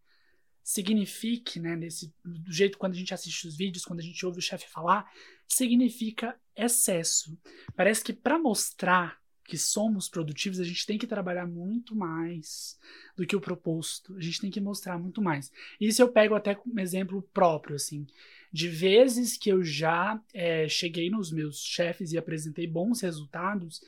signifique, 0.62 1.58
né, 1.58 1.74
nesse 1.74 2.14
do 2.24 2.52
jeito 2.52 2.78
quando 2.78 2.92
a 2.92 2.96
gente 2.96 3.12
assiste 3.12 3.46
os 3.48 3.56
vídeos, 3.56 3.84
quando 3.84 4.00
a 4.00 4.02
gente 4.02 4.24
ouve 4.24 4.38
o 4.38 4.42
chefe 4.42 4.68
falar, 4.68 5.10
significa 5.46 6.38
excesso. 6.56 7.36
Parece 7.74 8.04
que 8.04 8.12
para 8.12 8.38
mostrar 8.38 9.20
que 9.44 9.58
somos 9.58 10.08
produtivos, 10.08 10.60
a 10.60 10.64
gente 10.64 10.86
tem 10.86 10.96
que 10.96 11.06
trabalhar 11.06 11.46
muito 11.46 11.94
mais 11.94 12.78
do 13.16 13.26
que 13.26 13.36
o 13.36 13.40
proposto. 13.40 14.16
A 14.16 14.20
gente 14.20 14.40
tem 14.40 14.50
que 14.50 14.60
mostrar 14.60 14.98
muito 14.98 15.20
mais. 15.20 15.50
Isso 15.80 16.00
eu 16.00 16.08
pego 16.08 16.34
até 16.34 16.54
como 16.54 16.80
exemplo 16.80 17.22
próprio, 17.34 17.76
assim, 17.76 18.06
de 18.52 18.68
vezes 18.68 19.36
que 19.36 19.50
eu 19.50 19.62
já 19.62 20.20
é, 20.32 20.68
cheguei 20.68 21.10
nos 21.10 21.32
meus 21.32 21.58
chefes 21.58 22.12
e 22.12 22.18
apresentei 22.18 22.66
bons 22.66 23.00
resultados, 23.00 23.82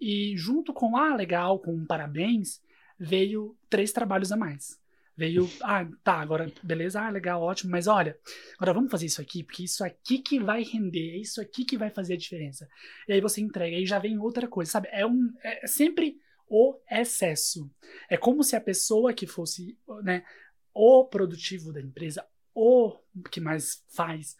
e 0.00 0.36
junto 0.36 0.72
com, 0.72 0.96
ah, 0.96 1.14
legal, 1.14 1.58
com 1.58 1.74
um 1.74 1.86
parabéns, 1.86 2.60
veio 2.98 3.56
três 3.68 3.92
trabalhos 3.92 4.32
a 4.32 4.36
mais. 4.36 4.78
Veio, 5.16 5.50
ah, 5.62 5.84
tá, 6.04 6.20
agora, 6.20 6.52
beleza, 6.62 7.02
ah, 7.02 7.10
legal, 7.10 7.42
ótimo, 7.42 7.72
mas 7.72 7.88
olha, 7.88 8.16
agora 8.56 8.72
vamos 8.72 8.90
fazer 8.90 9.06
isso 9.06 9.20
aqui, 9.20 9.42
porque 9.42 9.64
isso 9.64 9.82
aqui 9.82 10.18
que 10.18 10.38
vai 10.38 10.62
render, 10.62 11.14
é 11.14 11.16
isso 11.16 11.40
aqui 11.40 11.64
que 11.64 11.76
vai 11.76 11.90
fazer 11.90 12.14
a 12.14 12.16
diferença. 12.16 12.68
E 13.08 13.12
aí 13.12 13.20
você 13.20 13.40
entrega, 13.40 13.76
aí 13.76 13.84
já 13.84 13.98
vem 13.98 14.16
outra 14.18 14.46
coisa, 14.46 14.70
sabe? 14.70 14.88
É, 14.92 15.04
um, 15.04 15.32
é 15.42 15.66
sempre 15.66 16.20
o 16.48 16.78
excesso. 16.88 17.68
É 18.08 18.16
como 18.16 18.44
se 18.44 18.54
a 18.54 18.60
pessoa 18.60 19.12
que 19.12 19.26
fosse, 19.26 19.76
né, 20.04 20.24
o 20.72 21.04
produtivo 21.04 21.72
da 21.72 21.80
empresa, 21.80 22.24
o 22.54 22.96
que 23.28 23.40
mais 23.40 23.84
faz, 23.88 24.36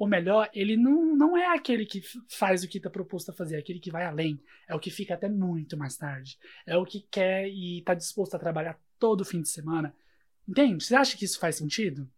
o 0.00 0.06
melhor, 0.08 0.50
ele 0.54 0.76
não, 0.76 1.14
não 1.16 1.36
é 1.36 1.46
aquele 1.54 1.86
que 1.86 2.02
faz 2.30 2.64
o 2.64 2.68
que 2.68 2.78
está 2.78 2.90
proposto 2.90 3.30
a 3.30 3.34
fazer, 3.34 3.56
é 3.56 3.58
aquele 3.60 3.80
que 3.80 3.92
vai 3.92 4.04
além. 4.06 4.42
É 4.68 4.74
o 4.74 4.80
que 4.80 4.90
fica 4.90 5.14
até 5.14 5.28
muito 5.28 5.76
mais 5.76 5.96
tarde. 5.96 6.38
É 6.66 6.76
o 6.76 6.86
que 6.86 7.02
quer 7.10 7.48
e 7.48 7.80
está 7.80 7.94
disposto 7.94 8.34
a 8.34 8.38
trabalhar 8.38 8.80
todo 8.98 9.24
fim 9.26 9.42
de 9.42 9.48
semana. 9.50 9.94
Entende? 10.48 10.84
Você 10.84 10.94
acha 10.96 11.16
que 11.16 11.24
isso 11.26 11.38
faz 11.40 11.56
sentido? 11.56 12.10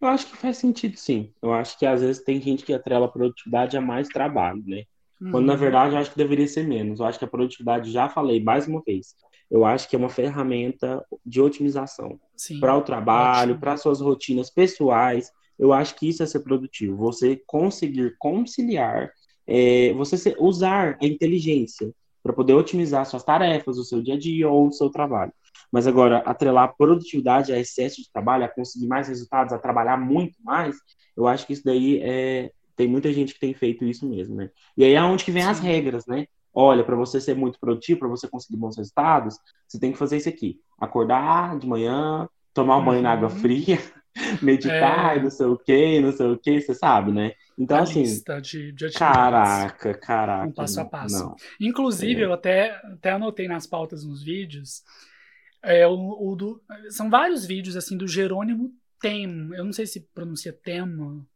Eu 0.00 0.08
acho 0.08 0.26
que 0.26 0.36
faz 0.36 0.56
sentido, 0.58 0.96
sim. 0.96 1.32
Eu 1.42 1.52
acho 1.52 1.78
que 1.78 1.84
às 1.86 2.00
vezes 2.00 2.22
tem 2.22 2.40
gente 2.40 2.64
que 2.64 2.72
atrela 2.72 3.06
a 3.06 3.08
produtividade 3.08 3.76
a 3.76 3.80
mais 3.80 4.08
trabalho, 4.08 4.62
né? 4.66 4.84
Quando 5.28 5.46
na 5.46 5.54
Uhum. 5.54 5.58
verdade 5.58 5.94
eu 5.94 5.98
acho 6.00 6.10
que 6.10 6.16
deveria 6.16 6.46
ser 6.48 6.66
menos. 6.66 7.00
Eu 7.00 7.06
acho 7.06 7.18
que 7.18 7.24
a 7.24 7.28
produtividade, 7.28 7.90
já 7.90 8.08
falei 8.08 8.42
mais 8.42 8.66
uma 8.66 8.82
vez, 8.82 9.14
eu 9.50 9.64
acho 9.64 9.88
que 9.88 9.94
é 9.94 9.98
uma 9.98 10.08
ferramenta 10.08 11.04
de 11.24 11.40
otimização 11.40 12.18
para 12.58 12.76
o 12.76 12.82
trabalho, 12.82 13.58
para 13.58 13.76
suas 13.76 14.00
rotinas 14.00 14.50
pessoais. 14.50 15.30
Eu 15.60 15.72
acho 15.72 15.94
que 15.94 16.08
isso 16.08 16.22
é 16.22 16.26
ser 16.26 16.40
produtivo. 16.40 16.96
Você 16.96 17.40
conseguir 17.46 18.14
conciliar, 18.18 19.10
é, 19.46 19.92
você 19.92 20.16
se- 20.16 20.36
usar 20.38 20.96
a 21.00 21.06
inteligência 21.06 21.92
para 22.22 22.32
poder 22.32 22.54
otimizar 22.54 23.04
suas 23.06 23.22
tarefas, 23.24 23.78
o 23.78 23.84
seu 23.84 24.02
dia 24.02 24.14
a 24.14 24.18
dia 24.18 24.48
ou 24.48 24.68
o 24.68 24.72
seu 24.72 24.90
trabalho. 24.90 25.32
Mas 25.72 25.86
agora, 25.86 26.18
atrelar 26.18 26.74
produtividade 26.76 27.52
a 27.52 27.58
excesso 27.58 28.02
de 28.02 28.10
trabalho, 28.12 28.44
a 28.44 28.48
conseguir 28.48 28.86
mais 28.86 29.08
resultados, 29.08 29.52
a 29.52 29.58
trabalhar 29.58 29.96
muito 29.96 30.36
mais, 30.42 30.76
eu 31.16 31.26
acho 31.28 31.46
que 31.46 31.52
isso 31.52 31.64
daí 31.64 32.00
é. 32.02 32.50
Tem 32.76 32.88
muita 32.88 33.12
gente 33.12 33.34
que 33.34 33.40
tem 33.40 33.52
feito 33.52 33.84
isso 33.84 34.08
mesmo, 34.08 34.34
né? 34.36 34.48
E 34.76 34.84
aí 34.84 34.94
é 34.94 35.02
onde 35.02 35.22
que 35.24 35.30
vem 35.30 35.42
as 35.44 35.60
regras, 35.60 36.06
né? 36.06 36.26
Olha, 36.52 36.82
para 36.82 36.96
você 36.96 37.20
ser 37.20 37.34
muito 37.36 37.60
produtivo, 37.60 38.00
para 38.00 38.08
você 38.08 38.26
conseguir 38.26 38.56
bons 38.56 38.76
resultados, 38.78 39.36
você 39.68 39.78
tem 39.78 39.92
que 39.92 39.98
fazer 39.98 40.16
isso 40.16 40.28
aqui: 40.30 40.58
acordar 40.80 41.58
de 41.58 41.66
manhã, 41.66 42.26
tomar 42.54 42.78
um 42.78 42.84
banho 42.84 43.02
na 43.02 43.12
água 43.12 43.28
Uhum. 43.28 43.36
fria, 43.36 43.78
meditar, 44.42 45.16
É. 45.16 45.18
e 45.18 45.22
não 45.22 45.30
sei 45.30 45.46
o 45.46 45.56
que, 45.56 46.00
não 46.00 46.12
sei 46.12 46.26
o 46.26 46.38
que, 46.38 46.60
você 46.60 46.74
sabe, 46.74 47.12
né? 47.12 47.32
Então, 47.58 47.76
a 47.76 47.82
assim, 47.82 48.00
lista 48.00 48.40
de, 48.40 48.72
de 48.72 48.90
caraca, 48.92 49.94
caraca. 49.94 50.48
Um 50.48 50.52
passo 50.52 50.80
a 50.80 50.84
passo. 50.84 51.24
Não. 51.24 51.36
Inclusive, 51.60 52.22
É. 52.22 52.24
eu 52.24 52.32
até, 52.32 52.70
até 52.92 53.10
anotei 53.12 53.46
nas 53.46 53.66
pautas 53.66 54.04
nos 54.04 54.22
vídeos. 54.22 54.82
É, 55.62 55.86
o, 55.86 55.92
o 55.92 56.34
do, 56.36 56.62
são 56.88 57.10
vários 57.10 57.44
vídeos 57.44 57.76
assim 57.76 57.96
do 57.96 58.08
Jerônimo 58.08 58.72
Tem. 58.98 59.24
Eu 59.54 59.64
não 59.64 59.72
sei 59.72 59.86
se 59.86 60.00
pronuncia 60.14 60.52
Temo. 60.52 61.26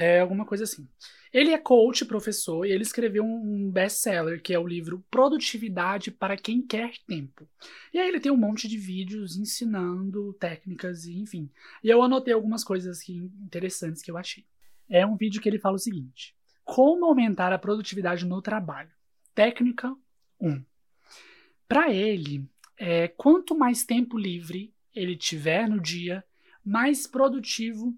É 0.00 0.20
alguma 0.20 0.46
coisa 0.46 0.62
assim. 0.62 0.86
Ele 1.32 1.50
é 1.50 1.58
coach, 1.58 2.04
professor, 2.04 2.64
e 2.64 2.70
ele 2.70 2.84
escreveu 2.84 3.24
um 3.24 3.68
best-seller, 3.68 4.40
que 4.40 4.54
é 4.54 4.58
o 4.58 4.64
livro 4.64 5.04
Produtividade 5.10 6.12
para 6.12 6.36
quem 6.36 6.62
quer 6.62 6.92
tempo. 7.04 7.48
E 7.92 7.98
aí 7.98 8.06
ele 8.08 8.20
tem 8.20 8.30
um 8.30 8.36
monte 8.36 8.68
de 8.68 8.78
vídeos 8.78 9.36
ensinando 9.36 10.32
técnicas 10.34 11.04
e 11.04 11.18
enfim. 11.18 11.50
E 11.82 11.90
eu 11.90 12.00
anotei 12.00 12.32
algumas 12.32 12.62
coisas 12.62 13.00
aqui 13.00 13.16
interessantes 13.16 14.00
que 14.00 14.08
eu 14.08 14.16
achei. 14.16 14.46
É 14.88 15.04
um 15.04 15.16
vídeo 15.16 15.42
que 15.42 15.48
ele 15.48 15.58
fala 15.58 15.74
o 15.74 15.80
seguinte: 15.80 16.32
Como 16.64 17.04
aumentar 17.04 17.52
a 17.52 17.58
produtividade 17.58 18.24
no 18.24 18.40
trabalho? 18.40 18.92
Técnica 19.34 19.92
1. 20.40 20.64
Para 21.66 21.92
ele, 21.92 22.48
é, 22.76 23.08
quanto 23.08 23.58
mais 23.58 23.84
tempo 23.84 24.16
livre 24.16 24.72
ele 24.94 25.16
tiver 25.16 25.68
no 25.68 25.80
dia, 25.80 26.24
mais 26.64 27.04
produtivo 27.04 27.92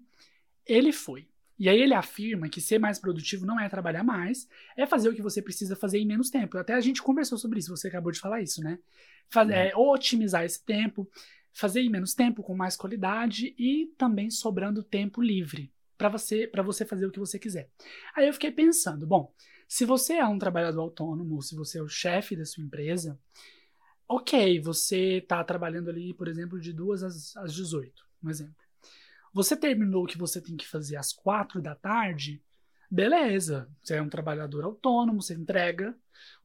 ele 0.65 0.91
foi. 0.91 1.30
E 1.61 1.69
aí 1.69 1.79
ele 1.79 1.93
afirma 1.93 2.49
que 2.49 2.59
ser 2.59 2.79
mais 2.79 2.97
produtivo 2.97 3.45
não 3.45 3.59
é 3.59 3.69
trabalhar 3.69 4.03
mais, 4.03 4.49
é 4.75 4.87
fazer 4.87 5.09
o 5.09 5.13
que 5.13 5.21
você 5.21 5.43
precisa 5.43 5.75
fazer 5.75 5.99
em 5.99 6.07
menos 6.07 6.31
tempo. 6.31 6.57
Até 6.57 6.73
a 6.73 6.81
gente 6.81 7.03
conversou 7.03 7.37
sobre 7.37 7.59
isso, 7.59 7.69
você 7.69 7.87
acabou 7.87 8.11
de 8.11 8.19
falar 8.19 8.41
isso, 8.41 8.63
né? 8.63 8.79
Faz, 9.29 9.47
é, 9.51 9.71
otimizar 9.75 10.43
esse 10.43 10.65
tempo, 10.65 11.07
fazer 11.53 11.81
em 11.81 11.89
menos 11.89 12.15
tempo 12.15 12.41
com 12.41 12.55
mais 12.55 12.75
qualidade 12.75 13.53
e 13.59 13.93
também 13.95 14.31
sobrando 14.31 14.81
tempo 14.81 15.21
livre 15.21 15.71
para 15.99 16.09
você 16.09 16.49
você 16.65 16.83
fazer 16.83 17.05
o 17.05 17.11
que 17.11 17.19
você 17.19 17.37
quiser. 17.37 17.69
Aí 18.15 18.25
eu 18.25 18.33
fiquei 18.33 18.51
pensando, 18.51 19.05
bom, 19.05 19.31
se 19.67 19.85
você 19.85 20.13
é 20.15 20.25
um 20.25 20.39
trabalhador 20.39 20.81
autônomo, 20.81 21.43
se 21.43 21.53
você 21.53 21.77
é 21.77 21.83
o 21.83 21.87
chefe 21.87 22.35
da 22.35 22.43
sua 22.43 22.63
empresa, 22.63 23.19
ok, 24.07 24.59
você 24.61 25.19
está 25.19 25.43
trabalhando 25.43 25.91
ali, 25.91 26.11
por 26.11 26.27
exemplo, 26.27 26.59
de 26.59 26.73
2 26.73 27.03
às, 27.03 27.37
às 27.37 27.53
18, 27.53 28.03
um 28.23 28.31
exemplo. 28.31 28.55
Você 29.33 29.55
terminou 29.55 30.03
o 30.03 30.07
que 30.07 30.17
você 30.17 30.41
tem 30.41 30.55
que 30.57 30.67
fazer 30.67 30.97
às 30.97 31.13
4 31.13 31.61
da 31.61 31.73
tarde, 31.75 32.41
beleza. 32.89 33.69
Você 33.81 33.95
é 33.95 34.01
um 34.01 34.09
trabalhador 34.09 34.63
autônomo, 34.63 35.21
você 35.21 35.33
entrega 35.33 35.95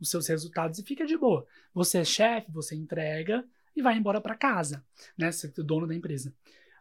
os 0.01 0.11
seus 0.11 0.26
resultados 0.28 0.78
e 0.78 0.84
fica 0.84 1.05
de 1.05 1.16
boa. 1.16 1.47
Você 1.74 1.99
é 1.99 2.05
chefe, 2.05 2.51
você 2.53 2.74
entrega 2.76 3.45
e 3.74 3.82
vai 3.82 3.97
embora 3.97 4.20
para 4.20 4.37
casa, 4.37 4.84
né? 5.18 5.30
Você 5.32 5.49
é 5.49 5.61
o 5.61 5.64
dono 5.64 5.87
da 5.87 5.95
empresa. 5.95 6.32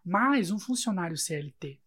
Mas 0.03 0.51
um 0.51 0.59
funcionário 0.59 1.17
CLT, 1.17 1.79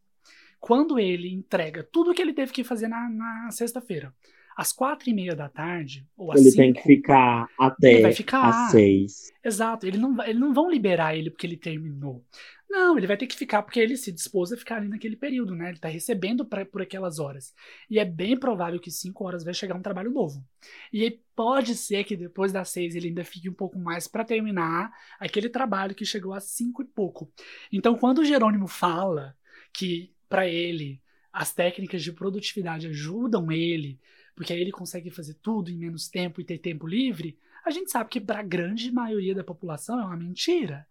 quando 0.59 0.99
ele 0.99 1.33
entrega 1.33 1.85
tudo 1.85 2.11
o 2.11 2.15
que 2.15 2.21
ele 2.21 2.33
teve 2.33 2.53
que 2.53 2.65
fazer 2.65 2.89
na, 2.89 3.09
na 3.09 3.51
sexta-feira, 3.53 4.13
às 4.57 4.73
quatro 4.73 5.09
e 5.09 5.15
meia 5.15 5.37
da 5.37 5.49
tarde, 5.49 6.05
ou 6.17 6.33
às 6.33 6.41
Ele 6.41 6.51
cinco, 6.51 6.63
tem 6.63 6.73
que 6.73 6.83
ficar 6.83 7.49
até 7.57 7.93
Ele 7.93 8.03
vai 8.03 8.13
ficar. 8.13 8.49
às 8.49 8.73
seis. 8.73 9.33
Exato, 9.45 9.87
ele 9.87 9.97
não, 9.97 10.21
eles 10.25 10.41
não 10.41 10.53
vão 10.53 10.69
liberar 10.69 11.15
ele 11.15 11.31
porque 11.31 11.47
ele 11.47 11.57
terminou. 11.57 12.25
Não, 12.71 12.99
ele 12.99 13.07
vai 13.07 13.17
ter 13.17 13.27
que 13.27 13.37
ficar 13.37 13.63
porque 13.63 13.81
ele 13.81 13.97
se 13.97 14.13
dispôs 14.13 14.53
a 14.53 14.57
ficar 14.57 14.77
ali 14.77 14.89
naquele 14.89 15.17
período, 15.17 15.55
né? 15.55 15.71
Ele 15.71 15.79
tá 15.79 15.89
recebendo 15.89 16.45
pra, 16.45 16.67
por 16.67 16.83
aquelas 16.83 17.19
horas. 17.19 17.55
E 17.89 17.99
é 17.99 18.05
bem 18.05 18.39
provável 18.39 18.79
que 18.79 18.91
cinco 18.91 19.25
horas 19.25 19.43
vai 19.43 19.55
chegar 19.55 19.75
um 19.75 19.81
trabalho 19.81 20.11
novo. 20.11 20.45
E 20.93 21.03
aí 21.03 21.21
pode 21.35 21.75
ser 21.75 22.05
que 22.05 22.15
depois 22.15 22.53
das 22.53 22.69
seis 22.69 22.95
ele 22.95 23.09
ainda 23.09 23.25
fique 23.25 23.49
um 23.49 23.55
pouco 23.55 23.79
mais 23.79 24.07
para 24.07 24.23
terminar 24.25 24.93
aquele 25.19 25.49
trabalho 25.49 25.95
que 25.95 26.05
chegou 26.05 26.35
às 26.35 26.45
cinco 26.45 26.83
e 26.83 26.85
pouco. 26.85 27.33
Então, 27.73 27.97
quando 27.97 28.19
o 28.19 28.25
Jerônimo 28.25 28.69
fala 28.69 29.35
que 29.73 30.13
para 30.29 30.47
ele 30.47 31.01
as 31.33 31.55
técnicas 31.55 32.03
de 32.03 32.13
produtividade 32.13 32.87
ajudam 32.87 33.51
ele, 33.51 33.99
porque 34.35 34.53
aí 34.53 34.61
ele 34.61 34.73
consegue 34.73 35.11
fazer 35.11 35.35
tudo 35.35 35.71
em 35.71 35.77
menos 35.77 36.09
tempo 36.09 36.41
e 36.41 36.45
ter 36.45 36.59
tempo 36.59 36.87
livre, 36.87 37.39
a 37.65 37.71
gente 37.71 37.91
sabe 37.91 38.11
que 38.11 38.21
para 38.21 38.41
a 38.41 38.43
grande 38.43 38.93
maioria 38.93 39.35
da 39.35 39.43
população 39.43 39.99
é 39.99 40.05
uma 40.05 40.17
mentira. 40.17 40.87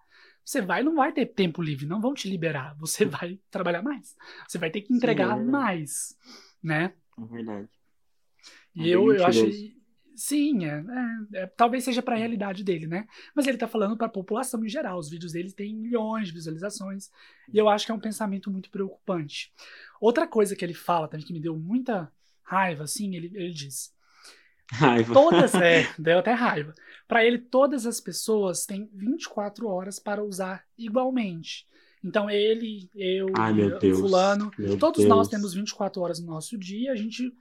Você 0.48 0.62
vai 0.62 0.82
não 0.82 0.96
vai 0.96 1.12
ter 1.12 1.26
tempo 1.26 1.62
livre, 1.62 1.86
não 1.86 2.00
vão 2.00 2.14
te 2.14 2.30
liberar. 2.30 2.74
Você 2.80 3.04
vai 3.04 3.38
trabalhar 3.52 3.82
mais. 3.82 4.16
Você 4.48 4.58
vai 4.58 4.72
ter 4.72 4.80
que 4.80 4.94
entregar 4.94 5.36
Sim, 5.36 5.42
é 5.42 5.44
mais, 5.44 6.18
né? 6.64 6.94
É 7.18 7.26
verdade. 7.26 7.68
E 8.74 8.90
é 8.90 8.96
eu, 8.96 9.14
eu 9.14 9.26
acho. 9.26 9.46
Sim, 10.16 10.66
é, 10.66 10.84
é, 11.34 11.42
é, 11.42 11.48
talvez 11.48 11.84
seja 11.84 12.02
para 12.02 12.16
a 12.16 12.18
realidade 12.18 12.64
dele, 12.64 12.88
né? 12.88 13.06
Mas 13.36 13.46
ele 13.46 13.58
tá 13.58 13.68
falando 13.68 13.98
para 13.98 14.08
a 14.08 14.10
população 14.10 14.64
em 14.64 14.70
geral. 14.70 14.98
Os 14.98 15.10
vídeos 15.10 15.34
dele 15.34 15.52
têm 15.52 15.76
milhões 15.76 16.30
de 16.30 16.34
visualizações. 16.34 17.12
E 17.54 17.58
eu 17.58 17.68
acho 17.68 17.86
que 17.86 17.92
é 17.92 17.96
um 17.96 18.00
pensamento 18.00 18.50
muito 18.50 18.72
preocupante. 18.72 19.54
Outra 20.00 20.26
coisa 20.26 20.56
que 20.56 20.64
ele 20.64 20.74
fala 20.74 21.10
também 21.10 21.26
que 21.26 21.34
me 21.34 21.42
deu 21.42 21.58
muita 21.58 22.10
raiva, 22.42 22.86
assim, 22.86 23.18
ele, 23.18 23.32
ele 23.36 23.52
diz: 23.52 23.94
Raiva. 24.72 25.14
Todas, 25.14 25.56
é, 25.56 25.88
deu 25.98 26.20
até 26.20 26.34
raiva. 26.34 26.74
Para 27.08 27.24
ele, 27.24 27.38
todas 27.38 27.86
as 27.86 28.00
pessoas 28.02 28.66
têm 28.66 28.90
24 28.94 29.68
horas 29.68 29.98
para 30.00 30.24
usar 30.24 30.64
igualmente. 30.78 31.66
Então, 32.04 32.30
ele, 32.30 32.90
eu, 32.94 33.28
Ai, 33.36 33.54
o 33.54 33.96
fulano, 33.96 34.52
todos 34.80 35.00
Deus. 35.00 35.10
nós 35.10 35.28
temos 35.28 35.54
24 35.54 36.02
horas 36.02 36.20
no 36.20 36.28
nosso 36.28 36.58
dia. 36.58 36.92
A 36.92 36.96
gente. 36.96 37.34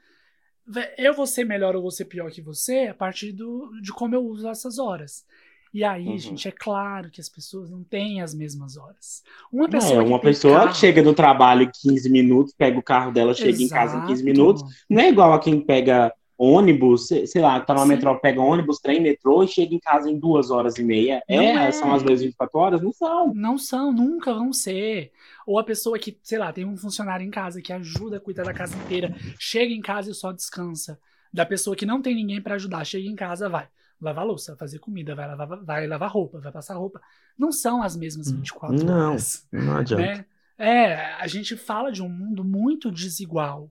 Eu 0.99 1.15
vou 1.15 1.27
ser 1.27 1.45
melhor 1.45 1.77
ou 1.77 1.83
vou 1.83 1.93
ser 1.93 2.07
pior 2.07 2.31
que 2.31 2.43
você 2.43 2.89
a 2.91 2.95
partir 2.95 3.31
do, 3.31 3.71
de 3.81 3.93
como 3.93 4.17
eu 4.17 4.25
uso 4.25 4.49
essas 4.49 4.79
horas. 4.79 5.25
E 5.73 5.85
aí, 5.85 6.07
uhum. 6.07 6.19
gente, 6.19 6.49
é 6.49 6.51
claro 6.51 7.11
que 7.11 7.21
as 7.21 7.29
pessoas 7.29 7.71
não 7.71 7.85
têm 7.85 8.23
as 8.23 8.35
mesmas 8.35 8.77
horas. 8.77 9.23
Uma 9.53 9.69
pessoa, 9.69 10.03
é, 10.03 10.05
uma 10.05 10.19
pessoa 10.19 10.61
carro... 10.61 10.75
chega 10.75 11.03
no 11.03 11.13
trabalho 11.13 11.71
15 11.83 12.11
minutos, 12.11 12.55
pega 12.57 12.79
o 12.79 12.83
carro 12.83 13.13
dela, 13.13 13.35
chega 13.35 13.51
Exato. 13.51 13.65
em 13.65 13.69
casa 13.69 13.97
em 13.99 14.07
15 14.07 14.25
minutos. 14.25 14.63
Não 14.89 15.03
é 15.03 15.11
igual 15.11 15.35
a 15.35 15.39
quem 15.39 15.61
pega 15.61 16.13
ônibus, 16.39 17.09
sei 17.09 17.41
lá, 17.41 17.59
tá 17.61 17.75
numa 17.75 17.87
metrô, 17.87 18.19
pega 18.19 18.41
ônibus, 18.41 18.79
trem, 18.79 19.01
metrô 19.01 19.43
e 19.43 19.49
chega 19.49 19.75
em 19.75 19.79
casa 19.79 20.11
em 20.11 20.19
duas 20.19 20.51
horas 20.51 20.77
e 20.77 20.85
meia. 20.85 21.23
É, 21.27 21.37
é, 21.37 21.73
são 21.73 21.95
as 21.95 22.03
vezes 22.03 22.25
24 22.27 22.59
horas? 22.59 22.83
Não 22.83 22.93
são. 22.93 23.35
Não 23.35 23.59
são, 23.59 23.93
nunca 23.93 24.35
vão 24.35 24.53
ser. 24.53 25.13
Ou 25.47 25.59
a 25.59 25.65
pessoa 25.65 25.99
que, 25.99 26.19
sei 26.23 26.39
lá, 26.39 26.53
tem 26.53 26.65
um 26.65 26.77
funcionário 26.77 27.27
em 27.27 27.31
casa 27.31 27.63
que 27.63 27.73
ajuda 27.73 28.19
a 28.19 28.21
cuidar 28.21 28.45
da 28.45 28.53
casa 28.53 28.77
inteira, 28.77 29.15
chega 29.39 29.73
em 29.73 29.81
casa 29.81 30.11
e 30.11 30.15
só 30.15 30.33
descansa. 30.33 30.99
Da 31.33 31.45
pessoa 31.45 31.77
que 31.77 31.87
não 31.87 32.01
tem 32.01 32.15
ninguém 32.15 32.41
para 32.41 32.55
ajudar, 32.55 32.85
chega 32.85 33.09
em 33.09 33.17
casa, 33.17 33.49
vai 33.49 33.69
lavar 34.01 34.27
louça, 34.27 34.57
fazer 34.57 34.79
comida, 34.79 35.15
vai 35.15 35.27
lavar, 35.27 35.65
vai 35.65 35.87
lavar 35.87 36.11
roupa, 36.11 36.39
vai 36.39 36.53
passar 36.53 36.75
roupa. 36.75 37.01
Não 37.39 37.51
são 37.51 37.83
as 37.83 37.97
mesmas 37.97 38.31
24 38.31 38.85
não, 38.85 39.11
horas. 39.11 39.47
Não, 39.53 39.65
não 39.65 39.77
adianta. 39.79 40.03
Né? 40.03 40.25
É, 40.59 40.95
a 41.15 41.27
gente 41.27 41.57
fala 41.57 41.93
de 41.93 42.03
um 42.03 42.09
mundo 42.09 42.43
muito 42.43 42.91
desigual. 42.91 43.71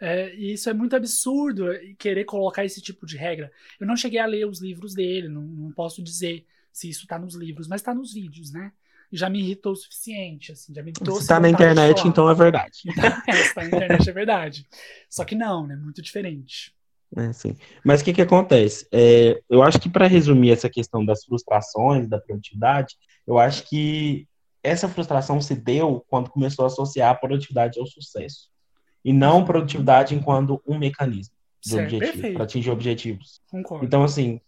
É, 0.00 0.34
e 0.34 0.52
isso 0.52 0.68
é 0.68 0.74
muito 0.74 0.96
absurdo 0.96 1.66
querer 1.98 2.24
colocar 2.24 2.64
esse 2.64 2.80
tipo 2.80 3.06
de 3.06 3.16
regra. 3.16 3.50
Eu 3.78 3.86
não 3.86 3.96
cheguei 3.96 4.18
a 4.18 4.26
ler 4.26 4.46
os 4.46 4.60
livros 4.60 4.94
dele, 4.94 5.28
não, 5.28 5.42
não 5.42 5.72
posso 5.72 6.02
dizer 6.02 6.44
se 6.72 6.88
isso 6.88 7.02
está 7.02 7.18
nos 7.18 7.34
livros, 7.34 7.68
mas 7.68 7.80
está 7.80 7.94
nos 7.94 8.12
vídeos, 8.12 8.52
né? 8.52 8.72
Já 9.12 9.30
me 9.30 9.38
irritou 9.38 9.72
o 9.72 9.76
suficiente, 9.76 10.50
assim, 10.50 10.74
já 10.74 10.82
me 10.82 10.90
irritou. 10.90 11.20
Se 11.20 11.28
tá 11.28 11.38
na 11.38 11.48
internet, 11.48 12.06
então 12.06 12.28
é 12.28 12.34
verdade. 12.34 12.80
Então, 12.84 13.04
é, 13.28 13.32
se 13.44 13.54
tá 13.54 13.60
na 13.62 13.68
internet 13.68 14.10
é 14.10 14.12
verdade. 14.12 14.66
Só 15.08 15.24
que 15.24 15.36
não, 15.36 15.66
né? 15.66 15.76
Muito 15.76 16.02
diferente. 16.02 16.74
É, 17.16 17.32
sim. 17.32 17.56
Mas 17.84 18.00
o 18.00 18.04
que 18.04 18.12
que 18.12 18.22
acontece? 18.22 18.88
É, 18.90 19.40
eu 19.48 19.62
acho 19.62 19.78
que 19.78 19.88
para 19.88 20.08
resumir 20.08 20.50
essa 20.50 20.68
questão 20.68 21.04
das 21.04 21.24
frustrações, 21.24 22.08
da 22.08 22.18
produtividade, 22.18 22.96
eu 23.24 23.38
acho 23.38 23.68
que 23.68 24.26
essa 24.64 24.88
frustração 24.88 25.40
se 25.40 25.54
deu 25.54 26.04
quando 26.08 26.30
começou 26.30 26.64
a 26.64 26.66
associar 26.66 27.10
a 27.10 27.14
produtividade 27.14 27.78
ao 27.78 27.86
sucesso 27.86 28.52
e 29.04 29.12
não 29.12 29.44
produtividade 29.44 30.14
enquanto 30.14 30.62
um 30.66 30.78
mecanismo 30.78 31.34
para 32.34 32.44
atingir 32.44 32.70
objetivos. 32.70 33.40
Concordo. 33.50 33.84
Então, 33.84 34.04
assim, 34.04 34.40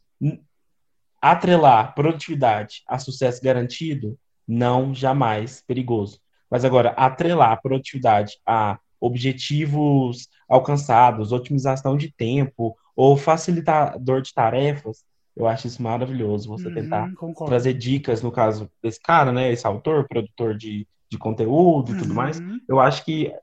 atrelar 1.21 1.95
produtividade 1.95 2.83
a 2.87 2.99
sucesso 2.99 3.43
garantido, 3.43 4.19
não 4.47 4.95
jamais 4.95 5.63
perigoso. 5.67 6.21
Mas 6.51 6.65
agora, 6.65 6.91
atrelar 6.91 7.61
produtividade 7.61 8.39
a 8.47 8.79
objetivos 9.01 10.29
alcançados, 10.49 11.33
otimização 11.33 11.97
de 11.97 12.13
tempo 12.13 12.77
ou 12.95 13.17
facilitador 13.17 14.23
de 14.23 14.33
tarefas, 14.33 15.05
eu 15.37 15.47
acho 15.47 15.67
isso 15.67 15.83
maravilhoso. 15.83 16.49
Você 16.49 16.69
uhum, 16.69 16.75
tentar 16.75 17.15
concordo. 17.15 17.51
trazer 17.51 17.75
dicas, 17.75 18.23
no 18.23 18.33
caso 18.33 18.71
desse 18.83 19.01
cara, 19.01 19.33
né, 19.33 19.53
esse 19.53 19.67
autor, 19.67 20.07
produtor 20.09 20.57
de, 20.57 20.87
de 21.11 21.19
conteúdo 21.19 21.91
e 21.91 21.95
uhum. 21.95 22.01
tudo 22.01 22.15
mais. 22.15 22.41
Eu 22.69 22.81
acho 22.81 23.05
que 23.05 23.35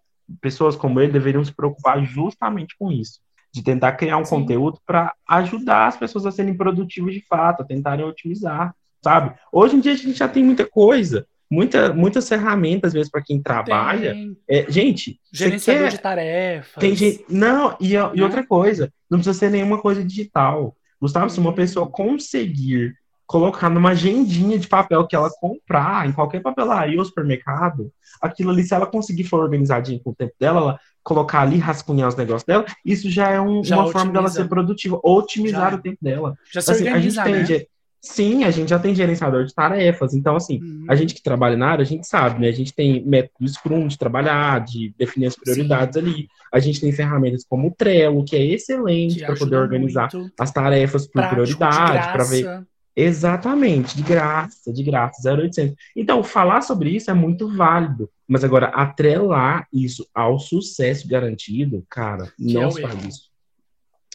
pessoas 0.42 0.76
como 0.76 1.00
ele 1.00 1.12
deveriam 1.12 1.44
se 1.44 1.54
preocupar 1.54 2.04
justamente 2.04 2.76
com 2.78 2.92
isso, 2.92 3.20
de 3.52 3.64
tentar 3.64 3.94
criar 3.94 4.18
um 4.18 4.26
Sim. 4.26 4.38
conteúdo 4.42 4.80
para 4.86 5.14
ajudar 5.28 5.88
as 5.88 5.98
pessoas 5.98 6.26
a 6.26 6.32
serem 6.32 6.56
produtivas 6.56 7.14
de 7.14 7.26
fato, 7.28 7.62
a 7.62 7.66
tentarem 7.66 8.06
otimizar, 8.06 8.76
sabe? 9.04 9.36
Hoje 9.52 9.76
em 9.76 9.80
dia 9.80 9.94
a 9.94 9.98
gente 9.98 10.18
já 10.18 10.28
tem 10.28 10.44
muita 10.44 10.66
coisa, 10.66 11.28
muita, 11.50 11.94
muitas 11.94 12.28
ferramentas 12.28 12.94
mesmo 12.94 13.12
para 13.12 13.24
quem 13.24 13.42
trabalha. 13.42 14.16
É, 14.50 14.70
gente, 14.72 15.20
gerenciador 15.32 15.84
quer... 15.84 15.92
de 15.92 16.00
tarefas. 16.00 16.82
Tem 16.82 16.96
gente... 16.96 17.24
Não, 17.30 17.78
e, 17.80 17.94
e 17.94 17.98
né? 17.98 18.24
outra 18.24 18.46
coisa, 18.46 18.92
não 19.10 19.20
precisa 19.20 19.38
ser 19.38 19.52
nenhuma 19.52 19.80
coisa 19.80 20.04
digital. 20.04 20.76
Gustavo, 21.00 21.30
se 21.30 21.40
uma 21.40 21.50
uhum. 21.50 21.56
pessoa 21.56 21.90
conseguir 21.90 22.96
colocar 23.34 23.68
numa 23.68 23.90
agendinha 23.90 24.60
de 24.60 24.68
papel 24.68 25.08
que 25.08 25.16
ela 25.16 25.28
comprar 25.42 26.08
em 26.08 26.12
qualquer 26.12 26.40
papelaria 26.40 27.00
ou 27.00 27.04
supermercado, 27.04 27.92
aquilo 28.22 28.52
ali, 28.52 28.64
se 28.64 28.76
ela 28.76 28.86
conseguir 28.86 29.24
for 29.24 29.40
organizadinho 29.40 30.00
com 30.04 30.12
o 30.12 30.16
tempo 30.16 30.34
dela, 30.40 30.60
ela 30.60 30.80
colocar 31.02 31.42
ali, 31.42 31.58
rascunhar 31.58 32.08
os 32.08 32.16
negócios 32.16 32.44
dela, 32.44 32.64
isso 32.86 33.10
já 33.10 33.30
é 33.30 33.42
um, 33.42 33.64
já 33.64 33.76
uma 33.76 33.86
otimiza. 33.86 34.00
forma 34.00 34.14
dela 34.14 34.30
ser 34.30 34.48
produtiva, 34.48 35.00
otimizar 35.04 35.72
já. 35.72 35.78
o 35.78 35.82
tempo 35.82 35.98
dela. 36.00 36.38
Já 36.54 36.62
se 36.62 36.72
assim, 36.74 36.84
organiza, 36.84 37.24
a 37.24 37.28
gente 37.28 37.48
tem, 37.48 37.58
né? 37.58 37.66
Sim, 38.00 38.44
a 38.44 38.52
gente 38.52 38.70
já 38.70 38.78
tem 38.78 38.94
gerenciador 38.94 39.46
de 39.46 39.56
tarefas, 39.56 40.14
então 40.14 40.36
assim, 40.36 40.62
uhum. 40.62 40.86
a 40.88 40.94
gente 40.94 41.16
que 41.16 41.24
trabalha 41.24 41.58
na 41.58 41.70
área, 41.70 41.82
a 41.82 41.88
gente 41.88 42.06
sabe, 42.06 42.40
né? 42.40 42.50
A 42.50 42.54
gente 42.54 42.72
tem 42.72 43.04
método 43.04 43.48
Scrum 43.48 43.88
de 43.88 43.98
trabalhar, 43.98 44.64
de 44.64 44.94
definir 44.96 45.26
as 45.26 45.36
prioridades 45.36 46.00
Sim. 46.00 46.08
ali. 46.08 46.28
A 46.54 46.60
gente 46.60 46.80
tem 46.80 46.92
ferramentas 46.92 47.44
como 47.50 47.70
o 47.70 47.72
Trello, 47.72 48.24
que 48.24 48.36
é 48.36 48.46
excelente 48.46 49.26
para 49.26 49.36
poder 49.36 49.56
organizar 49.56 50.10
as 50.40 50.52
tarefas 50.52 51.08
por 51.08 51.28
prioridade, 51.30 52.14
para 52.14 52.24
ver 52.26 52.64
Exatamente, 52.96 53.96
de 53.96 54.04
graça, 54.04 54.72
de 54.72 54.84
graça, 54.84 55.28
0800. 55.28 55.76
Então, 55.96 56.24
falar 56.24 56.62
sobre 56.62 56.92
isso 56.92 57.10
é 57.10 57.14
muito 57.14 57.48
válido, 57.48 58.10
mas 58.28 58.44
agora 58.44 58.68
atrelar 58.68 59.68
isso 59.74 60.08
ao 60.14 60.38
sucesso 60.38 61.08
garantido, 61.08 61.86
cara, 61.90 62.32
que 62.38 62.54
não 62.54 62.68
é 62.68 62.72
se 62.72 62.82
faz 62.82 63.06
isso. 63.06 63.32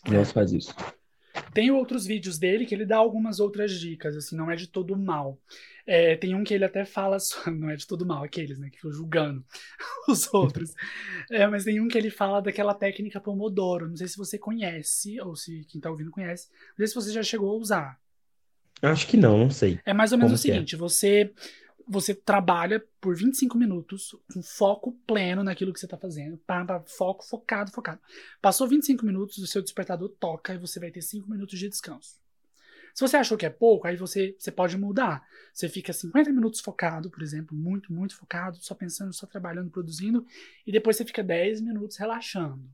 Não 0.09 0.25
se 0.25 0.33
faz 0.33 0.53
isso. 0.53 0.75
Tem 1.53 1.71
outros 1.71 2.07
vídeos 2.07 2.39
dele 2.39 2.67
que 2.67 2.75
ele 2.75 2.87
dá 2.87 2.97
algumas 2.97 3.41
outras 3.41 3.73
dicas, 3.73 4.17
assim, 4.17 4.37
não 4.37 4.51
é 4.51 4.57
de 4.57 4.69
todo 4.69 4.97
mal. 4.97 5.39
É, 5.87 6.17
tem 6.17 6.35
um 6.35 6.45
que 6.45 6.53
ele 6.53 6.65
até 6.65 6.85
fala, 6.85 7.17
não 7.47 7.71
é 7.71 7.77
de 7.77 7.87
todo 7.87 8.07
mal, 8.07 8.23
aqueles, 8.23 8.59
né, 8.59 8.71
que 8.71 8.77
ficam 8.77 8.93
julgando 8.93 9.45
os 10.09 10.33
outros. 10.33 10.73
É, 11.31 11.47
mas 11.47 11.65
tem 11.65 11.79
um 11.79 11.89
que 11.89 11.99
ele 11.99 12.09
fala 12.09 12.41
daquela 12.41 12.73
técnica 12.73 13.21
Pomodoro, 13.21 13.87
não 13.87 13.97
sei 13.97 14.09
se 14.09 14.17
você 14.17 14.39
conhece, 14.39 15.21
ou 15.21 15.37
se 15.37 15.63
quem 15.69 15.79
tá 15.79 15.91
ouvindo 15.91 16.11
conhece, 16.11 16.49
não 16.71 16.77
sei 16.79 16.87
se 16.87 16.95
você 16.95 17.13
já 17.13 17.23
chegou 17.23 17.51
a 17.51 17.57
usar. 17.57 18.01
Acho 18.83 19.07
que 19.07 19.17
não, 19.17 19.39
não 19.39 19.51
sei. 19.51 19.81
É 19.85 19.93
mais 19.93 20.13
ou 20.13 20.19
menos 20.19 20.33
o 20.33 20.35
é. 20.35 20.39
seguinte: 20.39 20.75
é. 20.75 20.79
você 20.79 21.33
você 21.89 22.15
trabalha 22.15 22.85
por 23.01 23.17
25 23.17 23.57
minutos 23.57 24.15
com 24.33 24.43
foco 24.43 24.93
pleno 25.07 25.43
naquilo 25.43 25.73
que 25.73 25.81
você 25.81 25.87
está 25.87 25.97
fazendo. 25.97 26.37
Pá, 26.47 26.63
pá, 26.63 26.83
foco, 26.87 27.25
focado, 27.25 27.71
focado. 27.71 27.99
Passou 28.43 28.69
25 28.69 29.07
minutos, 29.07 29.39
o 29.39 29.47
seu 29.47 29.63
despertador 29.63 30.11
toca 30.21 30.53
e 30.53 30.59
você 30.59 30.79
vai 30.79 30.91
ter 30.91 31.01
5 31.01 31.31
minutos 31.31 31.59
de 31.59 31.67
descanso. 31.69 32.19
Se 32.95 33.01
você 33.01 33.17
achou 33.17 33.39
que 33.39 33.47
é 33.47 33.51
pouco, 33.51 33.87
aí 33.87 33.97
você, 33.97 34.37
você 34.39 34.51
pode 34.51 34.77
mudar. 34.77 35.27
Você 35.55 35.69
fica 35.69 35.93
50 35.93 36.31
minutos 36.31 36.61
focado, 36.61 37.09
por 37.11 37.23
exemplo, 37.23 37.57
muito, 37.57 37.93
muito 37.93 38.15
focado, 38.15 38.59
só 38.59 38.75
pensando, 38.75 39.13
só 39.13 39.27
trabalhando, 39.27 39.71
produzindo, 39.71 40.27
e 40.67 40.73
depois 40.73 40.97
você 40.97 41.05
fica 41.05 41.23
10 41.23 41.61
minutos 41.61 41.97
relaxando. 41.97 42.69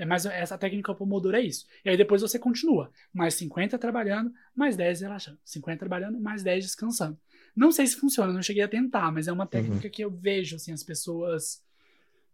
É 0.00 0.06
mais 0.06 0.24
essa 0.24 0.56
técnica 0.56 0.94
Pomodoro 0.94 1.36
é 1.36 1.42
isso. 1.42 1.66
E 1.84 1.90
aí 1.90 1.96
depois 1.96 2.22
você 2.22 2.38
continua. 2.38 2.90
Mais 3.12 3.34
50 3.34 3.78
trabalhando, 3.78 4.32
mais 4.56 4.74
10 4.74 5.02
relaxando. 5.02 5.38
50 5.44 5.78
trabalhando, 5.78 6.18
mais 6.18 6.42
10 6.42 6.64
descansando. 6.64 7.18
Não 7.54 7.70
sei 7.70 7.86
se 7.86 7.96
funciona, 7.96 8.32
não 8.32 8.40
cheguei 8.40 8.62
a 8.62 8.68
tentar, 8.68 9.12
mas 9.12 9.28
é 9.28 9.32
uma 9.32 9.46
técnica 9.46 9.84
uhum. 9.84 9.90
que 9.90 10.02
eu 10.02 10.10
vejo 10.10 10.56
assim 10.56 10.72
as 10.72 10.82
pessoas 10.82 11.62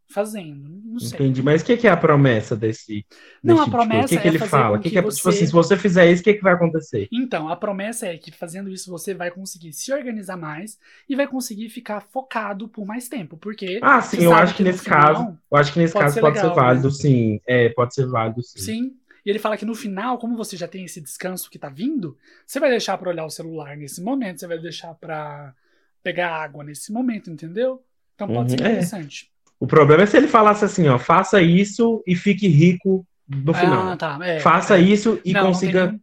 fazendo. 0.08 0.80
Não 0.84 0.98
sei. 0.98 1.18
Entendi. 1.18 1.42
Mas 1.42 1.62
o 1.62 1.64
que, 1.64 1.86
é 1.86 1.90
a 1.90 1.96
promessa 1.96 2.56
desse? 2.56 3.04
Não, 3.42 3.60
a 3.60 3.68
promessa 3.68 4.08
tipo, 4.08 4.20
o 4.20 4.22
que, 4.22 4.22
que 4.22 4.28
é 4.28 4.30
ele 4.30 4.38
fala? 4.38 4.78
Que 4.78 4.90
que 4.90 4.98
é, 4.98 5.02
você... 5.02 5.16
Tipo 5.16 5.28
assim, 5.28 5.46
se 5.46 5.52
você 5.52 5.76
fizer 5.76 6.10
isso, 6.10 6.20
o 6.20 6.24
que, 6.24 6.34
que 6.34 6.42
vai 6.42 6.54
acontecer? 6.54 7.08
Então, 7.12 7.48
a 7.48 7.56
promessa 7.56 8.06
é 8.06 8.16
que 8.16 8.30
fazendo 8.30 8.70
isso 8.70 8.90
você 8.90 9.14
vai 9.14 9.30
conseguir 9.30 9.72
se 9.72 9.92
organizar 9.92 10.36
mais 10.36 10.78
e 11.08 11.16
vai 11.16 11.26
conseguir 11.26 11.68
ficar 11.68 12.00
focado 12.00 12.68
por 12.68 12.86
mais 12.86 13.08
tempo, 13.08 13.36
porque 13.36 13.80
Ah, 13.82 14.00
sim, 14.00 14.22
eu 14.22 14.32
acho 14.32 14.54
que, 14.54 14.62
nesse 14.62 14.84
final, 14.84 15.14
caso, 15.14 15.38
eu 15.50 15.58
acho 15.58 15.72
que 15.72 15.78
nesse 15.78 15.92
pode 15.92 16.04
caso 16.04 16.14
ser 16.14 16.20
pode 16.20 16.36
legal, 16.36 16.54
ser 16.54 16.60
válido, 16.60 16.88
né? 16.88 16.94
sim. 16.94 17.40
É, 17.46 17.68
pode 17.70 17.94
ser 17.94 18.06
válido, 18.06 18.42
sim. 18.42 18.58
Sim. 18.60 18.96
E 19.24 19.30
ele 19.30 19.40
fala 19.40 19.56
que 19.56 19.64
no 19.64 19.74
final, 19.74 20.18
como 20.18 20.36
você 20.36 20.56
já 20.56 20.68
tem 20.68 20.84
esse 20.84 21.00
descanso 21.00 21.50
que 21.50 21.58
tá 21.58 21.68
vindo, 21.68 22.16
você 22.46 22.60
vai 22.60 22.70
deixar 22.70 22.96
para 22.96 23.10
olhar 23.10 23.24
o 23.24 23.30
celular 23.30 23.76
nesse 23.76 24.00
momento, 24.00 24.38
você 24.38 24.46
vai 24.46 24.58
deixar 24.58 24.94
para 24.94 25.52
pegar 26.00 26.30
água 26.30 26.62
nesse 26.62 26.92
momento, 26.92 27.28
entendeu? 27.28 27.82
Então 28.14 28.28
pode 28.28 28.52
uhum, 28.52 28.58
ser 28.58 28.64
é. 28.64 28.68
interessante. 28.68 29.32
É. 29.32 29.35
O 29.58 29.66
problema 29.66 30.02
é 30.02 30.06
se 30.06 30.16
ele 30.16 30.28
falasse 30.28 30.64
assim, 30.64 30.88
ó, 30.88 30.98
faça 30.98 31.40
isso 31.40 32.02
e 32.06 32.14
fique 32.14 32.46
rico 32.46 33.06
no 33.28 33.52
ah, 33.52 33.54
final. 33.54 33.88
Ah, 33.88 33.96
tá. 33.96 34.18
É, 34.22 34.40
faça 34.40 34.78
é. 34.78 34.80
isso 34.80 35.20
e 35.24 35.32
não, 35.32 35.46
consiga. 35.46 35.92
Não 35.92 36.00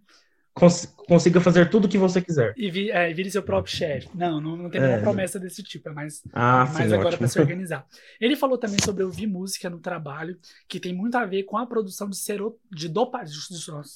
cons 0.53 0.85
consiga 1.07 1.41
fazer 1.41 1.69
tudo 1.69 1.85
o 1.85 1.89
que 1.89 1.97
você 1.97 2.21
quiser. 2.21 2.53
E, 2.55 2.71
vi, 2.71 2.89
é, 2.89 3.11
vire 3.11 3.29
seu 3.29 3.43
próprio 3.43 3.75
chefe. 3.75 4.07
Não, 4.15 4.39
não, 4.39 4.55
não 4.55 4.69
tem 4.69 4.79
nenhuma 4.79 4.99
é. 4.99 5.01
promessa 5.01 5.37
desse 5.37 5.61
tipo, 5.61 5.89
é 5.89 5.91
mais, 5.91 6.23
ah, 6.31 6.65
mais 6.65 6.87
sim, 6.87 6.95
agora 6.95 7.17
para 7.17 7.27
se 7.27 7.37
organizar. 7.41 7.85
Ele 8.21 8.37
falou 8.37 8.57
também 8.57 8.79
sobre 8.81 9.03
ouvir 9.03 9.27
música 9.27 9.69
no 9.69 9.79
trabalho, 9.79 10.39
que 10.65 10.79
tem 10.79 10.93
muito 10.93 11.15
a 11.15 11.25
ver 11.25 11.43
com 11.43 11.57
a 11.57 11.65
produção 11.65 12.09
de, 12.09 12.15
sero, 12.15 12.57
de 12.71 12.87
dopamina. 12.87 13.29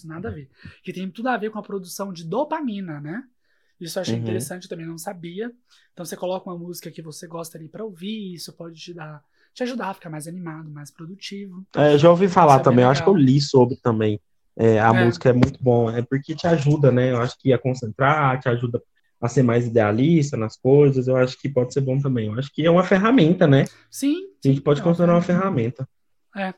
Nada 0.04 0.28
a 0.28 0.32
ver. 0.32 0.50
Que 0.84 0.92
tem 0.92 1.10
tudo 1.10 1.30
a 1.30 1.38
ver 1.38 1.50
com 1.50 1.60
a 1.60 1.64
produção 1.64 2.12
de 2.12 2.26
dopamina, 2.26 3.00
né? 3.00 3.24
Isso 3.80 3.98
eu 3.98 4.02
achei 4.02 4.16
uhum. 4.16 4.22
interessante, 4.22 4.64
eu 4.64 4.70
também 4.70 4.86
não 4.86 4.98
sabia. 4.98 5.52
Então 5.94 6.06
você 6.06 6.18
coloca 6.18 6.50
uma 6.50 6.58
música 6.58 6.92
que 6.92 7.02
você 7.02 7.26
gosta 7.26 7.58
ali 7.58 7.70
para 7.70 7.86
ouvir, 7.86 8.34
isso 8.34 8.52
pode 8.52 8.78
te 8.78 8.94
dar 8.94 9.24
te 9.58 9.64
ajudar 9.64 9.90
a 9.90 9.94
ficar 9.96 10.12
mais 10.12 10.28
animado, 10.28 10.70
mais 10.70 10.92
produtivo. 10.92 11.66
É, 11.76 11.96
eu 11.96 11.98
já 11.98 12.12
ouvi 12.12 12.28
falar 12.28 12.60
é 12.60 12.64
também, 12.64 12.86
eu 12.86 12.92
acho 12.92 13.04
que 13.04 13.10
eu 13.10 13.16
li 13.16 13.42
sobre 13.42 13.76
também. 13.78 14.22
É, 14.56 14.80
a 14.80 14.90
é. 14.90 15.04
música 15.04 15.30
é 15.30 15.34
muito 15.34 15.62
bom, 15.62 15.90
é 15.90 16.04
porque 16.04 16.36
te 16.36 16.46
ajuda, 16.46 16.92
né? 16.92 17.12
Eu 17.12 17.18
acho 17.18 17.36
que 17.40 17.52
a 17.52 17.58
concentrar, 17.58 18.40
te 18.40 18.48
ajuda 18.48 18.80
a 19.20 19.28
ser 19.28 19.42
mais 19.42 19.66
idealista 19.66 20.38
nas 20.38 20.56
coisas, 20.56 21.08
eu 21.08 21.18
acho 21.18 21.40
que 21.40 21.50
pode 21.50 21.74
ser 21.74 21.82
bom 21.82 22.00
também. 22.00 22.28
Eu 22.28 22.38
acho 22.38 22.54
que 22.54 22.64
é 22.64 22.70
uma 22.70 22.84
ferramenta, 22.84 23.48
né? 23.48 23.66
Sim. 23.90 24.16
A 24.46 24.48
gente 24.48 24.62
pode 24.62 24.80
é 24.80 24.84
considerar 24.84 25.16
uma 25.16 25.24
ferramenta. 25.24 25.90
É. 26.36 26.54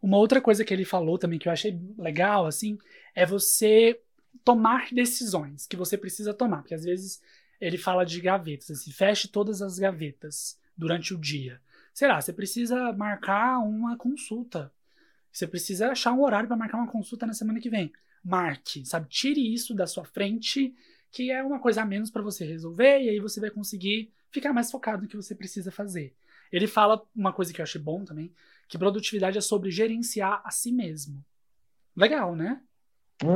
Uma 0.00 0.16
outra 0.16 0.40
coisa 0.40 0.64
que 0.64 0.72
ele 0.72 0.84
falou 0.84 1.18
também 1.18 1.36
que 1.36 1.48
eu 1.48 1.52
achei 1.52 1.80
legal, 1.98 2.46
assim, 2.46 2.78
é 3.12 3.26
você 3.26 3.98
tomar 4.44 4.86
decisões 4.92 5.66
que 5.66 5.76
você 5.76 5.98
precisa 5.98 6.32
tomar. 6.32 6.58
Porque 6.58 6.74
às 6.74 6.84
vezes 6.84 7.20
ele 7.60 7.76
fala 7.76 8.04
de 8.04 8.20
gavetas, 8.20 8.70
assim, 8.70 8.92
feche 8.92 9.26
todas 9.26 9.60
as 9.60 9.80
gavetas 9.80 10.56
durante 10.76 11.12
o 11.12 11.18
dia. 11.18 11.60
Será? 11.92 12.20
Você 12.20 12.32
precisa 12.32 12.92
marcar 12.92 13.58
uma 13.58 13.96
consulta. 13.96 14.72
Você 15.32 15.46
precisa 15.46 15.90
achar 15.90 16.12
um 16.12 16.22
horário 16.22 16.48
para 16.48 16.56
marcar 16.56 16.78
uma 16.78 16.90
consulta 16.90 17.26
na 17.26 17.32
semana 17.32 17.60
que 17.60 17.70
vem. 17.70 17.92
Marque, 18.22 18.84
sabe? 18.84 19.08
Tire 19.08 19.52
isso 19.52 19.74
da 19.74 19.86
sua 19.86 20.04
frente, 20.04 20.74
que 21.10 21.30
é 21.30 21.42
uma 21.42 21.58
coisa 21.58 21.82
a 21.82 21.84
menos 21.84 22.10
para 22.10 22.22
você 22.22 22.44
resolver, 22.44 23.00
e 23.00 23.08
aí 23.08 23.20
você 23.20 23.40
vai 23.40 23.50
conseguir 23.50 24.12
ficar 24.30 24.52
mais 24.52 24.70
focado 24.70 25.02
no 25.02 25.08
que 25.08 25.16
você 25.16 25.34
precisa 25.34 25.70
fazer. 25.70 26.14
Ele 26.52 26.66
fala 26.66 27.02
uma 27.14 27.32
coisa 27.32 27.52
que 27.52 27.60
eu 27.60 27.62
achei 27.62 27.80
bom 27.80 28.04
também, 28.04 28.32
que 28.68 28.78
produtividade 28.78 29.38
é 29.38 29.40
sobre 29.40 29.70
gerenciar 29.70 30.42
a 30.44 30.50
si 30.50 30.72
mesmo. 30.72 31.24
Legal, 31.96 32.34
né? 32.36 32.60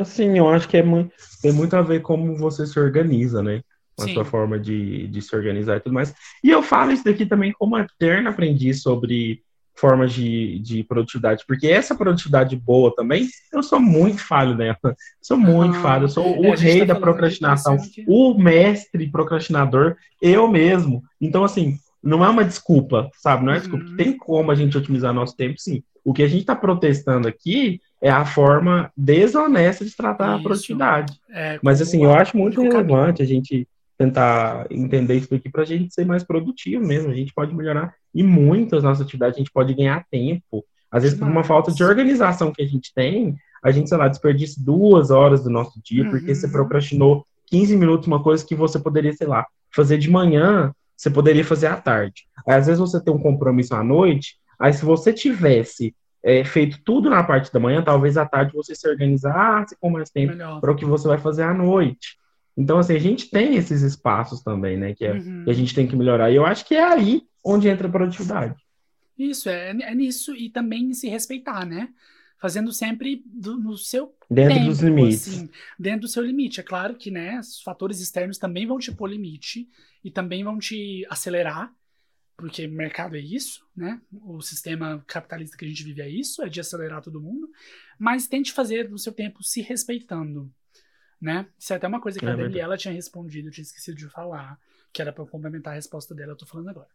Assim, 0.00 0.38
eu 0.38 0.48
acho 0.48 0.68
que 0.68 0.76
é 0.76 0.82
muito, 0.82 1.14
tem 1.42 1.52
muito 1.52 1.76
a 1.76 1.82
ver 1.82 2.00
como 2.00 2.36
você 2.36 2.66
se 2.66 2.78
organiza, 2.78 3.42
né? 3.42 3.62
A 3.98 4.04
Sim. 4.04 4.14
sua 4.14 4.24
forma 4.24 4.58
de, 4.58 5.06
de 5.08 5.22
se 5.22 5.34
organizar 5.34 5.76
e 5.76 5.80
tudo 5.80 5.92
mais. 5.92 6.14
E 6.42 6.50
eu 6.50 6.62
falo 6.62 6.92
isso 6.92 7.04
daqui 7.04 7.24
também 7.26 7.52
como 7.52 7.78
eterno 7.78 8.28
aprendiz 8.28 8.82
sobre 8.82 9.42
formas 9.76 10.12
de, 10.12 10.58
de 10.60 10.84
produtividade, 10.84 11.44
porque 11.46 11.66
essa 11.66 11.96
produtividade 11.96 12.54
boa 12.54 12.94
também, 12.94 13.28
eu 13.52 13.62
sou 13.62 13.80
muito 13.80 14.18
falho 14.18 14.54
nela, 14.54 14.78
sou 15.20 15.36
muito 15.36 15.76
ah, 15.78 15.80
falho, 15.80 16.04
eu 16.04 16.08
sou 16.08 16.24
é, 16.24 16.50
o 16.50 16.54
rei 16.54 16.80
tá 16.80 16.94
da 16.94 17.00
procrastinação, 17.00 17.76
o 18.06 18.34
mestre 18.38 19.10
procrastinador, 19.10 19.96
eu 20.22 20.46
mesmo. 20.46 21.02
Então, 21.20 21.42
assim, 21.42 21.76
não 22.02 22.24
é 22.24 22.28
uma 22.28 22.44
desculpa, 22.44 23.10
sabe? 23.14 23.44
Não 23.44 23.52
é 23.52 23.58
desculpa. 23.58 23.84
Uhum. 23.84 23.96
Tem 23.96 24.16
como 24.16 24.50
a 24.50 24.54
gente 24.54 24.78
otimizar 24.78 25.12
nosso 25.12 25.36
tempo, 25.36 25.56
sim. 25.58 25.82
O 26.04 26.12
que 26.12 26.22
a 26.22 26.28
gente 26.28 26.42
está 26.42 26.54
protestando 26.54 27.26
aqui 27.26 27.80
é 28.00 28.10
a 28.10 28.26
forma 28.26 28.92
desonesta 28.94 29.84
de 29.84 29.96
tratar 29.96 30.32
Isso. 30.32 30.40
a 30.40 30.42
produtividade. 30.42 31.18
É, 31.30 31.58
Mas, 31.62 31.80
assim, 31.80 32.04
eu 32.04 32.12
acho 32.12 32.36
muito 32.36 32.60
relevante 32.60 33.22
a 33.22 33.24
gente 33.24 33.66
tentar 33.96 34.66
entender 34.70 35.14
isso 35.14 35.34
aqui 35.34 35.48
para 35.48 35.62
a 35.62 35.66
gente 35.66 35.94
ser 35.94 36.04
mais 36.04 36.24
produtivo 36.24 36.84
mesmo. 36.84 37.10
A 37.10 37.14
gente 37.14 37.32
pode 37.32 37.54
melhorar 37.54 37.94
e 38.14 38.22
muito 38.22 38.76
as 38.76 38.82
nossas 38.82 39.02
atividades, 39.04 39.36
a 39.36 39.38
gente 39.38 39.52
pode 39.52 39.74
ganhar 39.74 40.04
tempo. 40.10 40.64
Às 40.90 41.02
vezes, 41.02 41.18
por 41.18 41.26
uma 41.26 41.42
falta 41.42 41.72
de 41.72 41.82
organização 41.82 42.52
que 42.52 42.62
a 42.62 42.66
gente 42.66 42.92
tem, 42.94 43.36
a 43.62 43.70
gente, 43.70 43.88
sei 43.88 43.98
lá, 43.98 44.08
desperdiça 44.08 44.62
duas 44.62 45.10
horas 45.10 45.42
do 45.42 45.50
nosso 45.50 45.80
dia, 45.82 46.04
uhum. 46.04 46.10
porque 46.10 46.34
você 46.34 46.46
uhum. 46.46 46.52
procrastinou 46.52 47.26
15 47.46 47.76
minutos 47.76 48.06
uma 48.06 48.22
coisa 48.22 48.44
que 48.44 48.54
você 48.54 48.78
poderia, 48.78 49.12
sei 49.12 49.26
lá, 49.26 49.44
fazer 49.74 49.98
de 49.98 50.10
manhã, 50.10 50.72
você 50.96 51.10
poderia 51.10 51.44
fazer 51.44 51.66
à 51.66 51.76
tarde. 51.76 52.26
Aí, 52.46 52.54
às 52.54 52.66
vezes 52.66 52.78
você 52.78 53.02
tem 53.02 53.12
um 53.12 53.18
compromisso 53.18 53.74
à 53.74 53.82
noite, 53.82 54.36
aí 54.58 54.72
se 54.72 54.84
você 54.84 55.12
tivesse 55.12 55.94
é, 56.22 56.44
feito 56.44 56.78
tudo 56.84 57.10
na 57.10 57.22
parte 57.22 57.52
da 57.52 57.60
manhã, 57.60 57.82
talvez 57.82 58.16
à 58.16 58.24
tarde 58.24 58.54
você 58.54 58.74
se 58.74 58.88
organizasse 58.88 59.76
com 59.80 59.90
mais 59.90 60.10
tempo 60.10 60.34
para 60.60 60.72
o 60.72 60.76
que 60.76 60.84
você 60.84 61.08
vai 61.08 61.18
fazer 61.18 61.42
à 61.42 61.52
noite. 61.52 62.16
Então, 62.56 62.78
assim, 62.78 62.94
a 62.94 63.00
gente 63.00 63.30
tem 63.30 63.56
esses 63.56 63.82
espaços 63.82 64.40
também, 64.40 64.76
né? 64.76 64.94
Que, 64.94 65.04
é, 65.04 65.12
uhum. 65.14 65.44
que 65.44 65.50
a 65.50 65.54
gente 65.54 65.74
tem 65.74 65.86
que 65.86 65.96
melhorar. 65.96 66.30
E 66.30 66.36
eu 66.36 66.46
acho 66.46 66.64
que 66.64 66.74
é 66.74 66.84
aí 66.84 67.22
onde 67.44 67.68
entra 67.68 67.88
a 67.88 67.90
produtividade. 67.90 68.54
Isso, 69.18 69.48
é, 69.48 69.70
é 69.70 69.94
nisso. 69.94 70.34
E 70.34 70.50
também 70.50 70.92
se 70.92 71.08
respeitar, 71.08 71.66
né? 71.66 71.88
Fazendo 72.38 72.72
sempre 72.72 73.22
do, 73.26 73.58
no 73.58 73.76
seu 73.76 74.14
Dentro 74.30 74.54
tempo, 74.54 74.66
dos 74.66 74.80
limites. 74.80 75.28
Assim, 75.28 75.50
dentro 75.78 76.02
do 76.02 76.08
seu 76.08 76.22
limite. 76.22 76.60
É 76.60 76.62
claro 76.62 76.94
que, 76.94 77.10
né, 77.10 77.38
os 77.38 77.60
fatores 77.62 78.00
externos 78.00 78.38
também 78.38 78.66
vão 78.66 78.78
te 78.78 78.92
pôr 78.92 79.08
limite 79.08 79.68
e 80.02 80.10
também 80.10 80.44
vão 80.44 80.58
te 80.58 81.06
acelerar, 81.08 81.72
porque 82.36 82.66
o 82.66 82.70
mercado 82.70 83.16
é 83.16 83.20
isso, 83.20 83.64
né? 83.74 84.00
O 84.12 84.42
sistema 84.42 85.02
capitalista 85.06 85.56
que 85.56 85.64
a 85.64 85.68
gente 85.68 85.84
vive 85.84 86.02
é 86.02 86.08
isso, 86.08 86.42
é 86.42 86.48
de 86.48 86.60
acelerar 86.60 87.00
todo 87.00 87.20
mundo. 87.20 87.48
Mas 87.98 88.26
tente 88.26 88.52
fazer 88.52 88.90
no 88.90 88.98
seu 88.98 89.12
tempo 89.12 89.42
se 89.42 89.62
respeitando 89.62 90.52
né? 91.24 91.46
Isso 91.58 91.72
é 91.72 91.76
até 91.76 91.88
uma 91.88 92.02
coisa 92.02 92.18
que 92.18 92.26
é 92.26 92.28
a 92.28 92.36
Daniela 92.36 92.76
tinha 92.76 92.92
respondido, 92.92 93.48
eu 93.48 93.52
tinha 93.52 93.62
esquecido 93.62 93.96
de 93.96 94.06
falar, 94.10 94.60
que 94.92 95.00
era 95.00 95.10
para 95.10 95.24
complementar 95.24 95.72
a 95.72 95.76
resposta 95.76 96.14
dela, 96.14 96.32
eu 96.32 96.36
tô 96.36 96.44
falando 96.44 96.68
agora. 96.68 96.88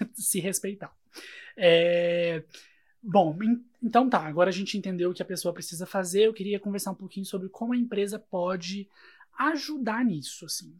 Se 0.14 0.40
respeitar. 0.40 0.90
É... 1.54 2.42
Bom, 3.02 3.38
então 3.82 4.08
tá, 4.08 4.20
agora 4.26 4.48
a 4.48 4.52
gente 4.52 4.78
entendeu 4.78 5.10
o 5.10 5.14
que 5.14 5.20
a 5.20 5.26
pessoa 5.26 5.52
precisa 5.52 5.84
fazer, 5.84 6.22
eu 6.22 6.32
queria 6.32 6.58
conversar 6.58 6.92
um 6.92 6.94
pouquinho 6.94 7.26
sobre 7.26 7.50
como 7.50 7.74
a 7.74 7.76
empresa 7.76 8.18
pode 8.18 8.88
ajudar 9.38 10.02
nisso, 10.02 10.46
assim. 10.46 10.74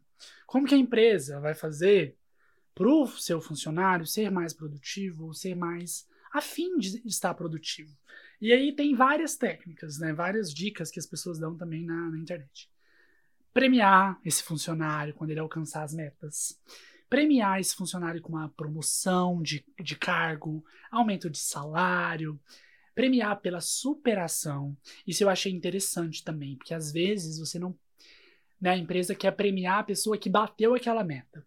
Como 0.47 0.67
que 0.67 0.75
a 0.75 0.79
empresa 0.79 1.39
vai 1.39 1.55
fazer 1.55 2.17
para 2.75 2.89
o 2.89 3.07
seu 3.07 3.39
funcionário 3.39 4.07
ser 4.07 4.31
mais 4.31 4.55
produtivo, 4.55 5.35
ser 5.35 5.55
mais 5.55 6.09
afim 6.33 6.79
de 6.79 7.07
estar 7.07 7.35
produtivo. 7.35 7.95
E 8.41 8.51
aí 8.51 8.73
tem 8.73 8.95
várias 8.95 9.37
técnicas, 9.37 9.99
né, 9.99 10.15
várias 10.15 10.53
dicas 10.55 10.91
que 10.91 10.99
as 10.99 11.07
pessoas 11.07 11.39
dão 11.39 11.55
também 11.55 11.85
na, 11.85 12.11
na 12.11 12.19
internet 12.19 12.73
premiar 13.55 14.19
esse 14.25 14.43
funcionário 14.43 15.15
quando 15.15 15.31
ele 15.31 15.39
alcançar 15.39 15.85
as 15.85 15.95
metas. 15.95 16.61
Premiar 17.09 17.61
esse 17.61 17.75
funcionário 17.77 18.21
com 18.21 18.31
uma 18.31 18.49
promoção 18.49 19.41
de, 19.41 19.65
de 19.81 19.95
cargo, 19.95 20.65
aumento 20.91 21.31
de 21.31 21.39
salário, 21.39 22.39
premiar 22.95 23.41
pela 23.41 23.61
superação. 23.61 24.77
Isso 25.07 25.23
eu 25.23 25.29
achei 25.31 25.53
interessante 25.53 26.25
também, 26.25 26.57
porque 26.57 26.75
às 26.75 26.93
vezes 26.93 27.39
você 27.39 27.59
não. 27.59 27.75
Né, 28.61 28.71
a 28.71 28.77
empresa 28.77 29.15
quer 29.15 29.31
premiar 29.33 29.81
a 29.81 29.85
pessoa 29.85 30.19
que 30.19 30.29
bateu 30.29 30.75
aquela 30.75 31.05
meta. 31.05 31.47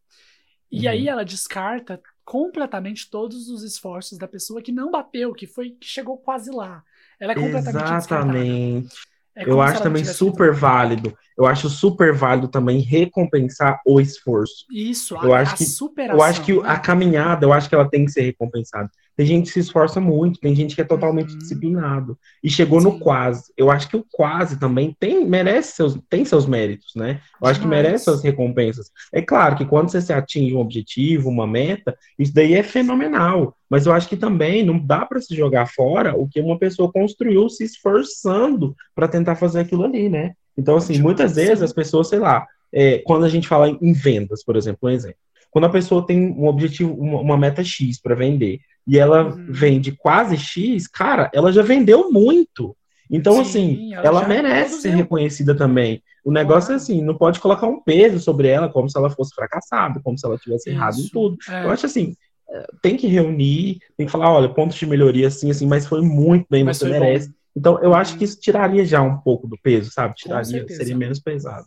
E 0.71 0.85
uhum. 0.85 0.91
aí 0.91 1.07
ela 1.07 1.25
descarta 1.25 2.01
completamente 2.23 3.09
todos 3.09 3.49
os 3.49 3.63
esforços 3.63 4.17
da 4.17 4.27
pessoa 4.27 4.61
que 4.61 4.71
não 4.71 4.91
bateu, 4.91 5.33
que 5.33 5.47
foi 5.47 5.71
que 5.71 5.87
chegou 5.87 6.17
quase 6.17 6.51
lá. 6.51 6.83
Ela 7.19 7.33
é 7.33 7.35
completamente 7.35 7.83
Exatamente. 7.83 8.81
Descartada. 8.81 9.16
É 9.37 9.47
eu 9.47 9.61
acho 9.61 9.83
também 9.83 10.03
super 10.03 10.51
válido. 10.51 11.15
Eu 11.37 11.45
acho 11.45 11.69
super 11.69 12.11
válido 12.11 12.47
também 12.47 12.79
recompensar 12.79 13.79
o 13.85 14.01
esforço. 14.01 14.65
Isso, 14.71 15.15
eu 15.21 15.31
a, 15.31 15.41
acho 15.41 15.55
que, 15.55 15.65
superação. 15.65 16.17
Eu 16.17 16.23
acho 16.23 16.41
que 16.41 16.53
né? 16.53 16.61
a 16.65 16.79
caminhada, 16.79 17.45
eu 17.45 17.53
acho 17.53 17.69
que 17.69 17.75
ela 17.75 17.87
tem 17.87 18.05
que 18.05 18.11
ser 18.11 18.21
recompensada. 18.21 18.89
Tem 19.17 19.25
gente 19.25 19.47
que 19.47 19.53
se 19.53 19.59
esforça 19.61 19.99
muito, 19.99 20.39
tem 20.39 20.53
gente 20.53 20.75
que 20.75 20.81
é 20.81 20.83
totalmente 20.83 21.33
uhum. 21.33 21.39
disciplinado 21.39 22.17
e 22.43 22.51
chegou 22.51 22.79
Sim. 22.79 22.85
no 22.85 22.99
quase. 22.99 23.51
Eu 23.57 23.71
acho 23.71 23.89
que 23.89 23.97
o 23.97 24.05
quase 24.11 24.59
também 24.59 24.95
tem 24.99 25.25
merece 25.25 25.75
seus 25.75 25.99
tem 26.07 26.23
seus 26.23 26.45
méritos, 26.45 26.93
né? 26.95 27.19
Eu 27.41 27.47
acho 27.47 27.59
que 27.59 27.65
merece 27.65 28.03
suas 28.03 28.21
recompensas. 28.21 28.91
É 29.11 29.19
claro 29.19 29.55
que 29.55 29.65
quando 29.65 29.89
você 29.89 29.99
se 29.99 30.13
atinge 30.13 30.53
um 30.53 30.59
objetivo, 30.59 31.29
uma 31.29 31.47
meta, 31.47 31.97
isso 32.19 32.31
daí 32.31 32.53
é 32.53 32.61
fenomenal. 32.61 33.57
Mas 33.67 33.87
eu 33.87 33.91
acho 33.91 34.07
que 34.07 34.15
também 34.15 34.63
não 34.63 34.77
dá 34.77 35.03
para 35.03 35.19
se 35.19 35.35
jogar 35.35 35.65
fora 35.65 36.15
o 36.15 36.27
que 36.27 36.39
uma 36.39 36.59
pessoa 36.59 36.91
construiu 36.91 37.49
se 37.49 37.63
esforçando 37.63 38.75
para 38.93 39.07
tentar 39.07 39.35
fazer 39.35 39.61
aquilo 39.61 39.83
ali, 39.83 40.09
né? 40.09 40.33
Então, 40.55 40.75
assim, 40.77 40.99
muitas 40.99 41.35
vezes 41.35 41.61
as 41.61 41.73
pessoas, 41.73 42.07
sei 42.07 42.19
lá, 42.19 42.45
é, 42.71 42.99
quando 42.99 43.25
a 43.25 43.29
gente 43.29 43.47
fala 43.47 43.69
em 43.69 43.93
vendas, 43.93 44.43
por 44.43 44.55
exemplo, 44.55 44.87
um 44.87 44.91
exemplo. 44.91 45.17
Quando 45.51 45.65
a 45.65 45.69
pessoa 45.69 46.05
tem 46.05 46.31
um 46.31 46.47
objetivo, 46.47 46.93
uma, 46.93 47.19
uma 47.19 47.37
meta 47.37 47.63
X 47.63 47.99
para 48.01 48.15
vender, 48.15 48.59
e 48.87 48.97
ela 48.97 49.25
uhum. 49.25 49.47
vende 49.49 49.91
quase 49.91 50.37
X, 50.37 50.87
cara, 50.87 51.29
ela 51.33 51.51
já 51.51 51.61
vendeu 51.61 52.11
muito. 52.11 52.75
Então, 53.09 53.33
Sim, 53.35 53.41
assim, 53.41 53.93
ela, 53.93 54.05
ela 54.07 54.27
merece 54.27 54.69
produziu. 54.69 54.91
ser 54.91 54.97
reconhecida 54.97 55.55
também. 55.55 56.01
O 56.23 56.31
negócio 56.31 56.73
é 56.73 56.75
assim, 56.75 57.01
não 57.01 57.17
pode 57.17 57.39
colocar 57.39 57.67
um 57.67 57.81
peso 57.81 58.19
sobre 58.19 58.49
ela 58.49 58.67
como 58.67 58.89
se 58.89 58.97
ela 58.97 59.09
fosse 59.09 59.33
fracassada, 59.33 60.01
como 60.03 60.17
se 60.17 60.25
ela 60.25 60.37
tivesse 60.37 60.69
Isso. 60.69 60.77
errado 60.77 60.99
em 60.99 61.07
tudo. 61.07 61.37
É. 61.49 61.63
Eu 61.63 61.71
acho 61.71 61.85
assim, 61.85 62.15
é, 62.49 62.67
tem 62.81 62.97
que 62.97 63.07
reunir, 63.07 63.79
tem 63.95 64.05
que 64.05 64.11
falar, 64.11 64.31
olha, 64.31 64.49
pontos 64.49 64.77
de 64.77 64.85
melhoria 64.85 65.27
assim, 65.27 65.49
assim, 65.49 65.65
mas 65.65 65.87
foi 65.87 66.01
muito 66.01 66.47
bem, 66.49 66.63
mas 66.63 66.77
você 66.77 66.89
merece. 66.89 67.29
Bom. 67.29 67.33
Então, 67.55 67.79
eu 67.81 67.93
acho 67.93 68.17
que 68.17 68.23
isso 68.23 68.39
tiraria 68.39 68.85
já 68.85 69.01
um 69.01 69.17
pouco 69.17 69.47
do 69.47 69.57
peso, 69.57 69.89
sabe? 69.91 70.15
Tiraria, 70.15 70.67
seria 70.67 70.95
menos 70.95 71.19
pesado. 71.19 71.65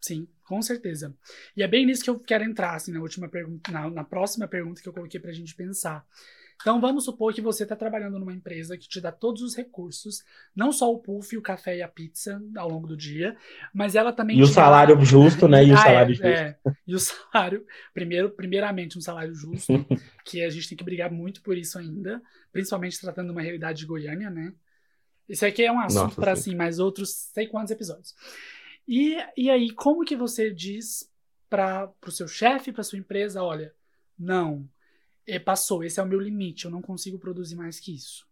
Sim, 0.00 0.26
com 0.46 0.62
certeza. 0.62 1.14
E 1.56 1.62
é 1.62 1.68
bem 1.68 1.84
nisso 1.84 2.04
que 2.04 2.10
eu 2.10 2.18
quero 2.18 2.44
entrar, 2.44 2.74
assim, 2.74 2.92
na 2.92 3.00
última 3.00 3.28
pergunta, 3.28 3.70
na, 3.70 3.90
na 3.90 4.04
próxima 4.04 4.46
pergunta 4.46 4.80
que 4.80 4.88
eu 4.88 4.92
coloquei 4.92 5.20
pra 5.20 5.32
gente 5.32 5.54
pensar. 5.54 6.06
Então 6.60 6.80
vamos 6.80 7.04
supor 7.04 7.34
que 7.34 7.40
você 7.40 7.64
está 7.64 7.76
trabalhando 7.76 8.18
numa 8.18 8.32
empresa 8.32 8.78
que 8.78 8.88
te 8.88 9.00
dá 9.00 9.12
todos 9.12 9.42
os 9.42 9.54
recursos, 9.54 10.24
não 10.54 10.72
só 10.72 10.90
o 10.90 10.98
puff, 10.98 11.36
o 11.36 11.42
café 11.42 11.76
e 11.76 11.82
a 11.82 11.88
pizza 11.88 12.42
ao 12.56 12.70
longo 12.70 12.86
do 12.86 12.96
dia, 12.96 13.36
mas 13.74 13.94
ela 13.94 14.12
também. 14.12 14.38
E 14.38 14.42
o 14.42 14.46
salário 14.46 14.96
dá... 14.96 15.04
justo, 15.04 15.46
né? 15.46 15.64
E 15.64 15.70
o 15.70 15.74
ah, 15.76 15.82
salário 15.82 16.12
é, 16.12 16.14
justo. 16.14 16.26
É. 16.26 16.56
E 16.86 16.94
o 16.94 16.98
salário, 16.98 17.66
primeiro, 17.92 18.30
primeiramente, 18.30 18.96
um 18.96 19.02
salário 19.02 19.34
justo, 19.34 19.72
que 20.24 20.42
a 20.42 20.48
gente 20.48 20.68
tem 20.68 20.78
que 20.78 20.84
brigar 20.84 21.10
muito 21.10 21.42
por 21.42 21.58
isso 21.58 21.78
ainda, 21.78 22.22
principalmente 22.52 23.00
tratando 23.00 23.26
de 23.26 23.32
uma 23.32 23.42
realidade 23.42 23.80
de 23.80 23.86
Goiânia, 23.86 24.30
né? 24.30 24.52
Isso 25.28 25.44
aqui 25.44 25.64
é 25.64 25.72
um 25.72 25.80
assunto 25.80 26.16
para 26.16 26.32
assim, 26.32 26.54
mais 26.54 26.78
outros 26.78 27.10
sei 27.34 27.46
quantos 27.48 27.70
episódios. 27.70 28.14
E, 28.86 29.16
e 29.36 29.50
aí, 29.50 29.70
como 29.72 30.04
que 30.04 30.16
você 30.16 30.50
diz 30.50 31.10
para 31.48 31.92
o 32.06 32.10
seu 32.10 32.28
chefe, 32.28 32.72
para 32.72 32.82
sua 32.82 32.98
empresa, 32.98 33.42
olha, 33.42 33.74
não, 34.18 34.68
é, 35.26 35.38
passou, 35.38 35.82
esse 35.82 35.98
é 35.98 36.02
o 36.02 36.06
meu 36.06 36.20
limite, 36.20 36.64
eu 36.64 36.70
não 36.70 36.80
consigo 36.80 37.18
produzir 37.18 37.56
mais 37.56 37.80
que 37.80 37.94
isso. 37.94 38.26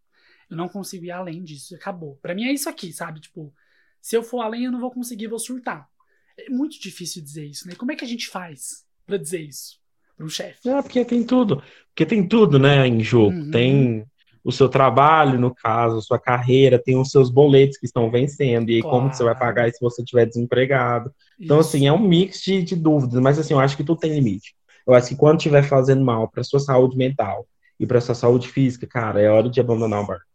Eu 0.48 0.56
não 0.56 0.68
consigo 0.68 1.04
ir 1.04 1.10
além 1.10 1.42
disso, 1.42 1.74
acabou. 1.74 2.16
Para 2.16 2.34
mim 2.34 2.44
é 2.44 2.52
isso 2.52 2.68
aqui, 2.68 2.92
sabe? 2.92 3.20
Tipo, 3.20 3.52
se 4.00 4.16
eu 4.16 4.22
for 4.22 4.40
além, 4.40 4.64
eu 4.64 4.72
não 4.72 4.80
vou 4.80 4.90
conseguir, 4.90 5.26
vou 5.26 5.38
surtar. 5.38 5.88
É 6.36 6.50
muito 6.50 6.80
difícil 6.80 7.22
dizer 7.22 7.46
isso, 7.46 7.66
né? 7.66 7.74
Como 7.74 7.92
é 7.92 7.96
que 7.96 8.04
a 8.04 8.08
gente 8.08 8.28
faz 8.28 8.84
para 9.06 9.16
dizer 9.16 9.40
isso 9.40 9.80
para 10.16 10.26
um 10.26 10.28
chefe? 10.28 10.68
É, 10.68 10.82
porque 10.82 11.04
tem 11.04 11.24
tudo. 11.24 11.62
Porque 11.88 12.06
tem 12.06 12.26
tudo, 12.26 12.58
né, 12.58 12.86
em 12.86 13.02
jogo. 13.02 13.36
Uhum. 13.36 13.50
Tem 13.50 14.06
o 14.44 14.52
seu 14.52 14.68
trabalho, 14.68 15.40
no 15.40 15.54
caso, 15.54 16.02
sua 16.02 16.18
carreira, 16.18 16.78
tem 16.78 16.96
os 16.98 17.10
seus 17.10 17.30
boletos 17.30 17.78
que 17.78 17.86
estão 17.86 18.10
vencendo, 18.10 18.70
e 18.70 18.76
aí 18.76 18.82
claro. 18.82 18.98
como 18.98 19.12
você 19.12 19.24
vai 19.24 19.34
pagar 19.34 19.70
se 19.70 19.80
você 19.80 20.02
estiver 20.02 20.26
desempregado. 20.26 21.10
Então, 21.40 21.60
Isso. 21.60 21.70
assim, 21.70 21.86
é 21.86 21.92
um 21.92 21.98
mix 21.98 22.42
de, 22.42 22.62
de, 22.62 22.76
dúvidas, 22.76 23.18
mas 23.20 23.38
assim, 23.38 23.54
eu 23.54 23.60
acho 23.60 23.76
que 23.76 23.82
tudo 23.82 24.00
tem 24.00 24.14
limite. 24.14 24.54
Eu 24.86 24.92
acho 24.92 25.08
que 25.08 25.16
quando 25.16 25.38
estiver 25.38 25.62
fazendo 25.62 26.04
mal 26.04 26.28
para 26.28 26.44
sua 26.44 26.60
saúde 26.60 26.94
mental 26.94 27.46
e 27.80 27.86
para 27.86 28.02
sua 28.02 28.14
saúde 28.14 28.48
física, 28.48 28.86
cara, 28.86 29.18
é 29.18 29.30
hora 29.30 29.48
de 29.48 29.58
abandonar 29.60 30.02
o 30.02 30.06
barco. 30.06 30.26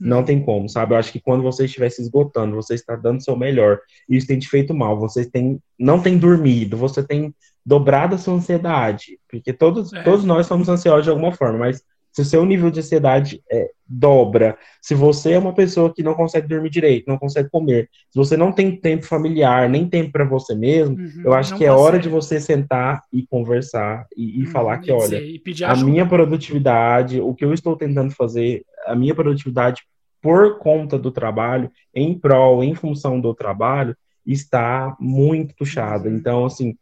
Não 0.00 0.18
uhum. 0.18 0.24
tem 0.24 0.42
como, 0.42 0.68
sabe? 0.68 0.94
Eu 0.94 0.98
acho 0.98 1.12
que 1.12 1.20
quando 1.20 1.44
você 1.44 1.66
estiver 1.66 1.88
se 1.88 2.02
esgotando, 2.02 2.56
você 2.56 2.74
está 2.74 2.96
dando 2.96 3.20
o 3.20 3.22
seu 3.22 3.36
melhor, 3.36 3.78
e 4.08 4.16
isso 4.16 4.26
tem 4.26 4.40
te 4.40 4.48
feito 4.48 4.74
mal, 4.74 4.98
você 4.98 5.24
tem, 5.24 5.60
não 5.78 6.02
tem 6.02 6.18
dormido, 6.18 6.76
você 6.76 7.00
tem 7.00 7.32
dobrado 7.64 8.16
a 8.16 8.18
sua 8.18 8.34
ansiedade, 8.34 9.20
porque 9.30 9.52
todos, 9.52 9.92
é. 9.92 10.02
todos 10.02 10.24
nós 10.24 10.48
somos 10.48 10.68
ansiosos 10.68 11.04
de 11.04 11.10
alguma 11.10 11.30
forma, 11.30 11.58
mas 11.58 11.84
se 12.12 12.20
o 12.20 12.24
seu 12.24 12.44
nível 12.44 12.70
de 12.70 12.80
ansiedade 12.80 13.42
é, 13.50 13.70
dobra, 13.86 14.58
se 14.80 14.94
você 14.94 15.32
é 15.32 15.38
uma 15.38 15.54
pessoa 15.54 15.92
que 15.92 16.02
não 16.02 16.14
consegue 16.14 16.46
dormir 16.46 16.68
direito, 16.68 17.08
não 17.08 17.18
consegue 17.18 17.48
comer, 17.48 17.88
se 18.10 18.16
você 18.16 18.36
não 18.36 18.52
tem 18.52 18.76
tempo 18.76 19.06
familiar, 19.06 19.68
nem 19.68 19.88
tempo 19.88 20.12
para 20.12 20.24
você 20.24 20.54
mesmo, 20.54 20.96
uhum, 20.96 21.22
eu 21.24 21.32
acho 21.32 21.56
que 21.56 21.64
é 21.64 21.72
hora 21.72 21.98
de 21.98 22.10
você 22.10 22.38
sentar 22.38 23.02
e 23.10 23.26
conversar 23.26 24.06
e, 24.14 24.40
e 24.40 24.44
uhum, 24.44 24.50
falar 24.50 24.78
que, 24.78 24.92
olha, 24.92 25.20
a 25.64 25.76
minha 25.76 26.06
produtividade, 26.06 27.20
o 27.20 27.34
que 27.34 27.44
eu 27.44 27.54
estou 27.54 27.76
tentando 27.76 28.12
fazer, 28.12 28.62
a 28.86 28.94
minha 28.94 29.14
produtividade 29.14 29.82
por 30.20 30.58
conta 30.58 30.98
do 30.98 31.10
trabalho, 31.10 31.70
em 31.94 32.16
prol, 32.16 32.62
em 32.62 32.74
função 32.74 33.20
do 33.20 33.34
trabalho, 33.34 33.96
está 34.24 34.96
muito 35.00 35.54
puxada. 35.56 36.08
Uhum. 36.08 36.16
Então, 36.16 36.44
assim, 36.44 36.76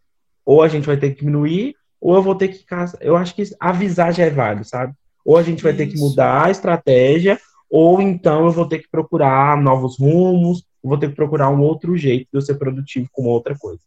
ou 0.44 0.62
a 0.62 0.68
gente 0.68 0.86
vai 0.86 0.96
ter 0.96 1.10
que 1.10 1.20
diminuir, 1.20 1.74
ou 2.00 2.14
eu 2.14 2.22
vou 2.22 2.34
ter 2.34 2.48
que. 2.48 2.64
Eu 3.00 3.16
acho 3.16 3.34
que 3.34 3.42
avisar 3.58 4.12
já 4.12 4.24
é 4.24 4.30
válido, 4.30 4.64
sabe? 4.64 4.94
Ou 5.24 5.36
a 5.36 5.42
gente 5.42 5.62
vai 5.62 5.72
Isso. 5.72 5.78
ter 5.78 5.86
que 5.88 5.98
mudar 5.98 6.46
a 6.46 6.50
estratégia, 6.50 7.38
ou 7.68 8.00
então 8.00 8.46
eu 8.46 8.50
vou 8.50 8.66
ter 8.66 8.78
que 8.78 8.88
procurar 8.88 9.56
novos 9.60 9.98
rumos, 9.98 10.64
vou 10.82 10.98
ter 10.98 11.08
que 11.10 11.16
procurar 11.16 11.50
um 11.50 11.60
outro 11.60 11.96
jeito 11.96 12.28
de 12.32 12.38
eu 12.38 12.42
ser 12.42 12.54
produtivo 12.54 13.08
com 13.12 13.24
outra 13.24 13.56
coisa. 13.56 13.80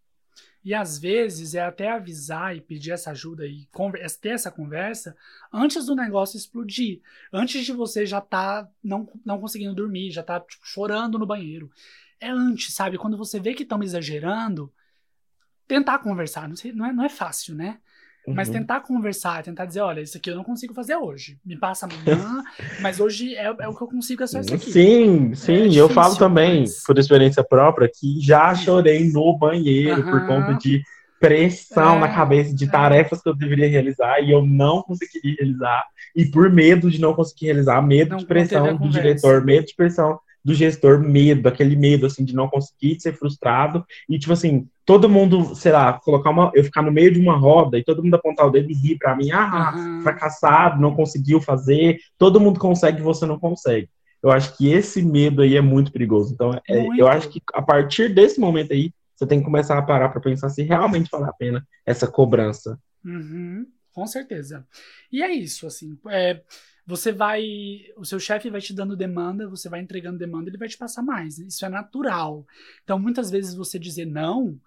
E 0.64 0.74
às 0.74 0.98
vezes 0.98 1.56
é 1.56 1.62
até 1.62 1.92
avisar 1.92 2.56
e 2.56 2.62
pedir 2.62 2.92
essa 2.92 3.12
ajuda 3.12 3.46
e 3.46 3.68
ter 4.22 4.30
essa 4.30 4.50
conversa 4.50 5.16
antes 5.52 5.86
do 5.86 5.96
negócio 5.96 6.38
explodir. 6.38 7.02
Antes 7.34 7.66
de 7.66 7.74
você 7.74 8.06
já 8.06 8.22
tá 8.22 8.70
não, 8.82 9.10
não 9.26 9.42
conseguindo 9.42 9.76
dormir, 9.76 10.12
já 10.12 10.24
tá 10.24 10.40
tipo, 10.40 10.66
chorando 10.66 11.20
no 11.20 11.26
banheiro. 11.26 11.70
É 12.18 12.30
antes, 12.30 12.74
sabe? 12.74 12.98
Quando 12.98 13.18
você 13.18 13.42
vê 13.42 13.54
que 13.54 13.64
estão 13.64 13.84
exagerando, 13.84 14.72
tentar 15.68 16.00
conversar. 16.00 16.48
Não, 16.48 16.56
sei, 16.56 16.72
não, 16.72 16.86
é, 16.86 16.94
não 16.94 17.04
é 17.04 17.10
fácil, 17.10 17.56
né? 17.56 17.80
Mas 18.28 18.48
uhum. 18.48 18.54
tentar 18.54 18.80
conversar, 18.82 19.44
tentar 19.44 19.66
dizer, 19.66 19.82
olha, 19.82 20.00
isso 20.00 20.18
aqui 20.18 20.30
eu 20.30 20.36
não 20.36 20.44
consigo 20.44 20.74
fazer 20.74 20.96
hoje. 20.96 21.38
Me 21.46 21.58
passa 21.58 21.86
amanhã, 21.86 22.42
mas 22.80 23.00
hoje 23.00 23.36
é, 23.36 23.46
é, 23.46 23.68
o 23.68 23.76
que 23.76 23.84
eu 23.84 23.88
consigo 23.88 24.24
acessar 24.24 24.56
aqui. 24.56 24.72
Sim, 24.72 25.36
sim. 25.36 25.76
É 25.76 25.80
eu 25.80 25.90
falo 25.90 26.16
também, 26.16 26.62
mas... 26.62 26.84
por 26.84 26.98
experiência 26.98 27.44
própria, 27.44 27.90
que 27.94 28.22
já 28.22 28.56
chorei 28.56 29.12
no 29.12 29.38
banheiro 29.38 30.06
uhum. 30.06 30.12
por 30.12 30.26
conta 30.26 30.54
de 30.54 30.82
pressão 31.20 31.98
é, 31.98 32.00
na 32.00 32.14
cabeça 32.14 32.54
de 32.54 32.66
é. 32.66 32.70
tarefas 32.70 33.22
que 33.22 33.30
eu 33.30 33.36
deveria 33.36 33.70
realizar 33.70 34.20
e 34.20 34.32
eu 34.32 34.46
não 34.46 34.82
conseguiria 34.82 35.36
realizar. 35.40 35.86
E 36.16 36.26
por 36.26 36.50
medo 36.50 36.90
de 36.90 37.00
não 37.00 37.14
conseguir 37.14 37.48
realizar, 37.48 37.82
medo 37.82 38.12
não, 38.12 38.18
de 38.18 38.26
pressão 38.26 38.76
do 38.76 38.90
diretor, 38.90 39.44
medo 39.44 39.66
de 39.66 39.76
pressão 39.76 40.20
do 40.44 40.54
gestor, 40.54 41.00
medo, 41.00 41.48
aquele 41.48 41.76
medo, 41.76 42.06
assim, 42.06 42.26
de 42.26 42.36
não 42.36 42.50
conseguir, 42.50 42.98
de 42.98 43.04
ser 43.04 43.14
frustrado, 43.14 43.86
e, 44.10 44.20
tipo 44.20 44.34
assim, 44.34 44.68
todo 44.86 45.10
mundo, 45.10 45.56
sei 45.56 45.72
lá, 45.72 45.94
colocar 45.94 46.30
uma, 46.30 46.52
eu 46.54 46.64
ficar 46.64 46.82
no 46.82 46.92
meio 46.92 47.14
de 47.14 47.20
uma 47.20 47.38
roda 47.38 47.78
e 47.78 47.84
todo 47.84 48.04
mundo 48.04 48.16
apontar 48.16 48.46
o 48.46 48.52
dedo 48.52 48.70
e 48.70 48.74
rir 48.74 48.98
pra 48.98 49.16
mim, 49.16 49.32
ah, 49.32 49.74
uhum. 49.76 50.02
fracassado, 50.02 50.82
não 50.82 50.96
conseguiu 50.96 51.40
fazer, 51.40 51.98
todo 52.18 52.40
mundo 52.40 52.60
consegue 52.60 53.02
você 53.02 53.26
não 53.26 53.40
consegue. 53.40 53.90
Eu 54.22 54.32
acho 54.32 54.56
que 54.58 54.72
esse 54.72 55.02
medo 55.02 55.42
aí 55.42 55.58
é 55.58 55.62
muito 55.62 55.92
perigoso. 55.92 56.34
Então, 56.34 56.54
é, 56.70 56.88
eu 56.98 57.08
acho 57.08 57.30
que 57.30 57.42
a 57.54 57.62
partir 57.62 58.14
desse 58.14 58.40
momento 58.40 58.72
aí, 58.72 58.94
você 59.16 59.28
tem 59.28 59.40
que 59.40 59.46
começar 59.46 59.78
a 59.78 59.82
parar 59.82 60.10
para 60.10 60.22
pensar 60.22 60.50
se 60.50 60.64
realmente 60.64 61.10
vale 61.12 61.26
a 61.26 61.34
pena 61.34 61.68
essa 61.86 62.08
cobrança. 62.08 62.80
Uhum, 63.04 63.68
com 63.92 64.08
certeza. 64.08 64.66
E 65.12 65.22
é 65.22 65.32
isso, 65.32 65.68
assim, 65.68 65.98
é, 66.10 66.42
você 66.86 67.12
vai. 67.12 67.44
O 67.96 68.06
seu 68.06 68.20
chefe 68.20 68.50
vai 68.50 68.62
te 68.62 68.74
dando 68.74 68.96
demanda, 68.96 69.48
você 69.48 69.70
vai 69.70 69.80
entregando 69.80 70.18
demanda, 70.18 70.50
ele 70.50 70.58
vai 70.58 70.68
te 70.68 70.78
passar 70.78 71.02
mais. 71.02 71.38
Isso 71.38 71.66
é 71.66 71.70
natural. 71.70 72.46
Então, 72.84 73.00
muitas 73.00 73.32
vezes 73.32 73.56
você 73.56 73.80
dizer 73.80 74.06
não 74.06 74.60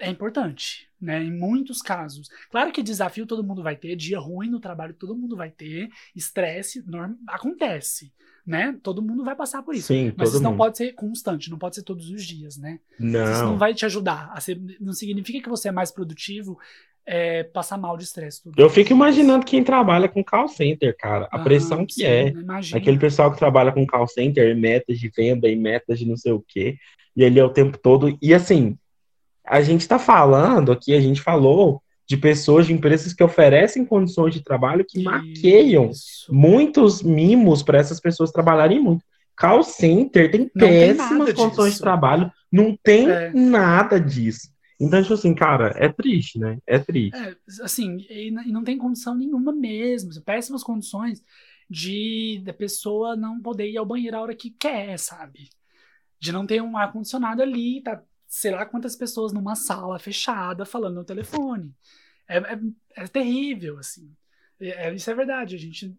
é 0.00 0.08
importante, 0.08 0.88
né? 1.00 1.22
Em 1.22 1.30
muitos 1.30 1.82
casos. 1.82 2.28
Claro 2.50 2.72
que 2.72 2.82
desafio 2.82 3.26
todo 3.26 3.44
mundo 3.44 3.62
vai 3.62 3.76
ter, 3.76 3.94
dia 3.94 4.18
ruim 4.18 4.48
no 4.48 4.58
trabalho 4.58 4.94
todo 4.94 5.14
mundo 5.14 5.36
vai 5.36 5.50
ter, 5.50 5.90
estresse 6.16 6.82
norm... 6.86 7.14
acontece, 7.28 8.10
né? 8.46 8.76
Todo 8.82 9.02
mundo 9.02 9.22
vai 9.22 9.36
passar 9.36 9.62
por 9.62 9.74
isso. 9.74 9.88
Sim, 9.88 10.12
Mas 10.16 10.30
isso 10.30 10.38
mundo. 10.38 10.50
não 10.50 10.56
pode 10.56 10.78
ser 10.78 10.92
constante, 10.92 11.50
não 11.50 11.58
pode 11.58 11.76
ser 11.76 11.82
todos 11.82 12.10
os 12.10 12.24
dias, 12.24 12.56
né? 12.56 12.80
Não. 12.98 13.30
Isso 13.30 13.44
não 13.44 13.58
vai 13.58 13.74
te 13.74 13.84
ajudar. 13.84 14.30
A 14.32 14.40
ser... 14.40 14.58
Não 14.80 14.94
significa 14.94 15.40
que 15.40 15.48
você 15.50 15.68
é 15.68 15.72
mais 15.72 15.92
produtivo 15.92 16.58
é, 17.12 17.42
passar 17.42 17.76
mal 17.76 17.96
de 17.96 18.04
estresse. 18.04 18.40
Eu 18.56 18.70
fico 18.70 18.92
imaginando 18.92 19.44
quem 19.44 19.64
trabalha 19.64 20.08
com 20.08 20.22
call 20.22 20.46
center, 20.46 20.96
cara. 20.96 21.28
A 21.32 21.38
ah, 21.38 21.42
pressão 21.42 21.84
que 21.84 21.94
sim, 21.94 22.04
é. 22.04 22.28
Imagina. 22.28 22.78
Aquele 22.78 22.98
pessoal 22.98 23.32
que 23.32 23.38
trabalha 23.38 23.72
com 23.72 23.84
call 23.84 24.06
center, 24.06 24.56
metas 24.56 24.96
de 24.96 25.08
venda 25.08 25.48
e 25.48 25.56
metas 25.56 25.98
de 25.98 26.06
não 26.06 26.16
sei 26.16 26.30
o 26.30 26.44
quê. 26.46 26.76
E 27.16 27.24
ele 27.24 27.40
é 27.40 27.44
o 27.44 27.50
tempo 27.50 27.76
todo. 27.76 28.16
E 28.22 28.32
assim, 28.32 28.78
a 29.44 29.60
gente 29.60 29.80
está 29.80 29.98
falando 29.98 30.70
aqui, 30.70 30.94
a 30.94 31.00
gente 31.00 31.20
falou 31.20 31.82
de 32.08 32.16
pessoas, 32.16 32.68
de 32.68 32.72
empresas 32.72 33.12
que 33.12 33.24
oferecem 33.24 33.84
condições 33.84 34.32
de 34.32 34.44
trabalho 34.44 34.86
que 34.88 35.00
Isso. 35.00 35.10
maqueiam 35.10 35.90
muitos 36.28 37.02
mimos 37.02 37.60
para 37.60 37.78
essas 37.78 37.98
pessoas 37.98 38.30
trabalharem 38.30 38.78
muito. 38.78 39.04
Call 39.36 39.64
center 39.64 40.30
tem 40.30 40.46
péssimas 40.46 41.26
tem 41.26 41.34
condições 41.34 41.70
disso. 41.70 41.78
de 41.78 41.82
trabalho, 41.82 42.30
não 42.52 42.78
tem 42.80 43.10
é. 43.10 43.32
nada 43.34 43.98
disso. 43.98 44.49
Então, 44.80 45.02
tipo 45.02 45.12
assim, 45.12 45.34
cara, 45.34 45.74
é 45.76 45.92
triste, 45.92 46.38
né? 46.38 46.58
É 46.66 46.78
triste. 46.78 47.14
É, 47.14 47.36
assim, 47.62 47.98
e 48.08 48.30
não 48.30 48.64
tem 48.64 48.78
condição 48.78 49.14
nenhuma 49.14 49.52
mesmo. 49.52 50.10
Péssimas 50.22 50.62
condições 50.62 51.22
de 51.68 52.42
da 52.44 52.52
pessoa 52.54 53.14
não 53.14 53.40
poder 53.40 53.70
ir 53.70 53.76
ao 53.76 53.84
banheiro 53.84 54.16
a 54.16 54.20
hora 54.20 54.34
que 54.34 54.50
quer, 54.50 54.98
sabe? 54.98 55.50
De 56.18 56.32
não 56.32 56.46
ter 56.46 56.62
um 56.62 56.76
ar-condicionado 56.76 57.42
ali, 57.42 57.82
tá, 57.82 58.02
sei 58.26 58.52
lá 58.52 58.64
quantas 58.64 58.96
pessoas 58.96 59.32
numa 59.32 59.54
sala 59.54 59.98
fechada 59.98 60.64
falando 60.64 60.94
no 60.96 61.04
telefone. 61.04 61.74
É, 62.26 62.38
é, 62.38 62.60
é 62.96 63.06
terrível, 63.06 63.78
assim. 63.78 64.10
É, 64.58 64.88
é 64.88 64.94
isso 64.94 65.10
é 65.10 65.14
verdade, 65.14 65.56
a 65.56 65.58
gente 65.58 65.94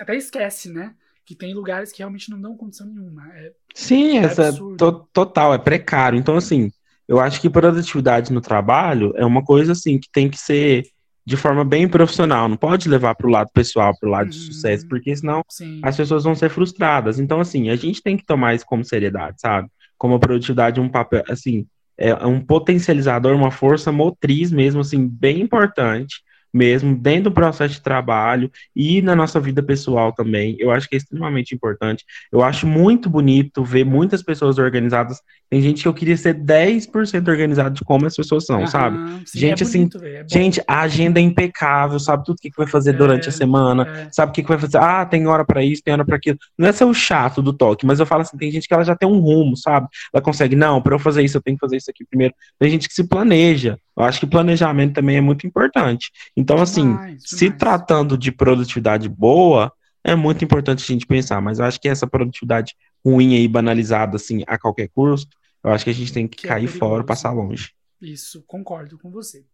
até 0.00 0.16
esquece, 0.16 0.72
né? 0.72 0.94
Que 1.24 1.34
tem 1.34 1.52
lugares 1.52 1.92
que 1.92 1.98
realmente 1.98 2.30
não 2.30 2.40
dão 2.40 2.56
condição 2.56 2.86
nenhuma. 2.86 3.28
É, 3.34 3.52
Sim, 3.74 4.18
essa 4.18 4.52
to, 4.52 5.06
total, 5.12 5.52
é 5.52 5.58
precário. 5.58 6.18
Então, 6.18 6.36
assim, 6.36 6.70
eu 7.08 7.20
acho 7.20 7.40
que 7.40 7.48
produtividade 7.50 8.32
no 8.32 8.40
trabalho 8.40 9.12
é 9.16 9.24
uma 9.24 9.42
coisa 9.42 9.72
assim 9.72 9.98
que 9.98 10.08
tem 10.10 10.28
que 10.28 10.38
ser 10.38 10.84
de 11.24 11.36
forma 11.36 11.64
bem 11.64 11.88
profissional, 11.88 12.48
não 12.48 12.56
pode 12.56 12.88
levar 12.88 13.16
para 13.16 13.26
o 13.26 13.30
lado 13.30 13.50
pessoal, 13.52 13.92
para 13.98 14.08
o 14.08 14.12
lado 14.12 14.30
de 14.30 14.38
uhum. 14.38 14.44
sucesso, 14.44 14.86
porque 14.86 15.14
senão 15.16 15.42
Sim. 15.48 15.80
as 15.82 15.96
pessoas 15.96 16.22
vão 16.22 16.36
ser 16.36 16.48
frustradas. 16.48 17.18
Então, 17.18 17.40
assim, 17.40 17.68
a 17.68 17.74
gente 17.74 18.00
tem 18.00 18.16
que 18.16 18.24
tomar 18.24 18.54
isso 18.54 18.64
como 18.64 18.84
seriedade, 18.84 19.40
sabe? 19.40 19.68
Como 19.98 20.14
a 20.14 20.20
produtividade 20.20 20.78
é 20.78 20.82
um 20.82 20.88
papel, 20.88 21.24
assim, 21.28 21.66
é 21.98 22.14
um 22.24 22.40
potencializador, 22.40 23.34
uma 23.34 23.50
força 23.50 23.90
motriz 23.90 24.52
mesmo, 24.52 24.82
assim, 24.82 25.04
bem 25.08 25.40
importante 25.40 26.22
mesmo, 26.56 26.96
dentro 26.96 27.24
do 27.24 27.32
processo 27.32 27.74
de 27.74 27.82
trabalho 27.82 28.50
e 28.74 29.02
na 29.02 29.14
nossa 29.14 29.38
vida 29.38 29.62
pessoal 29.62 30.12
também. 30.12 30.56
Eu 30.58 30.70
acho 30.70 30.88
que 30.88 30.96
é 30.96 30.98
extremamente 30.98 31.54
importante. 31.54 32.04
Eu 32.32 32.42
acho 32.42 32.66
muito 32.66 33.10
bonito 33.10 33.62
ver 33.62 33.84
muitas 33.84 34.22
pessoas 34.22 34.58
organizadas. 34.58 35.20
Tem 35.50 35.60
gente 35.60 35.82
que 35.82 35.88
eu 35.88 35.94
queria 35.94 36.16
ser 36.16 36.34
10% 36.34 37.28
organizado 37.28 37.74
de 37.74 37.84
como 37.84 38.06
as 38.06 38.16
pessoas 38.16 38.46
são, 38.46 38.66
sabe? 38.66 38.96
Sim, 39.26 39.38
gente, 39.38 39.62
é 39.62 39.66
assim, 39.66 39.88
é 40.02 40.24
gente, 40.28 40.62
a 40.66 40.80
agenda 40.80 41.20
é 41.20 41.22
impecável, 41.22 42.00
sabe 42.00 42.24
tudo 42.24 42.36
o 42.36 42.40
que, 42.40 42.50
que 42.50 42.56
vai 42.56 42.66
fazer 42.66 42.94
durante 42.94 43.26
a 43.26 43.28
é, 43.28 43.32
semana, 43.32 43.86
é. 43.86 44.08
sabe 44.10 44.30
o 44.30 44.34
que, 44.34 44.42
que 44.42 44.48
vai 44.48 44.58
fazer. 44.58 44.78
Ah, 44.78 45.04
tem 45.04 45.26
hora 45.26 45.44
para 45.44 45.62
isso, 45.62 45.82
tem 45.84 45.92
hora 45.92 46.04
para 46.04 46.16
aquilo. 46.16 46.38
Não 46.56 46.66
é 46.66 46.72
ser 46.72 46.84
o 46.84 46.94
chato 46.94 47.42
do 47.42 47.52
toque, 47.52 47.84
mas 47.84 48.00
eu 48.00 48.06
falo 48.06 48.22
assim, 48.22 48.36
tem 48.36 48.50
gente 48.50 48.66
que 48.66 48.74
ela 48.74 48.84
já 48.84 48.96
tem 48.96 49.08
um 49.08 49.20
rumo, 49.20 49.56
sabe? 49.56 49.88
Ela 50.12 50.22
consegue, 50.22 50.56
não, 50.56 50.80
para 50.80 50.94
eu 50.94 50.98
fazer 50.98 51.22
isso, 51.22 51.36
eu 51.36 51.42
tenho 51.42 51.56
que 51.56 51.64
fazer 51.64 51.76
isso 51.76 51.90
aqui 51.90 52.04
primeiro. 52.04 52.34
Tem 52.58 52.70
gente 52.70 52.88
que 52.88 52.94
se 52.94 53.06
planeja. 53.06 53.78
Eu 53.96 54.04
acho 54.04 54.20
que 54.20 54.26
planejamento 54.26 54.92
também 54.92 55.16
é 55.16 55.20
muito 55.22 55.46
importante. 55.46 56.10
Então, 56.36 56.45
assim, 56.54 56.82
demais, 56.82 57.22
se 57.24 57.36
demais. 57.36 57.58
tratando 57.58 58.16
de 58.16 58.30
produtividade 58.30 59.08
boa, 59.08 59.72
é 60.04 60.14
muito 60.14 60.44
importante 60.44 60.84
a 60.84 60.86
gente 60.86 61.06
pensar, 61.06 61.40
mas 61.40 61.58
eu 61.58 61.64
acho 61.64 61.80
que 61.80 61.88
essa 61.88 62.06
produtividade 62.06 62.74
ruim 63.04 63.36
aí, 63.36 63.48
banalizada, 63.48 64.16
assim, 64.16 64.42
a 64.46 64.58
qualquer 64.58 64.88
custo, 64.88 65.36
eu 65.64 65.70
acho 65.70 65.84
que 65.84 65.90
a 65.90 65.94
gente 65.94 66.12
tem 66.12 66.28
que, 66.28 66.38
que 66.38 66.46
é 66.46 66.50
cair 66.50 66.64
é 66.64 66.68
fora, 66.68 67.02
passar 67.04 67.32
longe. 67.32 67.72
Isso, 68.00 68.42
concordo 68.46 68.98
com 68.98 69.10
você 69.10 69.44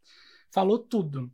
falou 0.52 0.78
tudo. 0.78 1.32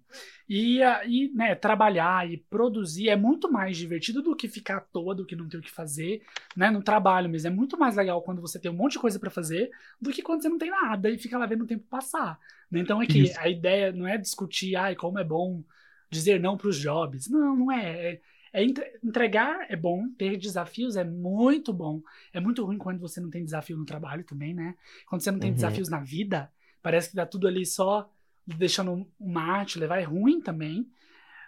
E, 0.48 0.80
e 1.06 1.28
né, 1.34 1.54
trabalhar 1.54 2.30
e 2.30 2.38
produzir 2.38 3.08
é 3.08 3.16
muito 3.16 3.50
mais 3.52 3.76
divertido 3.76 4.22
do 4.22 4.34
que 4.34 4.48
ficar 4.48 4.76
à 4.78 4.80
toa, 4.80 5.14
do 5.14 5.26
que 5.26 5.36
não 5.36 5.48
ter 5.48 5.58
o 5.58 5.60
que 5.60 5.70
fazer, 5.70 6.22
né, 6.56 6.70
no 6.70 6.82
trabalho 6.82 7.28
mesmo. 7.28 7.48
É 7.48 7.50
muito 7.50 7.76
mais 7.76 7.96
legal 7.96 8.22
quando 8.22 8.40
você 8.40 8.58
tem 8.58 8.70
um 8.70 8.74
monte 8.74 8.92
de 8.92 9.00
coisa 9.00 9.18
para 9.18 9.28
fazer 9.28 9.70
do 10.00 10.10
que 10.10 10.22
quando 10.22 10.40
você 10.40 10.48
não 10.48 10.56
tem 10.56 10.70
nada 10.70 11.10
e 11.10 11.18
fica 11.18 11.36
lá 11.36 11.44
vendo 11.44 11.64
o 11.64 11.66
tempo 11.66 11.84
passar. 11.90 12.38
Né? 12.70 12.80
Então 12.80 13.02
é 13.02 13.06
que 13.06 13.18
Isso. 13.24 13.38
a 13.40 13.48
ideia 13.48 13.92
não 13.92 14.06
é 14.06 14.16
discutir, 14.16 14.76
ai, 14.76 14.94
como 14.94 15.18
é 15.18 15.24
bom 15.24 15.62
dizer 16.08 16.40
não 16.40 16.56
para 16.56 16.68
os 16.68 16.78
jobs. 16.78 17.28
Não, 17.28 17.56
não 17.56 17.72
é. 17.72 18.12
é. 18.12 18.20
É 18.50 18.64
entregar 18.64 19.66
é 19.68 19.76
bom, 19.76 20.08
ter 20.16 20.38
desafios 20.38 20.96
é 20.96 21.04
muito 21.04 21.70
bom. 21.70 22.00
É 22.32 22.40
muito 22.40 22.64
ruim 22.64 22.78
quando 22.78 22.98
você 22.98 23.20
não 23.20 23.28
tem 23.28 23.44
desafio 23.44 23.76
no 23.76 23.84
trabalho 23.84 24.24
também, 24.24 24.54
né? 24.54 24.74
Quando 25.06 25.20
você 25.20 25.30
não 25.30 25.38
tem 25.38 25.50
uhum. 25.50 25.56
desafios 25.56 25.90
na 25.90 26.00
vida, 26.00 26.50
parece 26.82 27.10
que 27.10 27.16
tá 27.16 27.26
tudo 27.26 27.46
ali 27.46 27.66
só 27.66 28.10
deixando 28.56 29.06
uma 29.18 29.42
arte 29.42 29.78
levar 29.78 29.98
é 29.98 30.04
ruim 30.04 30.40
também. 30.40 30.86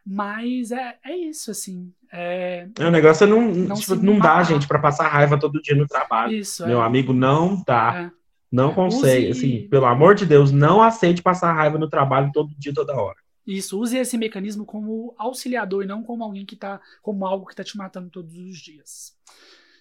Mas 0.04 0.72
é, 0.72 0.96
é 1.04 1.16
isso, 1.16 1.50
assim. 1.50 1.92
É, 2.12 2.66
é 2.78 2.86
o 2.86 2.90
negócio 2.90 3.24
é 3.24 3.26
não, 3.26 3.42
não, 3.42 3.76
tipo, 3.76 3.94
não 3.96 4.18
dá, 4.18 4.42
gente, 4.42 4.66
para 4.66 4.78
passar 4.78 5.08
raiva 5.08 5.38
todo 5.38 5.60
dia 5.60 5.74
no 5.74 5.86
trabalho. 5.86 6.32
Isso, 6.32 6.66
Meu 6.66 6.82
é. 6.82 6.84
amigo, 6.84 7.12
não 7.12 7.62
dá. 7.66 8.10
É. 8.14 8.20
Não 8.50 8.74
consegue. 8.74 9.30
Use... 9.30 9.38
Assim, 9.38 9.68
pelo 9.68 9.86
amor 9.86 10.14
de 10.14 10.26
Deus, 10.26 10.50
não 10.50 10.82
aceite 10.82 11.22
passar 11.22 11.52
raiva 11.52 11.78
no 11.78 11.88
trabalho 11.88 12.30
todo 12.32 12.54
dia, 12.58 12.74
toda 12.74 12.96
hora. 12.96 13.16
Isso, 13.46 13.78
use 13.78 13.96
esse 13.96 14.18
mecanismo 14.18 14.64
como 14.64 15.14
auxiliador 15.16 15.84
e 15.84 15.86
não 15.86 16.02
como 16.02 16.24
alguém 16.24 16.44
que 16.44 16.56
tá. 16.56 16.80
como 17.02 17.26
algo 17.26 17.46
que 17.46 17.54
tá 17.54 17.62
te 17.62 17.76
matando 17.76 18.10
todos 18.10 18.36
os 18.36 18.58
dias. 18.58 19.14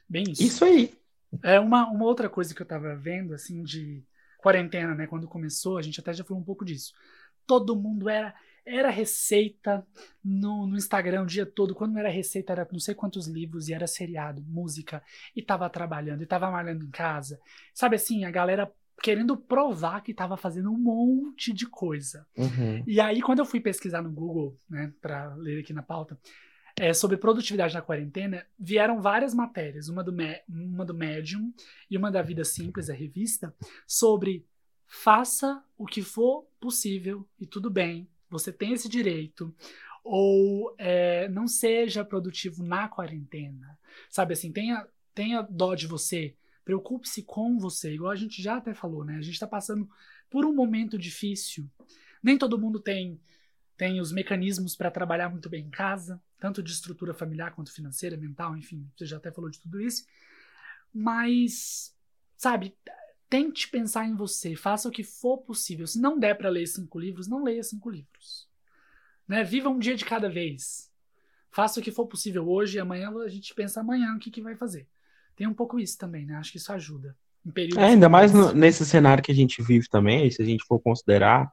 Bem 0.07 0.23
isso. 0.29 0.43
Isso 0.43 0.65
aí. 0.65 0.93
É 1.43 1.59
uma, 1.59 1.87
uma 1.87 2.05
outra 2.05 2.27
coisa 2.27 2.53
que 2.53 2.61
eu 2.61 2.65
tava 2.65 2.95
vendo, 2.95 3.33
assim, 3.33 3.63
de 3.63 4.03
quarentena, 4.41 4.95
né? 4.95 5.07
Quando 5.07 5.27
começou, 5.27 5.77
a 5.77 5.81
gente 5.81 5.99
até 5.99 6.13
já 6.13 6.23
falou 6.23 6.41
um 6.41 6.45
pouco 6.45 6.65
disso. 6.65 6.93
Todo 7.45 7.75
mundo 7.75 8.09
era 8.09 8.33
era 8.65 8.89
receita 8.89 9.85
no, 10.23 10.67
no, 10.67 10.77
Instagram 10.77 11.23
o 11.23 11.25
dia 11.25 11.45
todo. 11.45 11.73
Quando 11.73 11.93
não 11.93 11.99
era 11.99 12.09
receita, 12.09 12.53
era 12.53 12.67
não 12.71 12.79
sei 12.79 12.93
quantos 12.93 13.27
livros, 13.27 13.67
e 13.67 13.73
era 13.73 13.87
seriado, 13.87 14.43
música, 14.43 15.01
e 15.35 15.41
tava 15.41 15.67
trabalhando, 15.69 16.21
e 16.21 16.27
tava 16.27 16.51
malhando 16.51 16.85
em 16.85 16.91
casa. 16.91 17.39
Sabe 17.73 17.95
assim, 17.95 18.25
a 18.25 18.31
galera 18.31 18.71
querendo 19.01 19.35
provar 19.35 20.01
que 20.01 20.13
tava 20.13 20.37
fazendo 20.37 20.71
um 20.71 20.77
monte 20.77 21.53
de 21.53 21.65
coisa. 21.65 22.27
Uhum. 22.37 22.83
E 22.85 22.99
aí, 22.99 23.21
quando 23.21 23.39
eu 23.39 23.45
fui 23.45 23.59
pesquisar 23.59 24.01
no 24.01 24.11
Google, 24.11 24.55
né, 24.69 24.93
pra 25.01 25.33
ler 25.35 25.61
aqui 25.61 25.73
na 25.73 25.81
pauta, 25.81 26.19
é, 26.79 26.93
sobre 26.93 27.17
produtividade 27.17 27.73
na 27.73 27.81
quarentena, 27.81 28.45
vieram 28.57 29.01
várias 29.01 29.33
matérias, 29.33 29.89
uma 29.89 30.01
do, 30.01 30.15
uma 30.47 30.85
do 30.85 30.93
Medium 30.93 31.53
e 31.91 31.97
uma 31.97 32.09
da 32.09 32.21
Vida 32.21 32.45
Simples, 32.45 32.89
a 32.89 32.93
revista, 32.93 33.53
sobre 33.85 34.45
faça 34.87 35.61
o 35.77 35.85
que 35.85 36.01
for 36.01 36.47
possível 36.59 37.27
e 37.39 37.45
tudo 37.45 37.69
bem, 37.69 38.07
você 38.29 38.51
tem 38.51 38.73
esse 38.73 38.87
direito, 38.87 39.53
ou 40.03 40.73
é, 40.77 41.27
não 41.27 41.47
seja 41.47 42.05
produtivo 42.05 42.63
na 42.63 42.87
quarentena, 42.87 43.77
sabe 44.09 44.33
assim, 44.33 44.51
tenha, 44.51 44.87
tenha 45.13 45.41
dó 45.41 45.75
de 45.75 45.85
você, 45.85 46.33
preocupe-se 46.63 47.23
com 47.23 47.59
você, 47.59 47.93
igual 47.93 48.11
a 48.11 48.15
gente 48.15 48.41
já 48.41 48.57
até 48.57 48.73
falou, 48.73 49.03
né? 49.03 49.17
A 49.17 49.21
gente 49.21 49.33
está 49.33 49.47
passando 49.47 49.89
por 50.29 50.45
um 50.45 50.53
momento 50.53 50.97
difícil. 50.97 51.67
Nem 52.21 52.37
todo 52.37 52.59
mundo 52.59 52.79
tem 52.79 53.19
tem 53.79 54.01
os 54.01 54.11
mecanismos 54.11 54.75
para 54.75 54.91
trabalhar 54.91 55.29
muito 55.29 55.49
bem 55.49 55.65
em 55.65 55.69
casa, 55.69 56.21
tanto 56.37 56.61
de 56.61 56.69
estrutura 56.69 57.13
familiar 57.13 57.55
quanto 57.55 57.71
financeira, 57.71 58.17
mental, 58.17 58.57
enfim, 58.57 58.85
você 58.93 59.05
já 59.05 59.15
até 59.15 59.31
falou 59.31 59.49
de 59.49 59.57
tudo 59.57 59.79
isso. 59.79 60.05
Mas, 60.93 61.95
sabe, 62.35 62.75
tente 63.29 63.69
pensar 63.69 64.05
em 64.05 64.17
você, 64.17 64.53
faça 64.53 64.89
o 64.89 64.91
que 64.91 65.01
for 65.01 65.37
possível. 65.37 65.87
Se 65.87 65.97
não 65.97 66.19
der 66.19 66.37
para 66.37 66.49
ler 66.49 66.67
cinco 66.67 66.99
livros, 66.99 67.29
não 67.29 67.41
leia 67.41 67.63
cinco 67.63 67.89
livros. 67.89 68.49
Né? 69.25 69.45
Viva 69.45 69.69
um 69.69 69.79
dia 69.79 69.95
de 69.95 70.03
cada 70.03 70.29
vez. 70.29 70.91
Faça 71.49 71.79
o 71.79 71.83
que 71.83 71.89
for 71.89 72.05
possível 72.05 72.49
hoje 72.49 72.75
e 72.75 72.81
amanhã 72.81 73.09
a 73.17 73.29
gente 73.29 73.55
pensa 73.55 73.79
amanhã 73.79 74.13
o 74.13 74.19
que, 74.19 74.29
que 74.29 74.41
vai 74.41 74.57
fazer. 74.57 74.89
Tem 75.37 75.47
um 75.47 75.53
pouco 75.53 75.79
isso 75.79 75.97
também, 75.97 76.25
né? 76.25 76.35
Acho 76.35 76.51
que 76.51 76.57
isso 76.57 76.73
ajuda. 76.73 77.15
É, 77.77 77.85
ainda 77.85 78.09
mais 78.09 78.33
no, 78.33 78.51
nesse 78.51 78.85
cenário 78.85 79.23
que 79.23 79.31
a 79.31 79.35
gente 79.35 79.61
vive 79.61 79.87
também, 79.87 80.29
se 80.29 80.41
a 80.41 80.45
gente 80.45 80.65
for 80.65 80.79
considerar, 80.81 81.49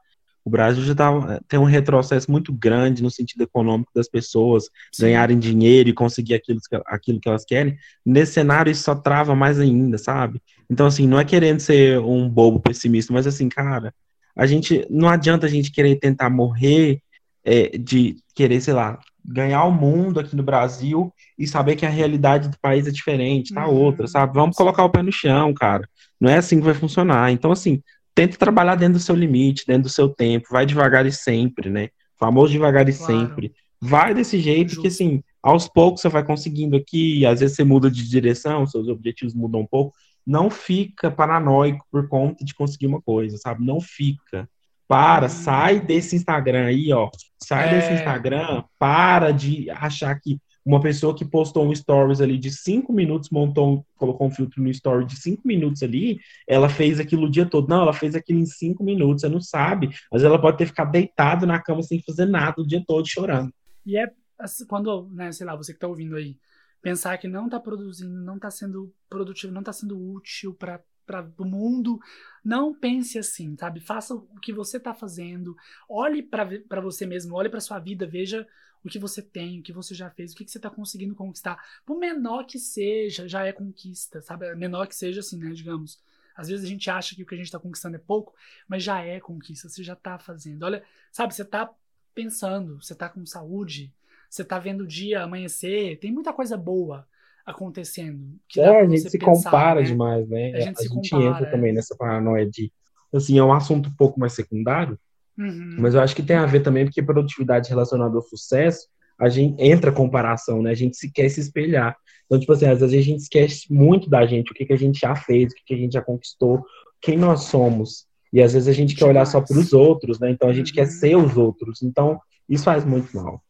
o 0.47 0.49
Brasil 0.49 0.81
já 0.81 0.95
tá, 0.95 1.41
tem 1.45 1.59
um 1.59 1.65
retrocesso 1.65 2.31
muito 2.31 2.53
grande 2.53 3.03
no 3.03 3.11
sentido 3.11 3.41
econômico 3.41 3.91
das 3.93 4.07
pessoas 4.07 4.69
Sim. 4.93 5.03
ganharem 5.03 5.37
dinheiro 5.37 5.89
e 5.89 5.93
conseguir 5.93 6.35
aquilo 6.35 6.61
que, 6.61 6.81
aquilo 6.85 7.19
que 7.19 7.27
elas 7.27 7.43
querem. 7.43 7.77
Nesse 8.05 8.31
cenário, 8.31 8.71
isso 8.71 8.83
só 8.83 8.95
trava 8.95 9.35
mais 9.35 9.59
ainda, 9.59 9.97
sabe? 9.97 10.41
Então, 10.69 10.87
assim, 10.87 11.05
não 11.05 11.19
é 11.19 11.25
querendo 11.25 11.59
ser 11.59 11.99
um 11.99 12.29
bobo 12.29 12.61
pessimista, 12.61 13.11
mas 13.11 13.27
assim, 13.27 13.49
cara, 13.49 13.93
a 14.37 14.47
gente 14.47 14.87
não 14.89 15.09
adianta 15.09 15.45
a 15.45 15.49
gente 15.49 15.69
querer 15.69 15.97
tentar 15.97 16.29
morrer 16.29 17.01
é, 17.43 17.77
de 17.77 18.15
querer, 18.33 18.61
sei 18.61 18.73
lá, 18.73 18.97
ganhar 19.25 19.65
o 19.65 19.71
mundo 19.71 20.17
aqui 20.17 20.33
no 20.33 20.43
Brasil 20.43 21.13
e 21.37 21.45
saber 21.45 21.75
que 21.75 21.85
a 21.85 21.89
realidade 21.89 22.47
do 22.47 22.57
país 22.61 22.87
é 22.87 22.91
diferente, 22.91 23.53
tá 23.53 23.67
uhum. 23.67 23.75
outra, 23.75 24.07
sabe? 24.07 24.33
Vamos 24.33 24.55
colocar 24.55 24.85
o 24.85 24.89
pé 24.89 25.03
no 25.03 25.11
chão, 25.11 25.53
cara. 25.53 25.85
Não 26.21 26.29
é 26.29 26.37
assim 26.37 26.57
que 26.57 26.65
vai 26.65 26.73
funcionar. 26.73 27.33
Então, 27.33 27.51
assim, 27.51 27.81
tenta 28.17 28.35
trabalhar 28.35 28.73
dentro 28.73 28.95
do 28.95 28.99
seu 28.99 29.13
limite, 29.13 29.63
dentro 29.67 29.83
do 29.83 29.89
seu 29.89 30.09
tempo, 30.09 30.47
vai 30.49 30.65
devagar 30.65 31.05
e 31.05 31.11
sempre, 31.11 31.69
né? 31.69 31.89
Famoso 32.19 32.51
devagar 32.51 32.89
e 32.89 32.91
claro. 32.91 33.13
sempre. 33.13 33.53
Vai 33.79 34.15
desse 34.15 34.39
jeito 34.39 34.69
Justo. 34.69 34.81
que, 34.81 34.87
assim, 34.87 35.21
aos 35.43 35.67
poucos 35.67 36.01
você 36.01 36.09
vai 36.09 36.23
conseguindo 36.23 36.75
aqui, 36.75 37.23
às 37.27 37.41
vezes 37.41 37.55
você 37.55 37.63
muda 37.63 37.91
de 37.91 38.09
direção, 38.09 38.65
seus 38.65 38.87
objetivos 38.87 39.35
mudam 39.35 39.61
um 39.61 39.67
pouco. 39.67 39.93
Não 40.25 40.49
fica 40.49 41.11
paranoico 41.11 41.85
por 41.91 42.09
conta 42.09 42.43
de 42.43 42.55
conseguir 42.55 42.87
uma 42.87 42.99
coisa, 42.99 43.37
sabe? 43.37 43.63
Não 43.63 43.79
fica. 43.79 44.49
Para, 44.87 45.27
hum. 45.27 45.29
sai 45.29 45.79
desse 45.79 46.15
Instagram 46.15 46.65
aí, 46.65 46.91
ó. 46.91 47.11
Sai 47.43 47.69
é... 47.69 47.75
desse 47.75 47.93
Instagram, 47.93 48.63
para 48.79 49.29
de 49.29 49.69
achar 49.69 50.19
que 50.19 50.39
uma 50.67 50.81
pessoa 50.81 51.15
que 51.15 51.23
postou 51.23 51.65
um 51.65 51.73
stories 51.73 52.19
ali 52.19 52.37
de 52.37 52.51
cinco 52.51 52.91
minutos, 52.91 53.29
montou, 53.29 53.85
colocou 53.95 54.27
um 54.27 54.29
filtro 54.31 54.61
no 54.61 54.69
story 54.69 55.05
de 55.05 55.15
cinco 55.15 55.47
minutos 55.47 55.81
ali, 55.81 56.19
ela 56.45 56.67
fez 56.67 56.99
aquilo 56.99 57.27
o 57.27 57.31
dia 57.31 57.45
todo. 57.45 57.69
Não, 57.69 57.83
ela 57.83 57.93
fez 57.93 58.15
aquilo 58.15 58.37
em 58.37 58.45
cinco 58.45 58.83
minutos, 58.83 59.21
você 59.21 59.29
não 59.29 59.39
sabe. 59.39 59.89
Mas 60.11 60.25
ela 60.25 60.39
pode 60.39 60.57
ter 60.57 60.65
ficado 60.65 60.91
deitada 60.91 61.45
na 61.45 61.61
cama 61.61 61.81
sem 61.81 62.01
fazer 62.01 62.25
nada 62.25 62.61
o 62.61 62.67
dia 62.67 62.83
todo 62.85 63.07
chorando. 63.07 63.53
E 63.85 63.97
é 63.97 64.11
assim, 64.37 64.65
quando, 64.65 65.09
né, 65.13 65.31
sei 65.31 65.45
lá, 65.45 65.55
você 65.55 65.73
que 65.73 65.79
tá 65.79 65.87
ouvindo 65.87 66.17
aí, 66.17 66.35
pensar 66.81 67.17
que 67.17 67.29
não 67.29 67.47
tá 67.47 67.61
produzindo, 67.61 68.19
não 68.19 68.37
tá 68.37 68.51
sendo 68.51 68.93
produtivo, 69.09 69.53
não 69.53 69.63
tá 69.63 69.71
sendo 69.71 69.97
útil 69.97 70.53
para 70.53 70.81
para 71.05 71.25
o 71.37 71.45
mundo, 71.45 71.97
não 72.43 72.73
pense 72.73 73.17
assim, 73.17 73.55
sabe? 73.57 73.79
Faça 73.79 74.13
o 74.13 74.27
que 74.41 74.51
você 74.51 74.75
está 74.75 74.93
fazendo, 74.93 75.55
olhe 75.89 76.21
para 76.21 76.81
você 76.81 77.05
mesmo, 77.05 77.33
olhe 77.33 77.47
para 77.47 77.61
sua 77.61 77.79
vida, 77.79 78.05
veja 78.05 78.45
o 78.87 78.89
que 78.89 78.97
você 78.97 79.21
tem, 79.21 79.59
o 79.59 79.63
que 79.63 79.73
você 79.73 79.93
já 79.93 80.09
fez, 80.09 80.31
o 80.31 80.35
que, 80.35 80.45
que 80.45 80.51
você 80.51 80.57
está 80.57 80.69
conseguindo 80.69 81.13
conquistar. 81.13 81.61
Por 81.85 81.97
menor 81.97 82.45
que 82.45 82.57
seja, 82.57 83.27
já 83.27 83.45
é 83.45 83.51
conquista, 83.51 84.21
sabe? 84.21 84.53
Menor 84.55 84.87
que 84.87 84.95
seja 84.95 85.19
assim, 85.19 85.37
né? 85.37 85.51
Digamos. 85.51 86.01
Às 86.35 86.47
vezes 86.47 86.63
a 86.63 86.67
gente 86.67 86.89
acha 86.89 87.15
que 87.15 87.23
o 87.23 87.25
que 87.25 87.33
a 87.33 87.37
gente 87.37 87.47
está 87.47 87.59
conquistando 87.59 87.95
é 87.95 87.99
pouco, 87.99 88.33
mas 88.67 88.83
já 88.83 89.03
é 89.03 89.19
conquista, 89.19 89.67
você 89.67 89.83
já 89.83 89.93
está 89.93 90.17
fazendo. 90.19 90.63
Olha, 90.63 90.83
sabe, 91.11 91.33
você 91.33 91.41
está 91.41 91.69
pensando, 92.13 92.81
você 92.81 92.93
está 92.93 93.09
com 93.09 93.25
saúde, 93.25 93.91
você 94.29 94.43
está 94.43 94.59
vendo 94.59 94.81
o 94.81 94.87
dia 94.87 95.23
amanhecer, 95.23 95.97
tem 95.99 96.11
muita 96.11 96.31
coisa 96.31 96.55
boa 96.55 97.07
acontecendo. 97.45 98.39
é, 98.55 98.81
a 98.81 98.85
gente 98.87 99.09
se 99.09 99.17
pensar, 99.17 99.49
compara 99.49 99.81
né? 99.81 99.87
demais, 99.87 100.29
né? 100.29 100.53
A 100.53 100.59
gente, 100.59 100.79
a 100.79 100.83
gente 100.83 101.09
compara, 101.09 101.23
entra 101.23 101.47
é. 101.47 101.51
também 101.51 101.73
nessa 101.73 101.95
paranoia 101.95 102.47
de, 102.47 102.71
assim, 103.13 103.39
é 103.39 103.43
um 103.43 103.53
assunto 103.53 103.89
um 103.89 103.95
pouco 103.95 104.19
mais 104.19 104.33
secundário, 104.33 104.99
Uhum. 105.37 105.75
Mas 105.79 105.93
eu 105.93 106.01
acho 106.01 106.15
que 106.15 106.23
tem 106.23 106.35
a 106.35 106.45
ver 106.45 106.61
também, 106.61 106.85
porque 106.85 107.01
produtividade 107.03 107.69
relacionada 107.69 108.15
ao 108.15 108.21
sucesso, 108.21 108.87
a 109.19 109.29
gente 109.29 109.61
entra 109.61 109.91
comparação, 109.91 110.61
né? 110.61 110.71
A 110.71 110.75
gente 110.75 110.97
se 110.97 111.11
quer 111.11 111.29
se 111.29 111.39
espelhar. 111.39 111.95
Então, 112.25 112.39
tipo 112.39 112.51
assim, 112.51 112.65
às 112.65 112.79
vezes 112.79 112.99
a 112.99 113.01
gente 113.01 113.21
esquece 113.21 113.71
muito 113.71 114.09
da 114.09 114.25
gente, 114.25 114.51
o 114.51 114.53
que, 114.53 114.65
que 114.65 114.73
a 114.73 114.77
gente 114.77 114.99
já 114.99 115.15
fez, 115.15 115.51
o 115.51 115.55
que, 115.55 115.63
que 115.65 115.73
a 115.73 115.77
gente 115.77 115.93
já 115.93 116.01
conquistou, 116.01 116.65
quem 117.01 117.17
nós 117.17 117.43
somos. 117.43 118.05
E 118.31 118.41
às 118.41 118.53
vezes 118.53 118.67
a 118.67 118.73
gente 118.73 118.95
quer 118.95 119.05
olhar 119.05 119.25
só 119.25 119.41
para 119.41 119.57
os 119.57 119.73
outros, 119.73 120.19
né? 120.19 120.29
Então 120.29 120.49
a 120.49 120.53
gente 120.53 120.69
uhum. 120.69 120.75
quer 120.75 120.85
ser 120.87 121.15
os 121.15 121.37
outros. 121.37 121.81
Então, 121.81 122.19
Isso 122.47 122.63
faz 122.63 122.85
muito 122.85 123.15
mal. 123.15 123.41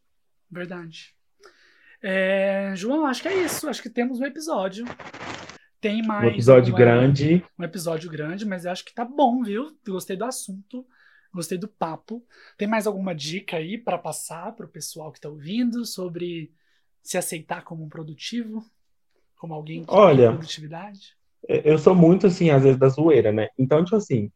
Verdade. 0.50 1.14
É, 2.02 2.72
João, 2.76 3.06
acho 3.06 3.22
que 3.22 3.28
é 3.28 3.44
isso. 3.44 3.68
Acho 3.68 3.82
que 3.82 3.90
temos 3.90 4.20
um 4.20 4.24
episódio. 4.24 4.86
Tem 5.80 6.02
mais. 6.02 6.24
Um 6.24 6.28
episódio 6.28 6.72
uma, 6.72 6.78
grande. 6.78 7.44
Um 7.58 7.64
episódio 7.64 8.10
grande, 8.10 8.46
mas 8.46 8.64
eu 8.64 8.70
acho 8.70 8.84
que 8.84 8.94
tá 8.94 9.04
bom, 9.04 9.42
viu? 9.42 9.76
Gostei 9.86 10.16
do 10.16 10.24
assunto. 10.24 10.86
Gostei 11.32 11.58
do 11.58 11.68
papo. 11.68 12.24
Tem 12.56 12.66
mais 12.66 12.86
alguma 12.86 13.14
dica 13.14 13.56
aí 13.56 13.76
para 13.78 13.98
passar 13.98 14.54
para 14.54 14.66
o 14.66 14.68
pessoal 14.68 15.12
que 15.12 15.18
está 15.18 15.28
ouvindo 15.28 15.84
sobre 15.84 16.52
se 17.02 17.18
aceitar 17.18 17.64
como 17.64 17.84
um 17.84 17.88
produtivo? 17.88 18.64
Como 19.36 19.54
alguém 19.54 19.84
que 19.84 19.92
Olha, 19.92 20.28
tem 20.28 20.36
produtividade? 20.36 21.16
Eu 21.46 21.78
sou 21.78 21.94
muito 21.94 22.26
assim, 22.26 22.50
às 22.50 22.62
vezes, 22.62 22.78
da 22.78 22.88
zoeira, 22.88 23.30
né? 23.32 23.48
Então, 23.56 23.84
tipo 23.84 23.96
assim, 23.96 24.30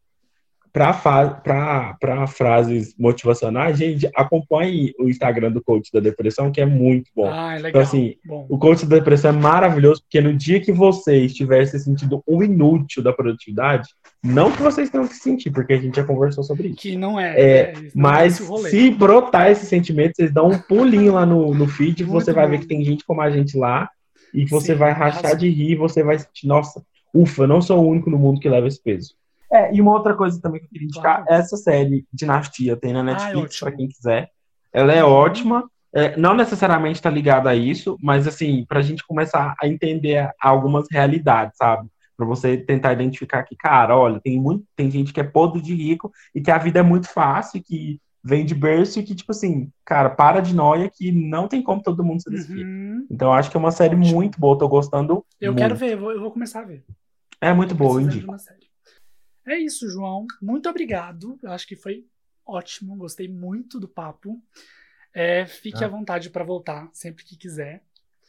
para 0.73 2.27
frases 2.27 2.95
motivacionais, 2.99 3.77
gente, 3.77 4.09
acompanhe 4.17 4.95
o 4.99 5.09
Instagram 5.09 5.53
do 5.53 5.63
Coach 5.63 5.93
da 5.93 6.01
Depressão, 6.01 6.51
que 6.51 6.63
é 6.63 6.67
muito 6.67 7.11
bom. 7.15 7.29
Ah, 7.31 7.55
é 7.55 7.57
legal. 7.57 7.69
Então, 7.69 7.81
assim, 7.83 8.15
bom. 8.25 8.47
o 8.49 8.59
Coach 8.59 8.87
da 8.87 8.97
Depressão 8.97 9.31
é 9.31 9.35
maravilhoso, 9.35 10.03
porque 10.03 10.21
no 10.21 10.33
dia 10.33 10.61
que 10.61 10.73
você 10.73 11.19
estiver 11.19 11.67
se 11.67 11.79
sentindo 11.79 12.23
um 12.27 12.43
inútil 12.43 13.03
da 13.03 13.13
produtividade, 13.13 13.91
não 14.25 14.51
que 14.51 14.63
vocês 14.63 14.89
tenham 14.89 15.07
que 15.07 15.15
sentir, 15.15 15.51
porque 15.51 15.75
a 15.75 15.79
gente 15.79 15.97
já 15.97 16.05
conversou 16.05 16.43
sobre 16.43 16.69
isso. 16.69 16.77
Que 16.79 16.97
não 16.97 17.21
é. 17.21 17.39
é, 17.39 17.59
é 17.59 17.73
não 17.73 17.91
mas 17.95 18.41
é 18.41 18.71
se 18.71 18.91
brotar 18.91 19.51
esse 19.51 19.67
sentimento, 19.67 20.17
vocês 20.17 20.33
dão 20.33 20.49
um 20.49 20.59
pulinho 20.59 21.13
lá 21.13 21.27
no, 21.27 21.55
no 21.55 21.69
feed, 21.69 22.01
e 22.01 22.05
você 22.05 22.33
vai 22.33 22.49
ver 22.49 22.61
que 22.61 22.67
tem 22.67 22.83
gente 22.83 23.05
como 23.05 23.21
a 23.21 23.31
gente 23.31 23.59
lá, 23.59 23.91
e 24.33 24.47
você 24.47 24.73
Sim, 24.73 24.79
vai 24.79 24.93
rachar 24.93 25.37
de 25.37 25.51
rir, 25.51 25.77
você 25.77 26.03
vai 26.03 26.19
sentir, 26.19 26.47
nossa, 26.47 26.83
ufa, 27.13 27.43
eu 27.43 27.49
não 27.49 27.61
sou 27.61 27.85
o 27.85 27.87
único 27.87 28.09
no 28.09 28.19
mundo 28.19 28.41
que 28.41 28.49
leva 28.49 28.67
esse 28.67 28.83
peso. 28.83 29.15
É, 29.53 29.75
e 29.75 29.81
uma 29.81 29.93
outra 29.93 30.15
coisa 30.15 30.41
também 30.41 30.61
que 30.61 30.67
eu 30.67 30.71
queria 30.71 30.87
indicar, 30.87 31.25
claro. 31.25 31.27
essa 31.29 31.57
série 31.57 32.07
Dinastia 32.13 32.77
tem 32.77 32.93
na 32.93 33.01
ah, 33.01 33.03
é 33.03 33.05
Netflix, 33.05 33.57
ah, 33.57 33.67
para 33.67 33.77
quem 33.77 33.89
quiser. 33.89 34.31
Ela 34.73 34.93
é 34.95 35.05
uhum. 35.05 35.11
ótima, 35.11 35.71
é, 35.95 36.17
não 36.17 36.35
necessariamente 36.35 36.97
está 36.97 37.11
ligada 37.11 37.51
a 37.51 37.55
isso, 37.55 37.99
mas 38.03 38.27
assim, 38.27 38.65
para 38.67 38.79
a 38.79 38.83
gente 38.83 39.07
começar 39.07 39.55
a 39.61 39.69
entender 39.69 40.31
algumas 40.41 40.87
realidades, 40.91 41.57
sabe? 41.59 41.87
Para 42.17 42.27
você 42.27 42.57
tentar 42.57 42.95
identificar 42.95 43.43
que, 43.43 43.55
cara, 43.55 43.97
olha, 43.97 44.19
tem, 44.21 44.41
muito, 44.41 44.65
tem 44.75 44.91
gente 44.91 45.13
que 45.13 45.21
é 45.21 45.25
podre 45.25 45.61
de 45.61 45.75
rico 45.75 46.11
e 46.35 46.41
que 46.41 46.51
a 46.51 46.57
vida 46.57 46.81
é 46.81 46.83
muito 46.83 47.09
fácil, 47.09 47.63
que 47.63 48.01
vem 48.25 48.47
de 48.47 48.55
berço 48.55 49.01
e 49.01 49.03
que, 49.03 49.15
tipo 49.15 49.33
assim, 49.33 49.71
cara, 49.85 50.09
para 50.09 50.41
de 50.41 50.55
noia 50.55 50.89
que 50.89 51.13
não 51.13 51.47
tem 51.47 51.61
como 51.61 51.83
todo 51.83 52.05
mundo 52.05 52.23
se 52.23 52.31
desistir. 52.31 52.65
Uhum. 52.65 53.07
Então, 53.11 53.33
acho 53.33 53.51
que 53.51 53.57
é 53.57 53.61
uma 53.61 53.73
série 53.73 53.97
muito 53.97 54.41
boa, 54.41 54.57
tô 54.57 54.69
gostando. 54.69 55.25
Eu 55.41 55.53
muito. 55.53 55.59
quero 55.59 55.75
ver, 55.75 55.93
eu 55.93 55.99
vou, 55.99 56.13
eu 56.13 56.21
vou, 56.21 56.31
começar 56.31 56.61
a 56.61 56.65
ver. 56.65 56.85
É 57.41 57.53
muito 57.53 57.75
boa, 57.75 58.01
indico. 58.01 58.35
É 59.47 59.59
isso, 59.59 59.89
João. 59.89 60.27
Muito 60.41 60.69
obrigado. 60.69 61.39
Eu 61.43 61.51
acho 61.51 61.67
que 61.67 61.77
foi 61.77 62.05
ótimo. 62.47 62.97
Gostei 62.97 63.29
muito 63.29 63.81
do 63.81 63.89
papo. 63.89 64.41
É, 65.15 65.47
fique 65.47 65.83
ah. 65.83 65.87
à 65.87 65.91
vontade 65.91 66.31
para 66.31 66.45
voltar 66.45 66.89
sempre 66.93 67.25
que 67.25 67.37
quiser. 67.37 67.83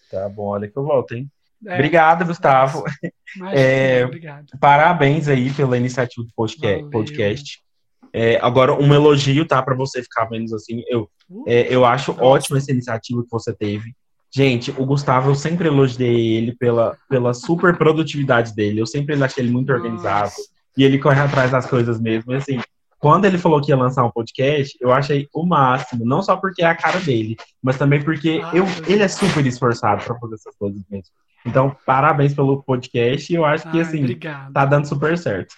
Tá 0.10 0.28
bom, 0.28 0.48
olha 0.48 0.68
que 0.68 0.78
eu 0.78 0.84
volto, 0.84 1.14
hein? 1.14 1.32
É, 1.66 1.76
obrigado, 1.76 2.26
Gustavo. 2.26 2.84
Imagina, 3.36 3.60
é, 3.60 4.06
obrigado. 4.06 4.48
Parabéns 4.60 5.28
aí 5.28 5.52
pela 5.54 5.78
iniciativa 5.78 6.26
do 6.26 6.34
podcast. 6.36 6.90
podcast. 6.90 7.64
É, 8.12 8.38
agora, 8.42 8.74
um 8.74 8.94
elogio, 8.94 9.48
tá? 9.48 9.62
Para 9.62 9.76
você 9.76 10.04
ficar 10.04 10.26
vendo 10.26 10.54
assim. 10.56 10.84
Eu, 10.88 11.10
uh, 11.30 11.44
é, 11.48 11.74
eu 11.74 11.86
acho 11.86 12.12
nossa. 12.12 12.24
ótima 12.24 12.58
essa 12.58 12.72
iniciativa 12.72 13.24
que 13.24 13.32
você 13.32 13.54
teve. 13.54 13.96
Gente, 14.30 14.72
o 14.72 14.86
Gustavo, 14.86 15.32
eu 15.32 15.36
sempre 15.36 15.68
elogiei 15.68 16.38
ele 16.38 16.56
pela, 16.56 16.98
pela 17.08 17.34
super 17.34 17.78
produtividade 17.78 18.54
dele. 18.54 18.82
Eu 18.82 18.86
sempre 18.86 19.16
achei 19.24 19.44
ele 19.44 19.52
muito 19.52 19.72
organizado. 19.72 20.26
Nossa 20.26 20.53
e 20.78 20.84
ele 20.84 21.00
corre 21.00 21.20
atrás 21.20 21.52
das 21.52 21.66
coisas 21.66 22.00
mesmo. 22.00 22.34
E 22.34 22.36
assim, 22.36 22.60
quando 23.04 23.26
ele 23.26 23.38
falou 23.38 23.62
que 23.62 23.70
ia 23.70 23.76
lançar 23.76 24.06
um 24.06 24.12
podcast, 24.12 24.78
eu 24.80 24.94
achei 24.94 25.28
o 25.34 25.46
máximo, 25.46 26.06
não 26.06 26.22
só 26.22 26.38
porque 26.38 26.64
é 26.64 26.68
a 26.68 26.74
cara 26.74 27.02
dele, 27.02 27.36
mas 27.62 27.78
também 27.78 28.02
porque 28.02 28.42
ah, 28.42 28.52
eu, 28.56 28.66
ele 28.88 29.04
é 29.04 29.08
super 29.10 29.46
esforçado 29.46 30.06
para 30.06 30.18
fazer 30.18 30.36
essas 30.36 30.56
coisas 30.56 30.82
mesmo. 30.90 31.12
Então, 31.46 31.76
parabéns 31.86 32.34
pelo 32.34 32.64
podcast 32.64 33.34
eu 33.34 33.44
acho 33.44 33.70
que, 33.70 33.82
assim, 33.82 34.00
obrigado. 34.00 34.54
tá 34.54 34.66
dando 34.66 34.88
super 34.88 35.18
certo. 35.18 35.54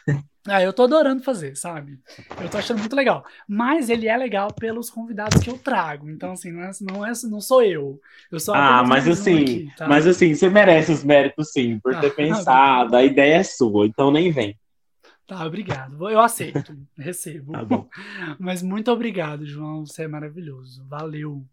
Ah, 0.47 0.61
eu 0.63 0.73
tô 0.73 0.85
adorando 0.85 1.21
fazer, 1.21 1.55
sabe? 1.55 1.99
Eu 2.41 2.49
tô 2.49 2.57
achando 2.57 2.79
muito 2.79 2.95
legal. 2.95 3.23
Mas 3.47 3.91
ele 3.91 4.07
é 4.07 4.17
legal 4.17 4.51
pelos 4.51 4.89
convidados 4.89 5.39
que 5.43 5.49
eu 5.49 5.57
trago. 5.59 6.09
Então, 6.09 6.31
assim, 6.31 6.51
não, 6.51 6.63
é, 6.63 6.71
não, 6.81 7.05
é, 7.05 7.11
não 7.29 7.39
sou 7.39 7.61
eu. 7.61 7.99
Eu 8.31 8.39
sou 8.39 8.55
Ah, 8.55 8.83
mas 8.83 9.07
assim, 9.07 9.41
aqui, 9.41 9.69
tá? 9.77 9.87
mas 9.87 10.07
assim, 10.07 10.33
você 10.33 10.49
merece 10.49 10.91
os 10.91 11.03
méritos 11.03 11.51
sim, 11.51 11.79
por 11.79 11.93
ah, 11.93 11.99
ter 11.99 12.15
pensado. 12.15 12.95
A 12.95 13.03
ideia 13.03 13.35
é 13.35 13.43
sua, 13.43 13.85
então 13.85 14.09
nem 14.09 14.31
vem. 14.31 14.57
Tá, 15.27 15.43
obrigado. 15.45 16.07
Eu 16.09 16.19
aceito, 16.19 16.77
recebo. 16.97 17.53
Tá 17.53 17.65
bom. 17.65 17.89
Mas 18.39 18.61
muito 18.61 18.91
obrigado, 18.91 19.45
João. 19.45 19.85
Você 19.85 20.03
é 20.03 20.07
maravilhoso. 20.07 20.85
Valeu. 20.87 21.43